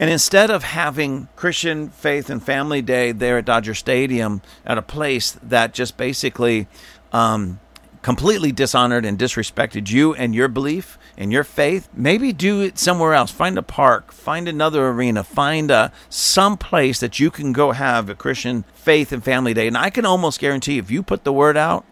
And 0.00 0.10
instead 0.10 0.50
of 0.50 0.62
having 0.62 1.28
Christian 1.34 1.88
Faith 1.88 2.30
and 2.30 2.42
Family 2.42 2.82
Day 2.82 3.10
there 3.10 3.38
at 3.38 3.44
Dodger 3.44 3.74
Stadium 3.74 4.42
at 4.64 4.78
a 4.78 4.82
place 4.82 5.36
that 5.42 5.74
just 5.74 5.96
basically 5.96 6.68
um, 7.12 7.58
completely 8.02 8.52
dishonored 8.52 9.04
and 9.04 9.18
disrespected 9.18 9.90
you 9.90 10.14
and 10.14 10.34
your 10.34 10.46
belief 10.46 10.98
and 11.16 11.32
your 11.32 11.42
faith, 11.42 11.88
maybe 11.92 12.32
do 12.32 12.60
it 12.60 12.78
somewhere 12.78 13.12
else. 13.12 13.32
Find 13.32 13.58
a 13.58 13.62
park, 13.62 14.12
find 14.12 14.46
another 14.46 14.88
arena, 14.88 15.24
find 15.24 15.70
a 15.70 15.92
some 16.08 16.56
place 16.56 17.00
that 17.00 17.18
you 17.18 17.30
can 17.30 17.52
go 17.52 17.72
have 17.72 18.08
a 18.08 18.14
Christian 18.14 18.64
faith 18.74 19.10
and 19.10 19.24
family 19.24 19.52
day. 19.52 19.66
And 19.66 19.76
I 19.76 19.90
can 19.90 20.06
almost 20.06 20.38
guarantee 20.38 20.78
if 20.78 20.92
you 20.92 21.02
put 21.02 21.24
the 21.24 21.32
word 21.32 21.56
out 21.56 21.84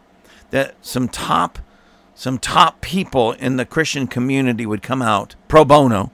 that 0.50 0.76
some 0.80 1.08
top 1.08 1.58
some 2.16 2.38
top 2.38 2.80
people 2.80 3.32
in 3.32 3.56
the 3.56 3.66
Christian 3.66 4.06
community 4.06 4.64
would 4.64 4.82
come 4.82 5.02
out 5.02 5.36
pro 5.48 5.64
bono 5.64 6.10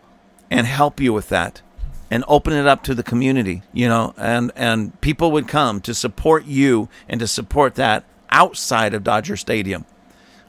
and 0.51 0.67
help 0.67 1.01
you 1.01 1.13
with 1.13 1.29
that 1.29 1.63
and 2.11 2.25
open 2.27 2.53
it 2.53 2.67
up 2.67 2.83
to 2.83 2.95
the 2.95 3.05
community, 3.05 3.63
you 3.73 3.89
know, 3.89 4.13
and 4.19 4.51
and 4.57 5.01
people 5.01 5.31
would 5.31 5.47
come 5.49 5.81
to 5.81 5.95
support 5.95 6.45
you 6.45 6.89
and 7.09 7.21
to 7.21 7.27
support 7.27 7.77
that 7.77 8.05
outside 8.31 8.95
of 8.95 9.05
Dodger 9.05 9.37
Stadium. 9.37 9.85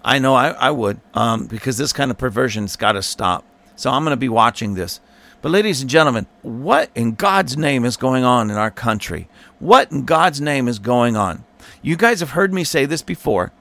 I 0.04 0.18
know 0.20 0.34
I, 0.34 0.50
I 0.50 0.72
would, 0.72 1.00
um, 1.14 1.46
because 1.46 1.78
this 1.78 1.94
kind 1.94 2.12
of 2.12 2.18
perversion's 2.18 2.76
got 2.76 2.94
to 2.94 3.04
stop. 3.04 3.46
So 3.76 3.92
I'm 3.92 4.04
going 4.04 4.12
to 4.12 4.18
be 4.18 4.30
watching 4.30 4.74
this. 4.74 5.00
But, 5.42 5.52
ladies 5.52 5.82
and 5.82 5.90
gentlemen, 5.90 6.26
what 6.42 6.90
in 6.96 7.16
God's 7.16 7.58
name 7.58 7.86
is 7.86 7.96
going 7.96 8.24
on 8.24 8.50
in 8.50 8.58
our 8.58 8.72
country? 8.72 9.28
What 9.60 9.92
in 9.92 10.06
God's 10.06 10.42
name 10.42 10.68
is 10.68 10.80
going 10.80 11.16
on? 11.16 11.44
You 11.82 11.96
guys 11.96 12.22
have 12.22 12.32
heard 12.32 12.54
me 12.54 12.64
say 12.64 12.86
this 12.86 13.02
before, 13.02 13.52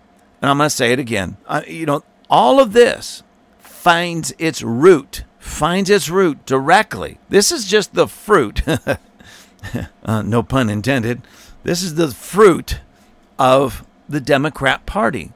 and 0.42 0.50
I'm 0.50 0.58
going 0.58 0.66
to 0.66 0.74
say 0.74 0.92
it 0.92 0.98
again. 0.98 1.36
Uh, 1.46 1.62
you 1.66 1.86
know, 1.86 2.02
all 2.28 2.58
of 2.60 2.72
this 2.72 3.22
finds 3.60 4.34
its 4.38 4.60
root, 4.60 5.24
finds 5.38 5.88
its 5.88 6.08
root 6.08 6.44
directly. 6.44 7.18
This 7.28 7.52
is 7.52 7.64
just 7.64 7.94
the 7.94 8.08
fruit, 8.08 8.62
uh, 10.04 10.22
no 10.22 10.42
pun 10.42 10.68
intended. 10.68 11.22
This 11.62 11.82
is 11.82 11.94
the 11.94 12.10
fruit 12.10 12.80
of 13.38 13.86
the 14.08 14.20
Democrat 14.20 14.84
Party 14.84 15.32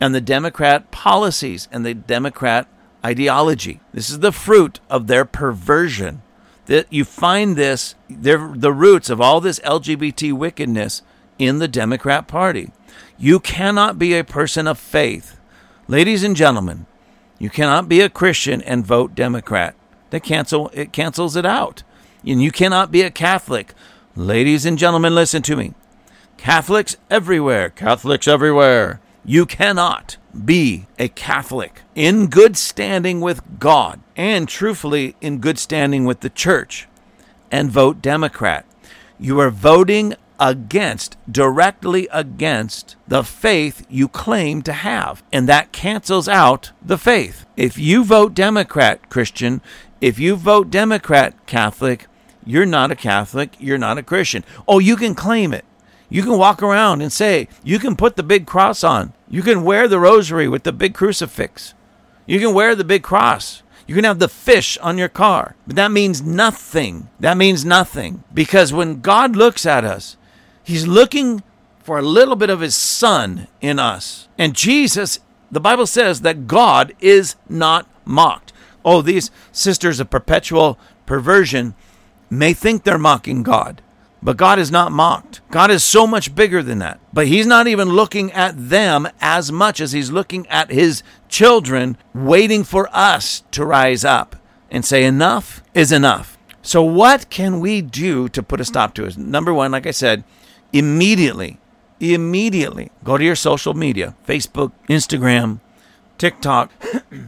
and 0.00 0.14
the 0.14 0.20
Democrat 0.20 0.90
policies 0.90 1.66
and 1.72 1.84
the 1.86 1.94
Democrat 1.94 2.68
ideology. 3.04 3.80
This 3.94 4.10
is 4.10 4.18
the 4.18 4.32
fruit 4.32 4.80
of 4.90 5.06
their 5.06 5.24
perversion. 5.24 6.22
That 6.66 6.92
you 6.92 7.04
find 7.04 7.56
this, 7.56 7.96
the 8.08 8.38
roots 8.38 9.10
of 9.10 9.20
all 9.20 9.40
this 9.40 9.58
LGBT 9.60 10.32
wickedness 10.32 11.02
in 11.38 11.58
the 11.58 11.68
Democrat 11.68 12.28
Party. 12.28 12.70
You 13.18 13.40
cannot 13.40 13.98
be 13.98 14.14
a 14.14 14.24
person 14.24 14.66
of 14.66 14.78
faith. 14.78 15.38
Ladies 15.88 16.22
and 16.22 16.36
gentlemen, 16.36 16.86
you 17.38 17.50
cannot 17.50 17.88
be 17.88 18.00
a 18.00 18.08
Christian 18.08 18.62
and 18.62 18.86
vote 18.86 19.14
Democrat. 19.14 19.74
They 20.10 20.20
cancel 20.20 20.70
it 20.72 20.92
cancels 20.92 21.36
it 21.36 21.46
out. 21.46 21.82
And 22.24 22.42
you 22.42 22.52
cannot 22.52 22.92
be 22.92 23.02
a 23.02 23.10
Catholic. 23.10 23.74
Ladies 24.14 24.64
and 24.64 24.78
gentlemen, 24.78 25.14
listen 25.14 25.42
to 25.42 25.56
me. 25.56 25.74
Catholics 26.36 26.96
everywhere, 27.10 27.70
Catholics 27.70 28.28
everywhere. 28.28 29.00
You 29.24 29.46
cannot 29.46 30.16
be 30.44 30.86
a 30.98 31.08
Catholic 31.08 31.82
in 31.94 32.26
good 32.26 32.56
standing 32.56 33.20
with 33.20 33.42
God 33.58 34.00
and 34.16 34.48
truthfully 34.48 35.14
in 35.20 35.38
good 35.38 35.58
standing 35.58 36.04
with 36.04 36.20
the 36.20 36.30
church 36.30 36.88
and 37.50 37.70
vote 37.70 38.02
Democrat. 38.02 38.66
You 39.18 39.38
are 39.40 39.50
voting 39.50 40.14
against, 40.42 41.16
directly 41.30 42.08
against 42.12 42.96
the 43.06 43.22
faith 43.22 43.86
you 43.88 44.08
claim 44.08 44.60
to 44.62 44.72
have. 44.72 45.22
And 45.32 45.48
that 45.48 45.70
cancels 45.70 46.28
out 46.28 46.72
the 46.82 46.98
faith. 46.98 47.46
If 47.56 47.78
you 47.78 48.02
vote 48.02 48.34
Democrat, 48.34 49.08
Christian, 49.08 49.62
if 50.00 50.18
you 50.18 50.34
vote 50.34 50.68
Democrat, 50.68 51.46
Catholic, 51.46 52.08
you're 52.44 52.66
not 52.66 52.90
a 52.90 52.96
Catholic, 52.96 53.54
you're 53.60 53.78
not 53.78 53.98
a 53.98 54.02
Christian. 54.02 54.44
Oh, 54.66 54.80
you 54.80 54.96
can 54.96 55.14
claim 55.14 55.54
it. 55.54 55.64
You 56.08 56.22
can 56.24 56.36
walk 56.36 56.60
around 56.60 57.02
and 57.02 57.12
say, 57.12 57.46
you 57.62 57.78
can 57.78 57.94
put 57.94 58.16
the 58.16 58.24
big 58.24 58.44
cross 58.44 58.82
on. 58.82 59.12
You 59.30 59.42
can 59.42 59.62
wear 59.62 59.86
the 59.86 60.00
rosary 60.00 60.48
with 60.48 60.64
the 60.64 60.72
big 60.72 60.92
crucifix. 60.92 61.72
You 62.26 62.40
can 62.40 62.52
wear 62.52 62.74
the 62.74 62.84
big 62.84 63.04
cross. 63.04 63.62
You 63.86 63.94
can 63.94 64.04
have 64.04 64.18
the 64.18 64.28
fish 64.28 64.76
on 64.78 64.98
your 64.98 65.08
car. 65.08 65.54
But 65.66 65.76
that 65.76 65.92
means 65.92 66.20
nothing. 66.20 67.08
That 67.20 67.36
means 67.36 67.64
nothing. 67.64 68.24
Because 68.34 68.72
when 68.72 69.00
God 69.00 69.36
looks 69.36 69.64
at 69.64 69.84
us, 69.84 70.16
He's 70.64 70.86
looking 70.86 71.42
for 71.82 71.98
a 71.98 72.02
little 72.02 72.36
bit 72.36 72.50
of 72.50 72.60
His 72.60 72.74
Son 72.74 73.48
in 73.60 73.78
us. 73.78 74.28
And 74.38 74.54
Jesus, 74.54 75.18
the 75.50 75.60
Bible 75.60 75.86
says 75.86 76.20
that 76.20 76.46
God 76.46 76.94
is 77.00 77.36
not 77.48 77.88
mocked. 78.04 78.52
Oh, 78.84 79.02
these 79.02 79.30
sisters 79.52 80.00
of 80.00 80.10
perpetual 80.10 80.78
perversion 81.06 81.74
may 82.30 82.52
think 82.52 82.82
they're 82.84 82.98
mocking 82.98 83.42
God. 83.42 83.82
But 84.24 84.36
God 84.36 84.60
is 84.60 84.70
not 84.70 84.92
mocked. 84.92 85.40
God 85.50 85.70
is 85.72 85.82
so 85.82 86.06
much 86.06 86.34
bigger 86.34 86.62
than 86.62 86.78
that. 86.78 87.00
But 87.12 87.26
He's 87.26 87.46
not 87.46 87.66
even 87.66 87.88
looking 87.88 88.30
at 88.32 88.54
them 88.56 89.08
as 89.20 89.50
much 89.50 89.80
as 89.80 89.90
He's 89.92 90.12
looking 90.12 90.46
at 90.46 90.70
His 90.70 91.02
children, 91.28 91.96
waiting 92.14 92.62
for 92.62 92.88
us 92.92 93.42
to 93.50 93.66
rise 93.66 94.04
up 94.04 94.36
and 94.70 94.84
say, 94.84 95.04
enough 95.04 95.62
is 95.74 95.90
enough. 95.90 96.38
So, 96.62 96.82
what 96.82 97.28
can 97.28 97.58
we 97.58 97.82
do 97.82 98.28
to 98.28 98.42
put 98.42 98.60
a 98.60 98.64
stop 98.64 98.94
to 98.94 99.04
it? 99.04 99.18
Number 99.18 99.52
one, 99.52 99.72
like 99.72 99.86
I 99.86 99.90
said, 99.90 100.22
immediately, 100.72 101.58
immediately 102.00 102.90
go 103.04 103.18
to 103.18 103.24
your 103.24 103.36
social 103.36 103.74
media 103.74 104.14
Facebook, 104.26 104.72
Instagram, 104.88 105.60
TikTok. 106.18 106.70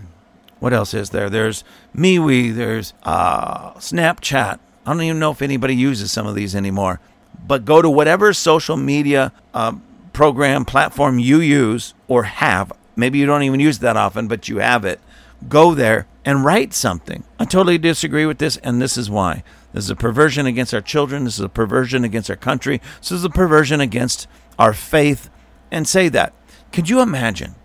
what 0.61 0.73
else 0.73 0.95
is 0.95 1.11
there? 1.11 1.29
There's 1.31 1.65
MeWe, 1.97 2.55
there's 2.55 2.95
uh, 3.03 3.75
Snapchat, 3.75 4.59
I 4.87 4.93
don't 4.93 5.03
even 5.03 5.19
know 5.19 5.31
if 5.31 5.41
anybody 5.43 5.75
uses 5.75 6.13
some 6.13 6.27
of 6.27 6.35
these 6.35 6.55
anymore. 6.55 7.01
But 7.47 7.65
go 7.65 7.83
to 7.83 7.91
whatever 7.91 8.33
social 8.33 8.77
media 8.77 9.33
uh, 9.53 9.73
program, 10.13 10.65
platform 10.65 11.19
you 11.19 11.41
use 11.41 11.95
or 12.07 12.25
have. 12.25 12.73
Maybe 12.97 13.19
you 13.19 13.27
don't 13.27 13.43
even 13.43 13.61
use 13.61 13.79
that 13.81 13.97
often, 13.97 14.29
but 14.29 14.49
you 14.49 14.59
have 14.59 14.85
it. 14.85 15.01
go 15.49 15.75
there 15.75 16.07
and 16.25 16.45
write 16.45 16.73
something. 16.73 17.25
I 17.39 17.45
totally 17.45 17.77
disagree 17.77 18.25
with 18.25 18.39
this, 18.39 18.57
and 18.59 18.81
this 18.81 18.97
is 18.97 19.11
why. 19.11 19.43
This 19.75 19.85
is 19.85 19.91
a 19.91 19.97
perversion 19.97 20.47
against 20.47 20.73
our 20.73 20.81
children. 20.81 21.25
This 21.25 21.35
is 21.35 21.45
a 21.45 21.49
perversion 21.49 22.05
against 22.05 22.31
our 22.31 22.37
country. 22.37 22.81
This 23.01 23.11
is 23.11 23.25
a 23.25 23.31
perversion 23.31 23.81
against 23.81 24.29
our 24.57 24.73
faith. 24.73 25.29
And 25.71 25.89
say 25.89 26.09
that. 26.11 26.33
Could 26.73 26.89
you 26.89 27.01
imagine? 27.01 27.57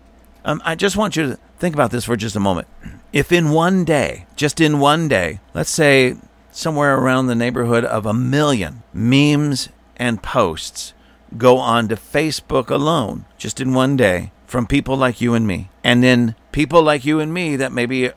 Um, 0.44 0.60
I 0.64 0.74
just 0.74 0.96
want 0.96 1.14
you 1.14 1.22
to 1.28 1.38
think 1.58 1.74
about 1.74 1.92
this 1.92 2.04
for 2.04 2.16
just 2.16 2.34
a 2.34 2.40
moment. 2.40 2.66
If 3.12 3.30
in 3.30 3.50
one 3.50 3.84
day, 3.84 4.26
just 4.34 4.60
in 4.60 4.80
one 4.80 5.06
day, 5.06 5.38
let's 5.54 5.70
say 5.70 6.16
somewhere 6.50 6.98
around 6.98 7.26
the 7.28 7.34
neighborhood 7.36 7.84
of 7.84 8.06
a 8.06 8.12
million 8.12 8.82
memes 8.92 9.68
and 9.96 10.22
posts 10.22 10.94
go 11.38 11.58
on 11.58 11.86
to 11.88 11.94
Facebook 11.94 12.70
alone, 12.70 13.24
just 13.38 13.60
in 13.60 13.72
one 13.72 13.96
day, 13.96 14.32
from 14.46 14.66
people 14.66 14.96
like 14.96 15.20
you 15.20 15.34
and 15.34 15.46
me. 15.46 15.70
And 15.84 16.02
then 16.02 16.34
people 16.50 16.82
like 16.82 17.04
you 17.04 17.20
and 17.20 17.32
me 17.32 17.54
that 17.54 17.70
maybe 17.70 18.10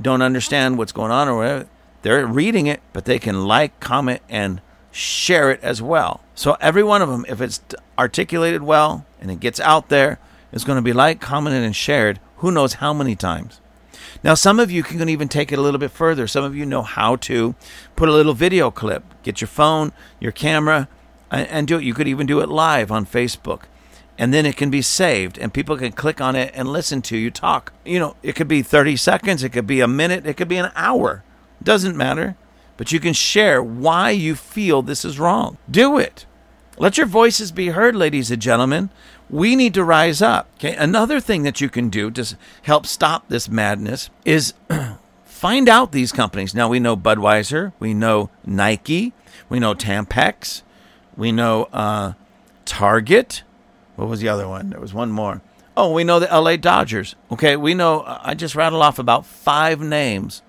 don't 0.00 0.22
understand 0.22 0.78
what's 0.78 0.92
going 0.92 1.10
on 1.10 1.26
or 1.28 1.36
whatever, 1.36 1.68
they're 2.02 2.26
reading 2.26 2.66
it, 2.66 2.80
but 2.92 3.04
they 3.04 3.18
can 3.18 3.44
like, 3.44 3.78
comment, 3.80 4.22
and 4.28 4.60
share 4.90 5.50
it 5.50 5.60
as 5.62 5.80
well. 5.80 6.22
So 6.34 6.56
every 6.60 6.82
one 6.82 7.02
of 7.02 7.08
them, 7.08 7.24
if 7.28 7.40
it's 7.40 7.60
articulated 7.98 8.62
well 8.62 9.06
and 9.20 9.30
it 9.30 9.40
gets 9.40 9.60
out 9.60 9.88
there, 9.88 10.18
is 10.52 10.64
going 10.64 10.76
to 10.76 10.82
be 10.82 10.92
like, 10.92 11.20
commented, 11.20 11.62
and 11.62 11.76
shared 11.76 12.18
who 12.36 12.50
knows 12.50 12.74
how 12.74 12.92
many 12.92 13.14
times. 13.14 13.60
Now, 14.24 14.34
some 14.34 14.58
of 14.58 14.70
you 14.70 14.82
can 14.82 15.08
even 15.08 15.28
take 15.28 15.52
it 15.52 15.58
a 15.58 15.62
little 15.62 15.78
bit 15.78 15.90
further. 15.90 16.26
Some 16.26 16.44
of 16.44 16.56
you 16.56 16.66
know 16.66 16.82
how 16.82 17.16
to 17.16 17.54
put 17.96 18.08
a 18.08 18.12
little 18.12 18.34
video 18.34 18.70
clip. 18.70 19.04
Get 19.22 19.40
your 19.40 19.48
phone, 19.48 19.92
your 20.18 20.32
camera, 20.32 20.88
and 21.30 21.68
do 21.68 21.76
it. 21.76 21.84
You 21.84 21.94
could 21.94 22.08
even 22.08 22.26
do 22.26 22.40
it 22.40 22.48
live 22.48 22.90
on 22.90 23.06
Facebook. 23.06 23.62
And 24.18 24.34
then 24.34 24.44
it 24.44 24.56
can 24.56 24.70
be 24.70 24.82
saved, 24.82 25.38
and 25.38 25.52
people 25.52 25.78
can 25.78 25.92
click 25.92 26.20
on 26.20 26.36
it 26.36 26.50
and 26.54 26.68
listen 26.68 27.00
to 27.02 27.16
you 27.16 27.30
talk. 27.30 27.72
You 27.84 27.98
know, 27.98 28.16
it 28.22 28.34
could 28.34 28.48
be 28.48 28.62
30 28.62 28.96
seconds, 28.96 29.42
it 29.42 29.50
could 29.50 29.66
be 29.66 29.80
a 29.80 29.88
minute, 29.88 30.26
it 30.26 30.36
could 30.36 30.48
be 30.48 30.58
an 30.58 30.72
hour. 30.74 31.22
Doesn't 31.62 31.96
matter. 31.96 32.36
But 32.76 32.92
you 32.92 33.00
can 33.00 33.12
share 33.12 33.62
why 33.62 34.10
you 34.10 34.34
feel 34.34 34.80
this 34.80 35.04
is 35.04 35.18
wrong. 35.18 35.58
Do 35.70 35.98
it. 35.98 36.24
Let 36.78 36.96
your 36.96 37.06
voices 37.06 37.52
be 37.52 37.68
heard, 37.68 37.94
ladies 37.94 38.30
and 38.30 38.40
gentlemen. 38.40 38.88
We 39.28 39.54
need 39.54 39.74
to 39.74 39.84
rise 39.84 40.22
up. 40.22 40.48
Okay. 40.54 40.74
Another 40.74 41.20
thing 41.20 41.42
that 41.42 41.60
you 41.60 41.68
can 41.68 41.90
do 41.90 42.10
to 42.12 42.36
help 42.62 42.86
stop 42.86 43.28
this 43.28 43.50
madness 43.50 44.08
is 44.24 44.54
find 45.24 45.68
out 45.68 45.92
these 45.92 46.10
companies. 46.10 46.54
Now 46.54 46.70
we 46.70 46.80
know 46.80 46.96
Budweiser, 46.96 47.74
we 47.78 47.92
know 47.92 48.30
Nike, 48.46 49.12
we 49.50 49.58
know 49.58 49.74
Tampax, 49.74 50.62
we 51.16 51.32
know 51.32 51.64
uh, 51.74 52.14
Target. 52.64 53.42
What 53.96 54.08
was 54.08 54.20
the 54.20 54.28
other 54.30 54.48
one? 54.48 54.70
There 54.70 54.80
was 54.80 54.94
one 54.94 55.10
more. 55.10 55.42
Oh, 55.76 55.92
we 55.92 56.02
know 56.02 56.18
the 56.18 56.26
LA 56.26 56.56
Dodgers. 56.56 57.14
Okay, 57.30 57.56
we 57.56 57.74
know. 57.74 58.04
I 58.06 58.34
just 58.34 58.54
rattled 58.54 58.82
off 58.82 58.98
about 58.98 59.26
five 59.26 59.80
names 59.80 60.42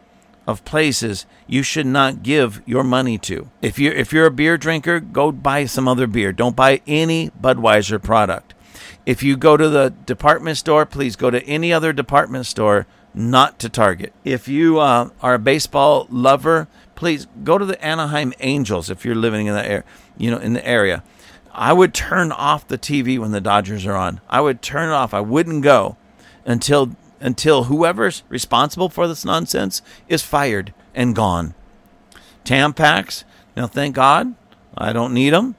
of 0.51 0.63
places 0.65 1.25
you 1.47 1.63
should 1.63 1.87
not 1.87 2.21
give 2.21 2.61
your 2.67 2.83
money 2.83 3.17
to. 3.17 3.49
If 3.61 3.79
you're 3.79 3.93
if 3.93 4.13
you're 4.13 4.27
a 4.27 4.31
beer 4.31 4.57
drinker, 4.57 4.99
go 4.99 5.31
buy 5.31 5.65
some 5.65 5.87
other 5.87 6.05
beer. 6.05 6.31
Don't 6.31 6.55
buy 6.55 6.81
any 6.85 7.31
Budweiser 7.31 8.01
product. 8.01 8.53
If 9.05 9.23
you 9.23 9.35
go 9.35 9.57
to 9.57 9.67
the 9.69 9.89
department 10.05 10.57
store, 10.57 10.85
please 10.85 11.15
go 11.15 11.31
to 11.31 11.43
any 11.45 11.73
other 11.73 11.91
department 11.91 12.45
store, 12.45 12.85
not 13.15 13.57
to 13.59 13.69
Target. 13.69 14.13
If 14.23 14.47
you 14.47 14.79
uh, 14.79 15.09
are 15.21 15.33
a 15.35 15.39
baseball 15.39 16.05
lover, 16.09 16.67
please 16.93 17.27
go 17.43 17.57
to 17.57 17.65
the 17.65 17.83
Anaheim 17.83 18.33
Angels 18.41 18.91
if 18.91 19.03
you're 19.03 19.15
living 19.15 19.47
in 19.47 19.55
the 19.55 19.65
air, 19.65 19.85
you 20.17 20.29
know, 20.29 20.37
in 20.37 20.53
the 20.53 20.67
area. 20.67 21.03
I 21.53 21.73
would 21.73 21.93
turn 21.93 22.31
off 22.31 22.67
the 22.67 22.77
TV 22.77 23.17
when 23.17 23.31
the 23.31 23.41
Dodgers 23.41 23.85
are 23.85 23.95
on. 23.95 24.21
I 24.29 24.39
would 24.39 24.61
turn 24.61 24.89
it 24.89 24.93
off. 24.93 25.13
I 25.13 25.19
wouldn't 25.19 25.63
go 25.63 25.97
until 26.45 26.95
until 27.21 27.65
whoever's 27.65 28.23
responsible 28.27 28.89
for 28.89 29.07
this 29.07 29.23
nonsense 29.23 29.81
is 30.07 30.23
fired 30.23 30.73
and 30.93 31.15
gone. 31.15 31.53
Tampax, 32.43 33.23
now 33.55 33.67
thank 33.67 33.95
God, 33.95 34.35
I 34.77 34.91
don't 34.91 35.13
need 35.13 35.31
them, 35.31 35.55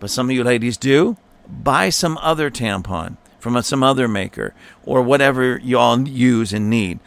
but 0.00 0.10
some 0.10 0.28
of 0.28 0.34
you 0.34 0.44
ladies 0.44 0.76
do. 0.76 1.16
Buy 1.48 1.90
some 1.90 2.18
other 2.18 2.50
tampon 2.50 3.16
from 3.38 3.60
some 3.62 3.82
other 3.82 4.08
maker 4.08 4.52
or 4.84 5.02
whatever 5.02 5.60
you 5.62 5.78
all 5.78 6.00
use 6.00 6.52
and 6.52 6.68
need 6.68 6.98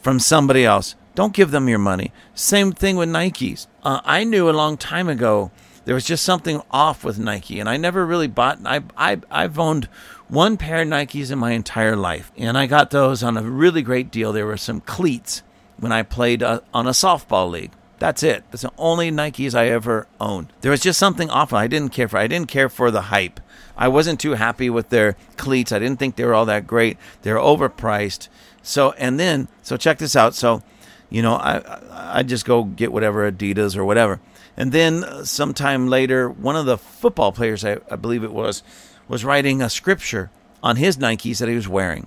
from 0.00 0.20
somebody 0.20 0.64
else. 0.64 0.94
Don't 1.16 1.34
give 1.34 1.50
them 1.50 1.68
your 1.68 1.80
money. 1.80 2.12
Same 2.34 2.70
thing 2.70 2.94
with 2.96 3.08
Nikes. 3.08 3.66
Uh, 3.82 4.00
I 4.04 4.22
knew 4.22 4.48
a 4.48 4.52
long 4.52 4.76
time 4.76 5.08
ago 5.08 5.50
there 5.84 5.94
was 5.94 6.04
just 6.04 6.24
something 6.24 6.62
off 6.70 7.02
with 7.02 7.18
Nike, 7.18 7.58
and 7.58 7.68
I 7.68 7.76
never 7.76 8.06
really 8.06 8.28
bought. 8.28 8.58
I 8.64 8.82
I 8.96 9.18
I've 9.30 9.58
owned 9.58 9.88
one 10.28 10.56
pair 10.56 10.82
of 10.82 10.88
Nikes 10.88 11.30
in 11.30 11.38
my 11.38 11.52
entire 11.52 11.96
life, 11.96 12.30
and 12.36 12.56
I 12.56 12.66
got 12.66 12.90
those 12.90 13.22
on 13.22 13.36
a 13.36 13.42
really 13.42 13.82
great 13.82 14.10
deal. 14.10 14.32
There 14.32 14.46
were 14.46 14.56
some 14.56 14.80
cleats 14.80 15.42
when 15.78 15.92
I 15.92 16.02
played 16.02 16.42
uh, 16.42 16.60
on 16.74 16.86
a 16.86 16.90
softball 16.90 17.50
league. 17.50 17.72
That's 17.98 18.22
it. 18.22 18.44
That's 18.50 18.62
the 18.62 18.72
only 18.78 19.10
Nikes 19.10 19.54
I 19.54 19.68
ever 19.68 20.06
owned. 20.20 20.52
There 20.60 20.70
was 20.70 20.80
just 20.80 20.98
something 20.98 21.30
off. 21.30 21.52
I 21.52 21.66
didn't 21.66 21.92
care 21.92 22.08
for. 22.08 22.18
I 22.18 22.28
didn't 22.28 22.48
care 22.48 22.68
for 22.68 22.90
the 22.90 23.02
hype. 23.02 23.40
I 23.76 23.88
wasn't 23.88 24.20
too 24.20 24.34
happy 24.34 24.70
with 24.70 24.90
their 24.90 25.16
cleats. 25.36 25.72
I 25.72 25.78
didn't 25.78 25.98
think 25.98 26.16
they 26.16 26.24
were 26.24 26.34
all 26.34 26.46
that 26.46 26.66
great. 26.66 26.96
They're 27.22 27.36
overpriced. 27.36 28.28
So 28.62 28.92
and 28.92 29.18
then 29.18 29.48
so 29.62 29.76
check 29.76 29.98
this 29.98 30.14
out. 30.14 30.34
So, 30.34 30.62
you 31.10 31.22
know, 31.22 31.34
I 31.34 32.18
I 32.18 32.22
just 32.22 32.44
go 32.44 32.64
get 32.64 32.92
whatever 32.92 33.30
Adidas 33.30 33.76
or 33.76 33.84
whatever. 33.84 34.20
And 34.56 34.72
then 34.72 35.04
uh, 35.04 35.24
sometime 35.24 35.86
later, 35.88 36.28
one 36.28 36.56
of 36.56 36.66
the 36.66 36.76
football 36.76 37.30
players, 37.30 37.64
I, 37.64 37.78
I 37.88 37.94
believe 37.94 38.24
it 38.24 38.32
was, 38.32 38.64
was 39.08 39.24
writing 39.24 39.60
a 39.60 39.70
scripture 39.70 40.30
on 40.62 40.76
his 40.76 40.96
Nikes 40.96 41.38
that 41.38 41.48
he 41.48 41.54
was 41.54 41.68
wearing. 41.68 42.06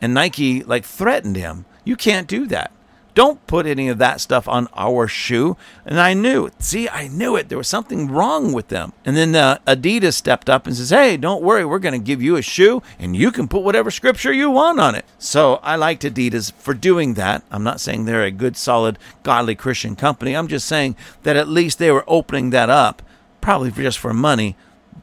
And 0.00 0.14
Nike 0.14 0.62
like 0.62 0.84
threatened 0.84 1.36
him. 1.36 1.64
You 1.84 1.96
can't 1.96 2.28
do 2.28 2.46
that. 2.46 2.72
Don't 3.16 3.46
put 3.46 3.64
any 3.64 3.88
of 3.88 3.96
that 3.96 4.20
stuff 4.20 4.46
on 4.46 4.68
our 4.74 5.08
shoe. 5.08 5.56
And 5.86 5.98
I 5.98 6.12
knew, 6.12 6.50
see, 6.58 6.86
I 6.86 7.08
knew 7.08 7.34
it. 7.34 7.48
There 7.48 7.56
was 7.56 7.66
something 7.66 8.10
wrong 8.10 8.52
with 8.52 8.68
them. 8.68 8.92
And 9.06 9.16
then 9.16 9.34
uh, 9.34 9.56
Adidas 9.66 10.12
stepped 10.12 10.50
up 10.50 10.66
and 10.66 10.76
says, 10.76 10.90
hey, 10.90 11.16
don't 11.16 11.42
worry. 11.42 11.64
We're 11.64 11.78
going 11.78 11.98
to 11.98 12.06
give 12.06 12.20
you 12.20 12.36
a 12.36 12.42
shoe 12.42 12.82
and 12.98 13.16
you 13.16 13.32
can 13.32 13.48
put 13.48 13.62
whatever 13.62 13.90
scripture 13.90 14.34
you 14.34 14.50
want 14.50 14.80
on 14.80 14.94
it. 14.94 15.06
So 15.18 15.54
I 15.62 15.76
liked 15.76 16.02
Adidas 16.02 16.52
for 16.58 16.74
doing 16.74 17.14
that. 17.14 17.42
I'm 17.50 17.64
not 17.64 17.80
saying 17.80 18.04
they're 18.04 18.22
a 18.22 18.30
good, 18.30 18.54
solid, 18.54 18.98
godly 19.22 19.54
Christian 19.54 19.96
company. 19.96 20.36
I'm 20.36 20.48
just 20.48 20.68
saying 20.68 20.94
that 21.22 21.36
at 21.36 21.48
least 21.48 21.78
they 21.78 21.90
were 21.90 22.04
opening 22.06 22.50
that 22.50 22.68
up, 22.68 23.00
probably 23.40 23.70
just 23.70 23.98
for 23.98 24.12
money 24.12 24.56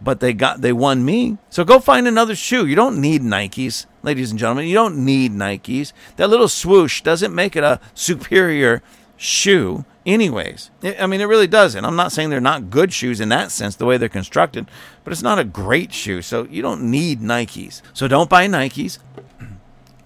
but 0.04 0.20
they 0.20 0.34
got 0.34 0.62
they 0.62 0.74
won 0.74 1.06
me. 1.06 1.38
So 1.49 1.64
go 1.64 1.80
find 1.80 2.08
another 2.08 2.36
shoe. 2.36 2.66
You 2.66 2.76
don't 2.76 2.99
need 2.99 3.22
Nikes, 3.22 3.86
ladies 4.01 4.32
and 4.32 4.39
gentlemen. 4.39 4.68
You 4.68 4.76
don't 4.76 5.04
need 5.06 5.32
Nikes. 5.32 5.93
That 6.18 6.30
little 6.30 6.47
swoosh 6.47 7.01
doesn't 7.01 7.34
make 7.34 7.56
it 7.56 7.64
a 7.64 7.80
superior 7.93 8.82
shoe 9.16 9.86
anyways. 10.06 10.70
I 10.84 11.08
mean 11.08 11.22
it 11.22 11.26
really 11.26 11.47
doesn't. 11.47 11.86
I'm 11.86 11.95
not 11.95 12.12
saying 12.12 12.30
they're 12.30 12.41
not 12.41 12.70
good 12.70 12.91
shoes 12.91 13.22
in 13.22 13.30
that 13.30 13.51
sense 13.51 13.76
the 13.76 13.86
way 13.86 13.97
they're 13.97 14.10
constructed, 14.10 14.68
but 15.04 15.14
it's 15.14 15.22
not 15.22 15.39
a 15.39 15.45
great 15.45 15.93
shoe. 15.93 16.22
So 16.22 16.43
you 16.45 16.62
don't 16.62 16.84
need 16.84 17.22
Nikes. 17.22 17.82
So 17.93 18.08
don't 18.08 18.30
buy 18.30 18.47
Nikes. 18.47 18.99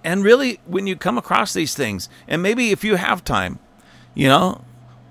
And 0.04 0.22
really 0.24 0.60
when 0.64 0.86
you 0.86 0.96
come 0.96 1.18
across 1.18 1.52
these 1.52 1.74
things, 1.74 2.08
and 2.28 2.40
maybe 2.40 2.70
if 2.70 2.84
you 2.84 2.94
have 2.94 3.24
time, 3.24 3.58
you 4.14 4.28
know, 4.28 4.64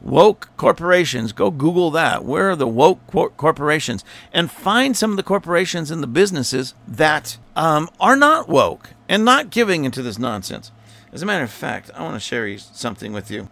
woke 0.08 0.49
corporations. 0.58 1.34
Go 1.34 1.51
Google 1.51 1.91
that. 1.91 2.24
Where 2.24 2.49
are 2.49 2.55
the 2.55 2.68
woke 2.68 3.05
cor- 3.08 3.30
corporations? 3.30 4.03
And 4.34 4.49
find 4.49 4.95
some 4.95 5.12
of 5.12 5.18
the 5.18 5.24
corporations 5.24 5.91
and 5.91 6.01
the 6.01 6.08
businesses 6.08 6.74
that 6.88 7.38
um, 7.55 7.89
are 7.99 8.16
not 8.16 8.49
woke 8.49 8.91
and 9.08 9.24
not 9.24 9.49
giving 9.49 9.86
into 9.86 10.01
this 10.01 10.18
nonsense. 10.18 10.72
As 11.12 11.22
a 11.22 11.26
matter 11.26 11.43
of 11.43 11.51
fact, 11.51 11.91
I 11.93 12.03
want 12.03 12.16
to 12.16 12.20
share 12.20 12.58
something 12.58 13.14
with 13.14 13.30
you. 13.30 13.49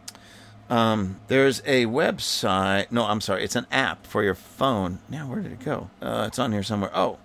Um, 0.69 1.19
there's 1.27 1.61
a 1.65 1.85
website. 1.85 2.91
No, 2.91 3.05
I'm 3.05 3.21
sorry. 3.21 3.43
It's 3.43 3.55
an 3.55 3.67
app 3.71 4.07
for 4.07 4.23
your 4.23 4.35
phone. 4.35 4.99
Now, 5.09 5.27
where 5.27 5.41
did 5.41 5.51
it 5.51 5.63
go? 5.63 5.89
Uh, 6.01 6.25
it's 6.27 6.39
on 6.39 6.51
here 6.51 6.63
somewhere. 6.63 6.91
Oh, 6.93 7.19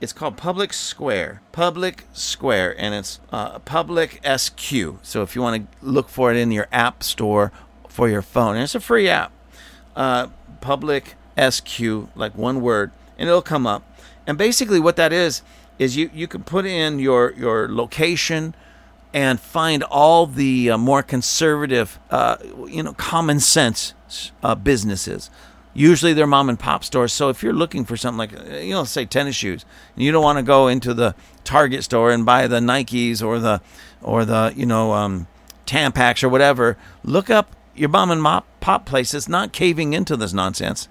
it's 0.00 0.12
called 0.12 0.36
Public 0.36 0.72
Square. 0.72 1.42
Public 1.52 2.04
Square, 2.12 2.80
and 2.80 2.94
it's 2.94 3.20
uh, 3.32 3.58
Public 3.58 4.20
SQ. 4.24 4.72
So 5.02 5.22
if 5.22 5.34
you 5.34 5.42
want 5.42 5.70
to 5.70 5.86
look 5.86 6.08
for 6.08 6.30
it 6.30 6.36
in 6.36 6.52
your 6.52 6.68
app 6.72 7.02
store 7.02 7.52
for 7.88 8.08
your 8.08 8.22
phone. 8.22 8.54
And 8.54 8.64
it's 8.64 8.74
a 8.74 8.80
free 8.80 9.08
app. 9.08 9.32
Uh, 9.96 10.28
public 10.60 11.14
SQ, 11.38 11.80
like 12.14 12.36
one 12.36 12.60
word, 12.60 12.90
and 13.16 13.28
it'll 13.28 13.42
come 13.42 13.66
up. 13.66 13.82
And 14.26 14.36
basically, 14.36 14.80
what 14.80 14.96
that 14.96 15.12
is 15.12 15.42
is 15.78 15.96
you 15.96 16.10
you 16.12 16.26
can 16.26 16.42
put 16.42 16.66
in 16.66 16.98
your 16.98 17.32
your 17.32 17.68
location 17.68 18.54
and 19.14 19.40
find 19.40 19.82
all 19.84 20.26
the 20.26 20.70
uh, 20.70 20.78
more 20.78 21.02
conservative, 21.02 21.98
uh, 22.10 22.36
you 22.66 22.82
know, 22.82 22.92
common 22.92 23.40
sense 23.40 23.94
uh, 24.42 24.54
businesses. 24.54 25.30
Usually 25.74 26.12
they're 26.12 26.26
mom 26.26 26.48
and 26.48 26.58
pop 26.58 26.82
stores. 26.82 27.12
So 27.12 27.28
if 27.28 27.42
you're 27.42 27.52
looking 27.52 27.84
for 27.84 27.96
something 27.96 28.18
like, 28.18 28.38
uh, 28.38 28.56
you 28.56 28.72
know, 28.72 28.84
say 28.84 29.06
tennis 29.06 29.36
shoes, 29.36 29.64
and 29.94 30.04
you 30.04 30.12
don't 30.12 30.22
want 30.22 30.38
to 30.38 30.42
go 30.42 30.68
into 30.68 30.92
the 30.92 31.14
Target 31.44 31.84
store 31.84 32.10
and 32.10 32.26
buy 32.26 32.46
the 32.46 32.60
Nikes 32.60 33.24
or 33.24 33.38
the 33.38 33.60
or 34.02 34.24
the 34.24 34.52
you 34.54 34.66
know 34.66 34.92
um, 34.92 35.26
Tampax 35.66 36.22
or 36.22 36.28
whatever, 36.28 36.76
look 37.02 37.30
up 37.30 37.54
your 37.78 37.88
mom 37.88 38.10
and 38.10 38.22
mop 38.22 38.46
pop 38.60 38.84
place 38.86 39.14
is 39.14 39.28
not 39.28 39.52
caving 39.52 39.92
into 39.92 40.16
this 40.16 40.32
nonsense. 40.32 40.88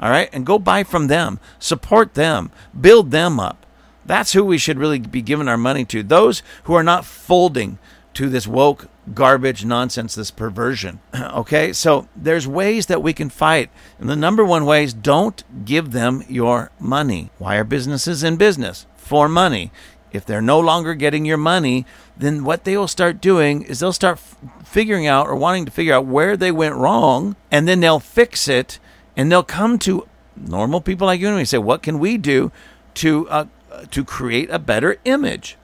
All 0.00 0.10
right? 0.10 0.28
And 0.32 0.46
go 0.46 0.58
buy 0.58 0.84
from 0.84 1.08
them. 1.08 1.40
Support 1.58 2.14
them. 2.14 2.50
Build 2.78 3.10
them 3.10 3.40
up. 3.40 3.66
That's 4.04 4.32
who 4.32 4.44
we 4.44 4.58
should 4.58 4.78
really 4.78 5.00
be 5.00 5.22
giving 5.22 5.48
our 5.48 5.56
money 5.56 5.84
to. 5.86 6.02
Those 6.02 6.42
who 6.64 6.74
are 6.74 6.82
not 6.82 7.04
folding 7.04 7.78
to 8.14 8.28
this 8.28 8.46
woke 8.46 8.88
garbage 9.14 9.64
nonsense, 9.64 10.14
this 10.14 10.30
perversion. 10.30 11.00
okay, 11.14 11.72
so 11.72 12.08
there's 12.16 12.46
ways 12.46 12.86
that 12.86 13.02
we 13.02 13.12
can 13.12 13.28
fight. 13.28 13.70
And 13.98 14.08
the 14.08 14.16
number 14.16 14.44
one 14.44 14.64
way 14.64 14.84
is 14.84 14.94
don't 14.94 15.42
give 15.64 15.92
them 15.92 16.24
your 16.28 16.70
money. 16.78 17.30
Why 17.38 17.56
are 17.56 17.64
businesses 17.64 18.22
in 18.22 18.36
business? 18.36 18.86
For 18.96 19.28
money. 19.28 19.70
If 20.12 20.24
they're 20.24 20.40
no 20.40 20.58
longer 20.58 20.94
getting 20.94 21.24
your 21.24 21.36
money, 21.36 21.84
then 22.16 22.44
what 22.44 22.64
they 22.64 22.76
will 22.76 22.88
start 22.88 23.20
doing 23.20 23.62
is 23.62 23.80
they'll 23.80 23.92
start 23.92 24.18
f- 24.18 24.36
figuring 24.64 25.06
out 25.06 25.26
or 25.26 25.36
wanting 25.36 25.64
to 25.66 25.70
figure 25.70 25.94
out 25.94 26.06
where 26.06 26.36
they 26.36 26.50
went 26.50 26.76
wrong, 26.76 27.36
and 27.50 27.68
then 27.68 27.80
they'll 27.80 28.00
fix 28.00 28.48
it, 28.48 28.78
and 29.16 29.30
they'll 29.30 29.42
come 29.42 29.78
to 29.80 30.08
normal 30.36 30.80
people 30.80 31.06
like 31.06 31.20
you 31.20 31.26
and 31.26 31.36
me 31.36 31.42
and 31.42 31.48
say, 31.48 31.58
"What 31.58 31.82
can 31.82 31.98
we 31.98 32.16
do 32.16 32.50
to 32.94 33.28
uh, 33.28 33.44
to 33.90 34.04
create 34.04 34.50
a 34.50 34.58
better 34.58 34.96
image?" 35.04 35.56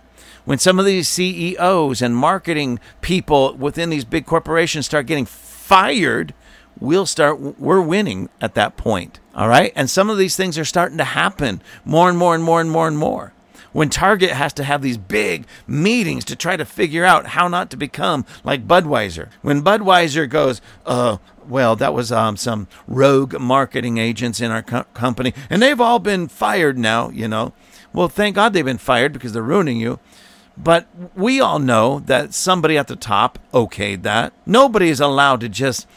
When 0.45 0.59
some 0.59 0.79
of 0.79 0.85
these 0.85 1.09
CEOs 1.09 2.03
and 2.03 2.15
marketing 2.15 2.79
people 3.01 3.55
within 3.55 3.89
these 3.89 4.05
big 4.05 4.27
corporations 4.27 4.85
start 4.85 5.07
getting 5.07 5.25
fired, 5.25 6.35
we'll 6.79 7.07
start 7.07 7.41
we're 7.59 7.81
winning 7.81 8.29
at 8.43 8.55
that 8.55 8.77
point. 8.77 9.21
All 9.35 9.49
right? 9.49 9.73
And 9.75 9.89
some 9.89 10.11
of 10.11 10.19
these 10.19 10.37
things 10.37 10.59
are 10.59 10.65
starting 10.67 10.99
to 10.99 11.05
happen 11.05 11.63
more 11.85 12.11
and 12.11 12.19
more 12.19 12.35
and 12.35 12.45
more 12.45 12.61
and 12.61 12.71
more 12.71 12.87
and 12.87 12.99
more 12.99 13.34
when 13.75 13.91
Target 13.91 14.31
has 14.31 14.55
to 14.55 14.65
have 14.65 14.81
these 14.81 14.97
big 14.97 15.47
meetings 15.67 16.25
to 16.27 16.37
try 16.37 16.57
to 16.57 16.65
figure 16.65 17.05
out 17.05 17.27
how 17.27 17.49
not 17.49 17.69
to 17.71 17.77
become 17.77 18.25
like 18.45 18.67
Budweiser. 18.67 19.29
When 19.43 19.63
Budweiser 19.63 20.31
goes, 20.31 20.63
uh, 20.87 21.19
well, 21.47 21.77
that 21.77 21.93
was 21.93 22.11
um, 22.11 22.39
some 22.39 22.69
rogue 22.87 23.39
marketing 23.39 23.99
agents 23.99 24.41
in 24.41 24.51
our 24.51 24.63
co- 24.63 24.85
company, 24.95 25.35
and 25.51 25.61
they've 25.61 25.81
all 25.81 25.99
been 25.99 26.29
fired 26.29 26.79
now, 26.79 27.11
you 27.11 27.29
know. 27.29 27.53
Well, 27.93 28.09
thank 28.09 28.37
God 28.37 28.53
they've 28.53 28.65
been 28.65 28.79
fired 28.79 29.13
because 29.13 29.33
they're 29.33 29.43
ruining 29.43 29.79
you. 29.79 29.99
But 30.57 30.87
we 31.17 31.41
all 31.41 31.59
know 31.59 31.99
that 32.07 32.33
somebody 32.33 32.79
at 32.79 32.87
the 32.87 32.97
top 32.97 33.41
okayed 33.53 34.03
that. 34.03 34.33
Nobody 34.47 34.89
is 34.89 35.01
allowed 35.01 35.41
to 35.41 35.49
just, 35.49 35.89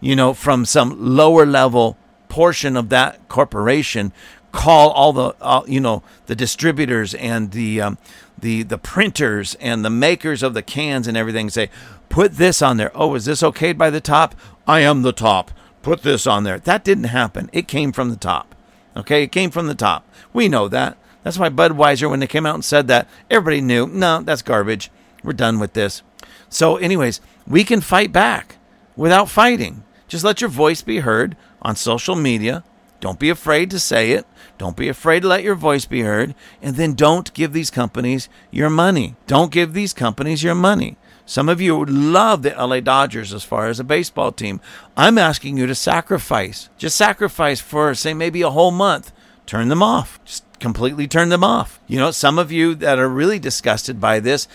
you 0.00 0.16
know, 0.16 0.32
from 0.32 0.64
some 0.64 0.96
lower 0.98 1.44
level 1.44 1.98
portion 2.28 2.76
of 2.76 2.88
that 2.88 3.28
corporation 3.28 4.12
call 4.56 4.90
all 4.90 5.12
the 5.12 5.64
you 5.68 5.78
know 5.78 6.02
the 6.26 6.34
distributors 6.34 7.14
and 7.14 7.52
the 7.52 7.80
um, 7.80 7.98
the 8.38 8.62
the 8.62 8.78
printers 8.78 9.54
and 9.56 9.84
the 9.84 9.90
makers 9.90 10.42
of 10.42 10.54
the 10.54 10.62
cans 10.62 11.06
and 11.06 11.16
everything 11.16 11.50
say 11.50 11.70
put 12.08 12.32
this 12.32 12.62
on 12.62 12.78
there. 12.78 12.90
Oh 12.94 13.14
is 13.14 13.26
this 13.26 13.42
okayed 13.42 13.76
by 13.76 13.90
the 13.90 14.00
top? 14.00 14.34
I 14.66 14.80
am 14.80 15.02
the 15.02 15.12
top. 15.12 15.50
Put 15.82 16.02
this 16.02 16.26
on 16.26 16.42
there. 16.42 16.58
That 16.58 16.82
didn't 16.82 17.04
happen. 17.04 17.48
It 17.52 17.68
came 17.68 17.92
from 17.92 18.10
the 18.10 18.16
top. 18.16 18.54
Okay? 18.96 19.22
It 19.22 19.30
came 19.30 19.50
from 19.50 19.68
the 19.68 19.74
top. 19.74 20.08
We 20.32 20.48
know 20.48 20.66
that. 20.68 20.96
That's 21.22 21.38
why 21.38 21.50
budweiser 21.50 22.10
when 22.10 22.20
they 22.20 22.26
came 22.26 22.46
out 22.46 22.54
and 22.54 22.64
said 22.64 22.88
that 22.88 23.08
everybody 23.30 23.60
knew 23.60 23.86
no 23.86 24.22
that's 24.22 24.42
garbage. 24.42 24.90
We're 25.22 25.34
done 25.34 25.58
with 25.58 25.74
this. 25.74 26.02
So 26.48 26.76
anyways 26.76 27.20
we 27.46 27.62
can 27.62 27.82
fight 27.82 28.10
back 28.10 28.56
without 28.96 29.28
fighting. 29.28 29.84
Just 30.08 30.24
let 30.24 30.40
your 30.40 30.50
voice 30.50 30.82
be 30.82 31.00
heard 31.00 31.36
on 31.60 31.76
social 31.76 32.16
media 32.16 32.64
don't 33.00 33.18
be 33.18 33.30
afraid 33.30 33.70
to 33.70 33.78
say 33.78 34.12
it. 34.12 34.26
Don't 34.58 34.76
be 34.76 34.88
afraid 34.88 35.20
to 35.20 35.28
let 35.28 35.42
your 35.42 35.54
voice 35.54 35.84
be 35.84 36.00
heard. 36.00 36.34
And 36.62 36.76
then 36.76 36.94
don't 36.94 37.32
give 37.34 37.52
these 37.52 37.70
companies 37.70 38.28
your 38.50 38.70
money. 38.70 39.16
Don't 39.26 39.52
give 39.52 39.72
these 39.74 39.92
companies 39.92 40.42
your 40.42 40.54
money. 40.54 40.96
Some 41.26 41.48
of 41.48 41.60
you 41.60 41.76
would 41.76 41.90
love 41.90 42.42
the 42.42 42.50
LA 42.50 42.80
Dodgers 42.80 43.34
as 43.34 43.42
far 43.42 43.66
as 43.66 43.80
a 43.80 43.84
baseball 43.84 44.30
team. 44.30 44.60
I'm 44.96 45.18
asking 45.18 45.58
you 45.58 45.66
to 45.66 45.74
sacrifice. 45.74 46.68
Just 46.78 46.96
sacrifice 46.96 47.60
for, 47.60 47.94
say, 47.94 48.14
maybe 48.14 48.42
a 48.42 48.50
whole 48.50 48.70
month. 48.70 49.12
Turn 49.44 49.68
them 49.68 49.82
off. 49.82 50.20
Just 50.24 50.44
completely 50.60 51.08
turn 51.08 51.28
them 51.28 51.44
off. 51.44 51.80
You 51.88 51.98
know, 51.98 52.12
some 52.12 52.38
of 52.38 52.52
you 52.52 52.74
that 52.76 52.98
are 52.98 53.08
really 53.08 53.40
disgusted 53.40 54.00
by 54.00 54.20
this, 54.20 54.46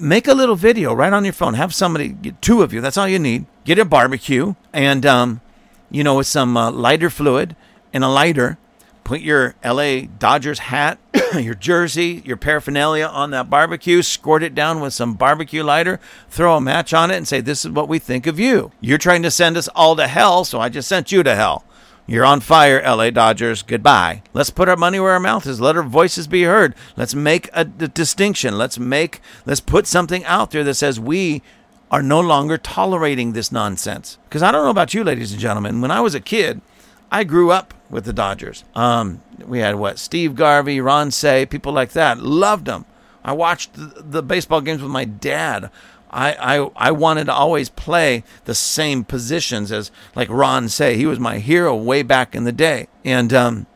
make 0.00 0.26
a 0.26 0.34
little 0.34 0.56
video 0.56 0.92
right 0.92 1.12
on 1.12 1.24
your 1.24 1.32
phone. 1.32 1.54
Have 1.54 1.72
somebody, 1.72 2.16
two 2.40 2.62
of 2.62 2.72
you, 2.72 2.80
that's 2.80 2.98
all 2.98 3.08
you 3.08 3.20
need. 3.20 3.46
Get 3.64 3.78
a 3.78 3.84
barbecue 3.84 4.54
and, 4.72 5.06
um, 5.06 5.40
you 5.92 6.02
know, 6.02 6.16
with 6.16 6.26
some 6.26 6.56
uh, 6.56 6.70
lighter 6.72 7.10
fluid 7.10 7.54
and 7.92 8.02
a 8.02 8.08
lighter. 8.08 8.58
Put 9.04 9.20
your 9.20 9.56
LA 9.64 10.02
Dodgers 10.18 10.60
hat, 10.60 10.98
your 11.34 11.54
jersey, 11.54 12.22
your 12.24 12.36
paraphernalia 12.36 13.06
on 13.06 13.30
that 13.32 13.50
barbecue, 13.50 14.00
squirt 14.00 14.44
it 14.44 14.54
down 14.54 14.80
with 14.80 14.94
some 14.94 15.14
barbecue 15.14 15.64
lighter, 15.64 15.98
throw 16.28 16.56
a 16.56 16.60
match 16.60 16.94
on 16.94 17.10
it, 17.10 17.16
and 17.16 17.26
say, 17.26 17.40
This 17.40 17.64
is 17.64 17.72
what 17.72 17.88
we 17.88 17.98
think 17.98 18.26
of 18.26 18.38
you. 18.38 18.70
You're 18.80 18.98
trying 18.98 19.22
to 19.24 19.30
send 19.30 19.56
us 19.56 19.68
all 19.74 19.96
to 19.96 20.06
hell, 20.06 20.44
so 20.44 20.60
I 20.60 20.68
just 20.68 20.88
sent 20.88 21.10
you 21.10 21.22
to 21.24 21.34
hell. 21.34 21.64
You're 22.06 22.24
on 22.24 22.40
fire, 22.40 22.82
LA 22.82 23.10
Dodgers. 23.10 23.62
Goodbye. 23.62 24.22
Let's 24.32 24.50
put 24.50 24.68
our 24.68 24.76
money 24.76 24.98
where 24.98 25.12
our 25.12 25.20
mouth 25.20 25.46
is. 25.46 25.60
Let 25.60 25.76
our 25.76 25.82
voices 25.82 26.26
be 26.26 26.42
heard. 26.42 26.74
Let's 26.96 27.14
make 27.14 27.48
a, 27.52 27.60
a 27.60 27.64
distinction. 27.64 28.58
Let's 28.58 28.78
make 28.78 29.20
let's 29.46 29.60
put 29.60 29.86
something 29.86 30.24
out 30.24 30.50
there 30.50 30.64
that 30.64 30.74
says 30.74 30.98
we 30.98 31.42
are 31.92 32.02
no 32.02 32.18
longer 32.18 32.56
tolerating 32.56 33.32
this 33.32 33.52
nonsense. 33.52 34.16
Because 34.24 34.42
I 34.42 34.50
don't 34.50 34.64
know 34.64 34.70
about 34.70 34.94
you, 34.94 35.04
ladies 35.04 35.30
and 35.30 35.40
gentlemen. 35.40 35.82
When 35.82 35.90
I 35.90 36.00
was 36.00 36.14
a 36.14 36.20
kid, 36.20 36.62
I 37.12 37.22
grew 37.22 37.50
up 37.52 37.74
with 37.90 38.06
the 38.06 38.14
Dodgers. 38.14 38.64
Um, 38.74 39.20
we 39.44 39.58
had 39.58 39.74
what 39.74 39.98
Steve 39.98 40.34
Garvey, 40.34 40.80
Ron 40.80 41.10
Cey, 41.10 41.44
people 41.44 41.72
like 41.72 41.92
that. 41.92 42.18
Loved 42.18 42.64
them. 42.64 42.86
I 43.22 43.34
watched 43.34 43.70
the, 43.74 44.22
baseball 44.22 44.62
games 44.62 44.82
with 44.82 44.90
my 44.90 45.04
dad. 45.04 45.70
I, 46.10 46.56
I 46.56 46.70
I 46.88 46.90
wanted 46.90 47.24
to 47.26 47.32
always 47.32 47.68
play 47.68 48.24
the 48.44 48.54
same 48.54 49.04
positions 49.04 49.70
as 49.70 49.90
like 50.14 50.28
Ron 50.28 50.68
Cey. 50.68 50.96
He 50.96 51.06
was 51.06 51.20
my 51.20 51.38
hero 51.38 51.76
way 51.76 52.02
back 52.02 52.34
in 52.34 52.44
the 52.44 52.52
day. 52.52 52.88
And 53.04 53.32
um, 53.32 53.66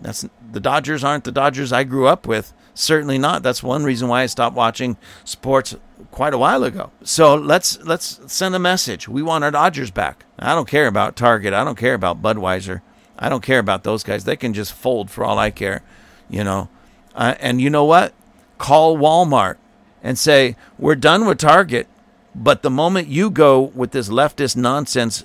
that's 0.00 0.26
the 0.52 0.60
Dodgers 0.60 1.04
aren't 1.04 1.24
the 1.24 1.32
Dodgers 1.32 1.72
I 1.72 1.84
grew 1.84 2.06
up 2.06 2.26
with. 2.26 2.52
Certainly 2.74 3.18
not. 3.18 3.42
That's 3.42 3.62
one 3.62 3.84
reason 3.84 4.08
why 4.08 4.22
I 4.22 4.26
stopped 4.26 4.56
watching 4.56 4.96
sports 5.24 5.76
quite 6.16 6.32
a 6.32 6.38
while 6.38 6.64
ago. 6.64 6.90
So 7.02 7.34
let's 7.34 7.78
let's 7.82 8.18
send 8.26 8.54
a 8.54 8.58
message. 8.58 9.06
We 9.06 9.20
want 9.20 9.44
our 9.44 9.50
Dodgers 9.50 9.90
back. 9.90 10.24
I 10.38 10.54
don't 10.54 10.66
care 10.66 10.86
about 10.86 11.14
Target. 11.14 11.52
I 11.52 11.62
don't 11.62 11.76
care 11.76 11.92
about 11.92 12.22
Budweiser. 12.22 12.80
I 13.18 13.28
don't 13.28 13.42
care 13.42 13.58
about 13.58 13.84
those 13.84 14.02
guys. 14.02 14.24
They 14.24 14.34
can 14.34 14.54
just 14.54 14.72
fold 14.72 15.10
for 15.10 15.26
all 15.26 15.38
I 15.38 15.50
care, 15.50 15.82
you 16.30 16.42
know. 16.42 16.70
Uh, 17.14 17.34
and 17.38 17.60
you 17.60 17.68
know 17.68 17.84
what? 17.84 18.14
Call 18.56 18.96
Walmart 18.96 19.56
and 20.02 20.18
say 20.18 20.56
we're 20.78 20.94
done 20.94 21.26
with 21.26 21.36
Target, 21.36 21.86
but 22.34 22.62
the 22.62 22.70
moment 22.70 23.08
you 23.08 23.28
go 23.28 23.60
with 23.60 23.90
this 23.90 24.08
leftist 24.08 24.56
nonsense 24.56 25.22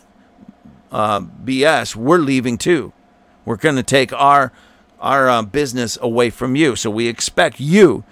uh, 0.92 1.22
BS, 1.22 1.96
we're 1.96 2.18
leaving 2.18 2.58
too. 2.58 2.92
We're 3.46 3.56
going 3.56 3.78
to 3.78 3.84
take 3.84 4.12
our 4.12 4.52
our 5.00 5.30
uh, 5.30 5.42
business 5.42 5.98
away 6.02 6.32
from 6.32 6.58
you. 6.58 6.76
So 6.76 6.92
we 6.92 7.08
expect 7.08 7.62
you 7.62 8.04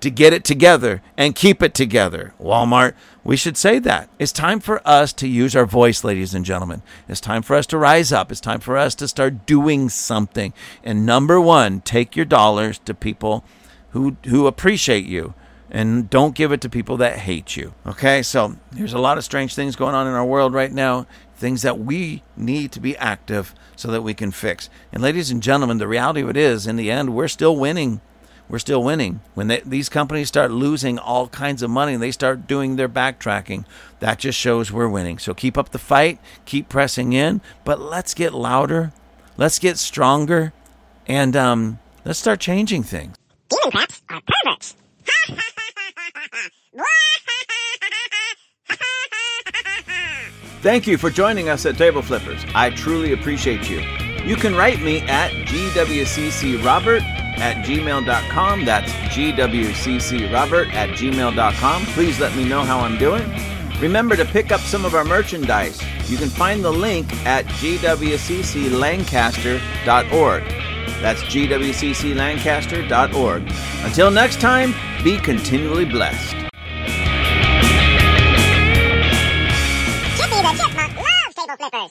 to 0.00 0.10
get 0.10 0.32
it 0.32 0.44
together 0.44 1.02
and 1.16 1.34
keep 1.34 1.62
it 1.62 1.74
together. 1.74 2.34
Walmart, 2.40 2.94
we 3.24 3.36
should 3.36 3.56
say 3.56 3.78
that. 3.80 4.08
It's 4.18 4.32
time 4.32 4.60
for 4.60 4.80
us 4.86 5.12
to 5.14 5.28
use 5.28 5.56
our 5.56 5.66
voice, 5.66 6.04
ladies 6.04 6.34
and 6.34 6.44
gentlemen. 6.44 6.82
It's 7.08 7.20
time 7.20 7.42
for 7.42 7.56
us 7.56 7.66
to 7.66 7.78
rise 7.78 8.12
up. 8.12 8.30
It's 8.30 8.40
time 8.40 8.60
for 8.60 8.76
us 8.76 8.94
to 8.96 9.08
start 9.08 9.46
doing 9.46 9.88
something. 9.88 10.52
And 10.84 11.04
number 11.04 11.40
one, 11.40 11.80
take 11.80 12.16
your 12.16 12.24
dollars 12.24 12.78
to 12.80 12.94
people 12.94 13.44
who, 13.90 14.16
who 14.26 14.46
appreciate 14.46 15.04
you 15.04 15.34
and 15.70 16.08
don't 16.08 16.34
give 16.34 16.52
it 16.52 16.60
to 16.62 16.68
people 16.68 16.96
that 16.96 17.18
hate 17.18 17.56
you. 17.56 17.74
Okay, 17.86 18.22
so 18.22 18.56
there's 18.72 18.94
a 18.94 18.98
lot 18.98 19.18
of 19.18 19.24
strange 19.24 19.54
things 19.54 19.76
going 19.76 19.94
on 19.94 20.06
in 20.06 20.14
our 20.14 20.24
world 20.24 20.54
right 20.54 20.72
now, 20.72 21.06
things 21.36 21.62
that 21.62 21.78
we 21.78 22.22
need 22.36 22.72
to 22.72 22.80
be 22.80 22.96
active 22.96 23.54
so 23.76 23.90
that 23.90 24.02
we 24.02 24.14
can 24.14 24.30
fix. 24.30 24.70
And 24.92 25.02
ladies 25.02 25.30
and 25.30 25.42
gentlemen, 25.42 25.78
the 25.78 25.88
reality 25.88 26.22
of 26.22 26.30
it 26.30 26.36
is, 26.36 26.66
in 26.66 26.76
the 26.76 26.90
end, 26.90 27.14
we're 27.14 27.28
still 27.28 27.56
winning 27.56 28.00
we're 28.48 28.58
still 28.58 28.82
winning. 28.82 29.20
When 29.34 29.48
they, 29.48 29.60
these 29.60 29.88
companies 29.88 30.28
start 30.28 30.50
losing 30.50 30.98
all 30.98 31.28
kinds 31.28 31.62
of 31.62 31.70
money 31.70 31.94
and 31.94 32.02
they 32.02 32.10
start 32.10 32.46
doing 32.46 32.76
their 32.76 32.88
backtracking, 32.88 33.64
that 34.00 34.18
just 34.18 34.38
shows 34.38 34.72
we're 34.72 34.88
winning. 34.88 35.18
So 35.18 35.34
keep 35.34 35.58
up 35.58 35.70
the 35.70 35.78
fight, 35.78 36.18
keep 36.44 36.68
pressing 36.68 37.12
in, 37.12 37.40
but 37.64 37.80
let's 37.80 38.14
get 38.14 38.32
louder, 38.32 38.92
let's 39.36 39.58
get 39.58 39.78
stronger, 39.78 40.52
and 41.06 41.36
um, 41.36 41.78
let's 42.04 42.18
start 42.18 42.40
changing 42.40 42.82
things. 42.82 43.16
Democrats 43.48 44.02
are 44.08 44.20
perverts. 44.26 44.74
Thank 50.60 50.88
you 50.88 50.98
for 50.98 51.08
joining 51.08 51.48
us 51.48 51.66
at 51.66 51.76
Table 51.76 52.02
Flippers. 52.02 52.44
I 52.52 52.70
truly 52.70 53.12
appreciate 53.12 53.70
you. 53.70 54.07
You 54.24 54.36
can 54.36 54.54
write 54.54 54.80
me 54.80 55.00
at 55.00 55.32
gwccrobert 55.46 57.02
at 57.38 57.64
gmail.com. 57.64 58.64
That's 58.64 58.90
gwccrobert 58.92 60.72
at 60.72 60.88
gmail.com. 60.90 61.82
Please 61.86 62.20
let 62.20 62.36
me 62.36 62.48
know 62.48 62.62
how 62.62 62.78
I'm 62.80 62.98
doing. 62.98 63.24
Remember 63.80 64.16
to 64.16 64.24
pick 64.24 64.50
up 64.50 64.60
some 64.60 64.84
of 64.84 64.94
our 64.94 65.04
merchandise. 65.04 65.80
You 66.10 66.16
can 66.16 66.28
find 66.28 66.64
the 66.64 66.72
link 66.72 67.12
at 67.26 67.44
gwcclancaster.org. 67.46 70.42
That's 71.00 71.22
gwcclancaster.org. 71.22 73.42
Until 73.84 74.10
next 74.10 74.40
time, 74.40 74.74
be 75.04 75.16
continually 75.18 75.84
blessed. 75.84 76.34
Chippy 80.16 80.40
the 80.42 80.52
Chipmunk 80.58 80.96
loves 80.96 81.34
table 81.36 81.56
flippers. 81.56 81.86